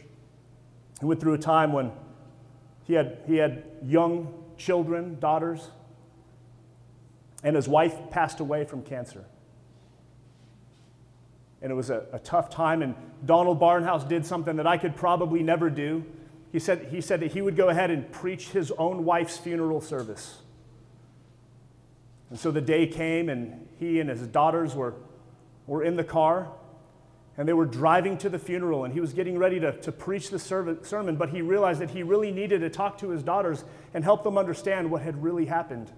He 1.00 1.06
went 1.06 1.20
through 1.22 1.34
a 1.34 1.40
time 1.40 1.72
when 1.72 1.92
he 2.84 2.94
had, 2.94 3.20
he 3.28 3.38
had 3.38 3.64
young 3.84 4.34
children, 4.58 5.18
daughters, 5.20 5.70
and 7.44 7.56
his 7.56 7.68
wife 7.68 7.96
passed 8.12 8.40
away 8.40 8.66
from 8.66 8.84
cancer. 8.84 9.26
And 11.62 11.72
it 11.72 11.76
was 11.76 11.90
a, 11.90 12.06
a 12.14 12.20
tough 12.20 12.50
time, 12.50 12.82
and 12.82 12.96
Donald 13.26 13.60
Barnhouse 13.60 14.08
did 14.08 14.26
something 14.26 14.56
that 14.58 14.68
I 14.68 14.78
could 14.78 14.96
probably 14.96 15.44
never 15.44 15.70
do. 15.70 16.06
He 16.52 16.60
said, 16.60 16.88
he 16.90 17.02
said 17.02 17.20
that 17.20 17.32
he 17.32 17.42
would 17.42 17.56
go 17.56 17.70
ahead 17.70 17.92
and 17.92 18.10
preach 18.12 18.50
his 18.50 18.72
own 18.72 19.06
wife's 19.06 19.38
funeral 19.38 19.82
service. 19.82 20.40
And 22.30 22.40
so 22.40 22.52
the 22.52 22.62
day 22.62 22.88
came, 22.88 23.30
and 23.30 23.68
he 23.78 24.00
and 24.00 24.10
his 24.10 24.26
daughters 24.28 24.76
were, 24.76 24.96
were 25.68 25.84
in 25.84 25.96
the 25.96 26.04
car, 26.04 26.52
and 27.38 27.48
they 27.48 27.54
were 27.54 27.66
driving 27.66 28.18
to 28.20 28.30
the 28.30 28.40
funeral, 28.40 28.84
and 28.84 28.94
he 28.94 29.00
was 29.00 29.14
getting 29.14 29.38
ready 29.38 29.60
to, 29.60 29.72
to 29.82 29.92
preach 29.92 30.30
the 30.30 30.40
sermon, 30.40 31.16
but 31.16 31.30
he 31.30 31.42
realized 31.42 31.80
that 31.82 31.90
he 31.90 32.04
really 32.04 32.32
needed 32.32 32.60
to 32.62 32.70
talk 32.70 32.98
to 33.00 33.10
his 33.10 33.24
daughters 33.24 33.64
and 33.94 34.04
help 34.04 34.24
them 34.24 34.38
understand 34.38 34.92
what 34.92 35.02
had 35.02 35.22
really 35.24 35.46
happened. 35.46 35.92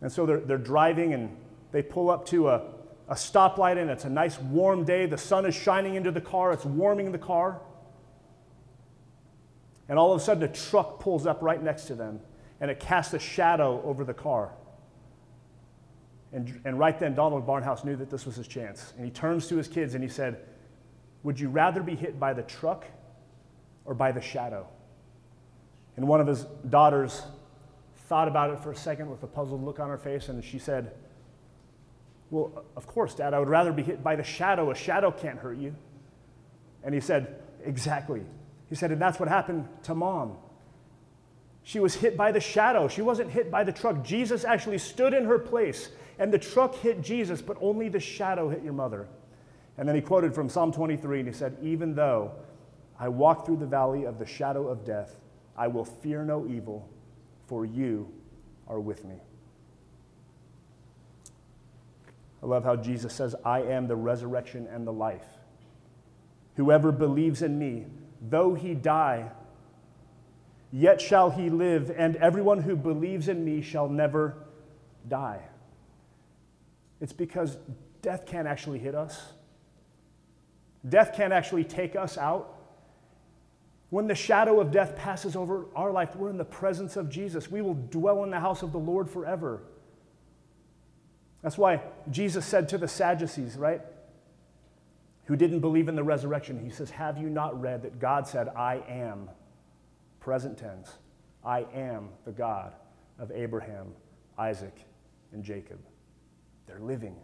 And 0.00 0.10
so 0.10 0.26
they're, 0.26 0.40
they're 0.40 0.58
driving, 0.58 1.14
and 1.14 1.36
they 1.72 1.82
pull 1.82 2.10
up 2.10 2.26
to 2.26 2.48
a, 2.48 2.62
a 3.08 3.14
stoplight, 3.14 3.78
and 3.78 3.90
it's 3.90 4.04
a 4.04 4.10
nice 4.10 4.38
warm 4.38 4.84
day. 4.84 5.06
The 5.06 5.18
sun 5.18 5.46
is 5.46 5.54
shining 5.54 5.94
into 5.94 6.10
the 6.10 6.20
car, 6.20 6.52
it's 6.52 6.64
warming 6.64 7.12
the 7.12 7.18
car. 7.18 7.60
And 9.88 9.98
all 9.98 10.12
of 10.12 10.20
a 10.20 10.24
sudden, 10.24 10.42
a 10.42 10.48
truck 10.48 11.00
pulls 11.00 11.26
up 11.26 11.42
right 11.42 11.62
next 11.62 11.84
to 11.84 11.94
them, 11.94 12.20
and 12.60 12.70
it 12.70 12.80
casts 12.80 13.14
a 13.14 13.18
shadow 13.18 13.82
over 13.84 14.04
the 14.04 14.14
car. 14.14 14.52
And, 16.32 16.60
and 16.64 16.78
right 16.78 16.98
then, 16.98 17.14
Donald 17.14 17.46
Barnhouse 17.46 17.84
knew 17.84 17.96
that 17.96 18.10
this 18.10 18.26
was 18.26 18.36
his 18.36 18.48
chance. 18.48 18.92
And 18.96 19.04
he 19.04 19.10
turns 19.10 19.46
to 19.48 19.56
his 19.56 19.68
kids 19.68 19.94
and 19.94 20.02
he 20.02 20.10
said, 20.10 20.40
Would 21.22 21.38
you 21.38 21.48
rather 21.48 21.82
be 21.82 21.94
hit 21.94 22.18
by 22.18 22.32
the 22.32 22.42
truck 22.42 22.84
or 23.84 23.94
by 23.94 24.12
the 24.12 24.20
shadow? 24.20 24.66
And 25.96 26.06
one 26.06 26.20
of 26.20 26.26
his 26.26 26.44
daughters 26.68 27.22
thought 28.06 28.28
about 28.28 28.50
it 28.50 28.60
for 28.60 28.72
a 28.72 28.76
second 28.76 29.10
with 29.10 29.22
a 29.22 29.26
puzzled 29.26 29.62
look 29.62 29.80
on 29.80 29.88
her 29.88 29.98
face, 29.98 30.28
and 30.28 30.42
she 30.42 30.58
said, 30.58 30.92
Well, 32.30 32.64
of 32.76 32.86
course, 32.86 33.14
Dad, 33.14 33.34
I 33.34 33.38
would 33.38 33.48
rather 33.48 33.72
be 33.72 33.82
hit 33.82 34.02
by 34.02 34.16
the 34.16 34.24
shadow. 34.24 34.70
A 34.70 34.74
shadow 34.74 35.10
can't 35.10 35.38
hurt 35.38 35.58
you. 35.58 35.74
And 36.82 36.94
he 36.94 37.00
said, 37.00 37.42
Exactly. 37.64 38.22
He 38.68 38.74
said, 38.74 38.90
And 38.90 39.00
that's 39.00 39.18
what 39.18 39.28
happened 39.28 39.68
to 39.84 39.94
mom. 39.94 40.36
She 41.62 41.80
was 41.80 41.94
hit 41.94 42.16
by 42.16 42.30
the 42.30 42.40
shadow. 42.40 42.86
She 42.86 43.02
wasn't 43.02 43.30
hit 43.30 43.50
by 43.50 43.64
the 43.64 43.72
truck. 43.72 44.04
Jesus 44.04 44.44
actually 44.44 44.78
stood 44.78 45.12
in 45.12 45.24
her 45.24 45.38
place 45.38 45.90
and 46.18 46.32
the 46.32 46.38
truck 46.38 46.74
hit 46.76 47.02
Jesus, 47.02 47.42
but 47.42 47.56
only 47.60 47.88
the 47.88 48.00
shadow 48.00 48.48
hit 48.48 48.62
your 48.62 48.72
mother. 48.72 49.08
And 49.78 49.86
then 49.86 49.94
he 49.94 50.00
quoted 50.00 50.34
from 50.34 50.48
Psalm 50.48 50.72
23, 50.72 51.20
and 51.20 51.28
he 51.28 51.34
said, 51.34 51.56
Even 51.62 51.94
though 51.94 52.32
I 52.98 53.08
walk 53.08 53.44
through 53.44 53.58
the 53.58 53.66
valley 53.66 54.04
of 54.04 54.18
the 54.18 54.24
shadow 54.24 54.68
of 54.68 54.84
death, 54.84 55.16
I 55.56 55.68
will 55.68 55.84
fear 55.84 56.24
no 56.24 56.46
evil, 56.46 56.88
for 57.46 57.64
you 57.64 58.12
are 58.68 58.80
with 58.80 59.04
me. 59.04 59.16
I 62.42 62.46
love 62.46 62.64
how 62.64 62.76
Jesus 62.76 63.12
says, 63.12 63.34
I 63.44 63.62
am 63.62 63.88
the 63.88 63.96
resurrection 63.96 64.68
and 64.70 64.86
the 64.86 64.92
life. 64.92 65.26
Whoever 66.56 66.92
believes 66.92 67.42
in 67.42 67.58
me, 67.58 67.86
though 68.20 68.54
he 68.54 68.74
die, 68.74 69.30
yet 70.72 71.00
shall 71.00 71.30
he 71.30 71.50
live, 71.50 71.90
and 71.96 72.16
everyone 72.16 72.62
who 72.62 72.76
believes 72.76 73.28
in 73.28 73.44
me 73.44 73.62
shall 73.62 73.88
never 73.88 74.36
die. 75.08 75.40
It's 77.00 77.12
because 77.12 77.58
death 78.02 78.26
can't 78.26 78.48
actually 78.48 78.78
hit 78.78 78.94
us. 78.94 79.20
Death 80.88 81.14
can't 81.14 81.32
actually 81.32 81.64
take 81.64 81.96
us 81.96 82.16
out. 82.16 82.55
When 83.90 84.08
the 84.08 84.14
shadow 84.14 84.60
of 84.60 84.72
death 84.72 84.96
passes 84.96 85.36
over 85.36 85.66
our 85.74 85.92
life, 85.92 86.16
we're 86.16 86.30
in 86.30 86.38
the 86.38 86.44
presence 86.44 86.96
of 86.96 87.08
Jesus. 87.08 87.50
We 87.50 87.62
will 87.62 87.74
dwell 87.74 88.24
in 88.24 88.30
the 88.30 88.40
house 88.40 88.62
of 88.62 88.72
the 88.72 88.78
Lord 88.78 89.08
forever. 89.08 89.62
That's 91.42 91.56
why 91.56 91.80
Jesus 92.10 92.44
said 92.44 92.68
to 92.70 92.78
the 92.78 92.88
Sadducees, 92.88 93.56
right? 93.56 93.80
Who 95.26 95.36
didn't 95.36 95.60
believe 95.60 95.88
in 95.88 95.94
the 95.94 96.02
resurrection, 96.02 96.58
he 96.58 96.70
says, 96.70 96.90
Have 96.90 97.18
you 97.18 97.28
not 97.28 97.60
read 97.60 97.82
that 97.82 98.00
God 98.00 98.26
said, 98.26 98.48
I 98.48 98.82
am, 98.88 99.30
present 100.18 100.58
tense, 100.58 100.90
I 101.44 101.66
am 101.72 102.08
the 102.24 102.32
God 102.32 102.74
of 103.18 103.30
Abraham, 103.30 103.92
Isaac, 104.38 104.76
and 105.32 105.44
Jacob? 105.44 105.78
They're 106.66 106.80
living. 106.80 107.14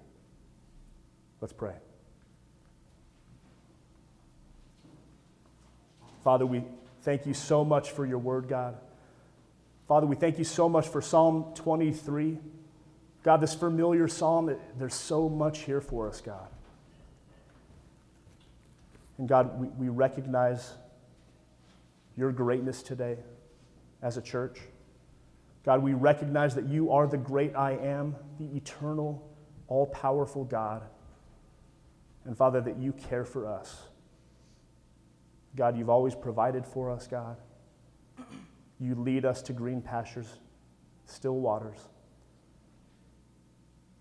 Let's 1.41 1.53
pray. 1.53 1.75
Father, 6.23 6.47
we 6.47 6.63
thank 7.03 7.27
you 7.27 7.35
so 7.35 7.65
much 7.65 7.91
for 7.91 8.07
your 8.07 8.19
word, 8.19 8.49
God. 8.49 8.77
Father, 9.89 10.07
we 10.07 10.17
thank 10.17 10.39
you 10.39 10.45
so 10.45 10.69
much 10.69 10.89
for 10.89 11.03
Psalm 11.03 11.53
23. 11.55 12.39
God, 13.23 13.41
this 13.41 13.55
familiar 13.55 14.09
psalm, 14.09 14.57
there's 14.79 14.95
so 14.95 15.29
much 15.29 15.61
here 15.61 15.81
for 15.81 16.09
us, 16.09 16.21
God. 16.21 16.49
And 19.19 19.29
God, 19.29 19.61
we, 19.61 19.69
we 19.69 19.89
recognize 19.89 20.73
your 22.17 22.33
greatness 22.33 22.83
today 22.83 23.19
as 24.03 24.17
a 24.17 24.23
church. 24.23 24.59
God, 25.65 25.83
we 25.83 25.95
recognize 25.95 26.55
that 26.57 26.67
you 26.67 26.91
are 26.91 27.07
the 27.07 27.17
great 27.17 27.55
I 27.55 27.73
am, 27.73 28.17
the 28.39 28.57
eternal 28.57 29.29
all 29.69 29.87
powerful 29.87 30.45
God. 30.45 30.83
And 32.25 32.37
Father, 32.37 32.61
that 32.61 32.77
you 32.77 32.93
care 32.93 33.25
for 33.25 33.47
us. 33.47 33.83
God, 35.55 35.77
you've 35.77 35.91
always 35.91 36.15
provided 36.15 36.67
for 36.67 36.91
us, 36.91 37.07
God. 37.07 37.37
You 38.81 38.95
lead 38.95 39.25
us 39.25 39.43
to 39.43 39.53
green 39.53 39.83
pastures, 39.83 40.27
still 41.07 41.37
waters. 41.37 41.79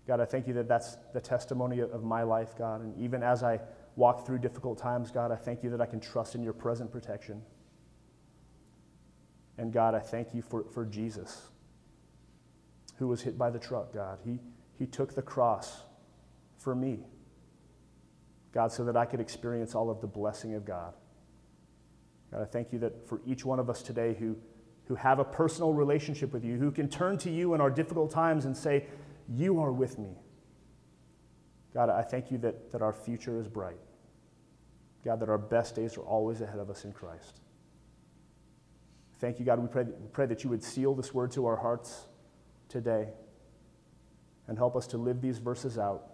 God, 0.06 0.20
I 0.20 0.24
thank 0.24 0.48
you 0.48 0.54
that 0.54 0.66
that's 0.66 0.96
the 1.12 1.20
testimony 1.20 1.80
of 1.80 2.02
my 2.02 2.22
life, 2.22 2.56
God. 2.58 2.80
And 2.80 2.98
even 2.98 3.22
as 3.22 3.42
I 3.42 3.60
walk 3.94 4.26
through 4.26 4.38
difficult 4.38 4.78
times, 4.78 5.10
God, 5.10 5.30
I 5.30 5.36
thank 5.36 5.62
you 5.62 5.70
that 5.70 5.80
I 5.80 5.86
can 5.86 6.00
trust 6.00 6.34
in 6.34 6.42
your 6.42 6.52
present 6.52 6.90
protection. 6.90 7.42
And 9.58 9.72
God, 9.72 9.94
I 9.94 10.00
thank 10.00 10.34
you 10.34 10.42
for, 10.42 10.64
for 10.64 10.84
Jesus, 10.84 11.48
who 12.96 13.06
was 13.06 13.22
hit 13.22 13.38
by 13.38 13.50
the 13.50 13.58
truck, 13.58 13.92
God. 13.92 14.18
He, 14.24 14.38
he 14.78 14.86
took 14.86 15.14
the 15.14 15.22
cross 15.22 15.82
for 16.56 16.74
me, 16.74 17.00
God, 18.52 18.72
so 18.72 18.84
that 18.84 18.96
I 18.96 19.04
could 19.04 19.20
experience 19.20 19.74
all 19.74 19.90
of 19.90 20.00
the 20.00 20.06
blessing 20.06 20.54
of 20.54 20.64
God. 20.64 20.94
God, 22.32 22.42
I 22.42 22.44
thank 22.46 22.72
you 22.72 22.78
that 22.80 23.06
for 23.06 23.20
each 23.26 23.44
one 23.44 23.58
of 23.58 23.68
us 23.68 23.82
today 23.82 24.16
who, 24.18 24.36
who 24.86 24.94
have 24.94 25.18
a 25.18 25.24
personal 25.24 25.72
relationship 25.72 26.32
with 26.32 26.44
you, 26.44 26.56
who 26.56 26.70
can 26.70 26.88
turn 26.88 27.18
to 27.18 27.30
you 27.30 27.54
in 27.54 27.60
our 27.60 27.70
difficult 27.70 28.10
times 28.10 28.46
and 28.46 28.56
say, 28.56 28.86
You 29.28 29.60
are 29.60 29.70
with 29.70 29.98
me. 29.98 30.16
God, 31.74 31.90
I 31.90 32.02
thank 32.02 32.30
you 32.30 32.38
that, 32.38 32.72
that 32.72 32.82
our 32.82 32.92
future 32.92 33.38
is 33.38 33.48
bright. 33.48 33.78
God, 35.04 35.20
that 35.20 35.28
our 35.28 35.38
best 35.38 35.74
days 35.74 35.96
are 35.96 36.02
always 36.02 36.40
ahead 36.40 36.58
of 36.58 36.70
us 36.70 36.84
in 36.84 36.92
Christ. 36.92 37.40
Thank 39.18 39.38
you, 39.38 39.44
God. 39.44 39.58
We 39.58 39.68
pray, 39.68 39.84
we 39.84 40.08
pray 40.12 40.26
that 40.26 40.42
you 40.44 40.50
would 40.50 40.62
seal 40.62 40.94
this 40.94 41.12
word 41.14 41.30
to 41.32 41.46
our 41.46 41.56
hearts 41.56 42.06
today 42.68 43.08
and 44.48 44.56
help 44.56 44.74
us 44.74 44.86
to 44.88 44.98
live 44.98 45.20
these 45.20 45.38
verses 45.38 45.78
out. 45.78 46.08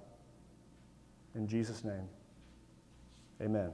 In 1.35 1.47
Jesus' 1.47 1.85
name, 1.85 2.09
amen. 3.41 3.73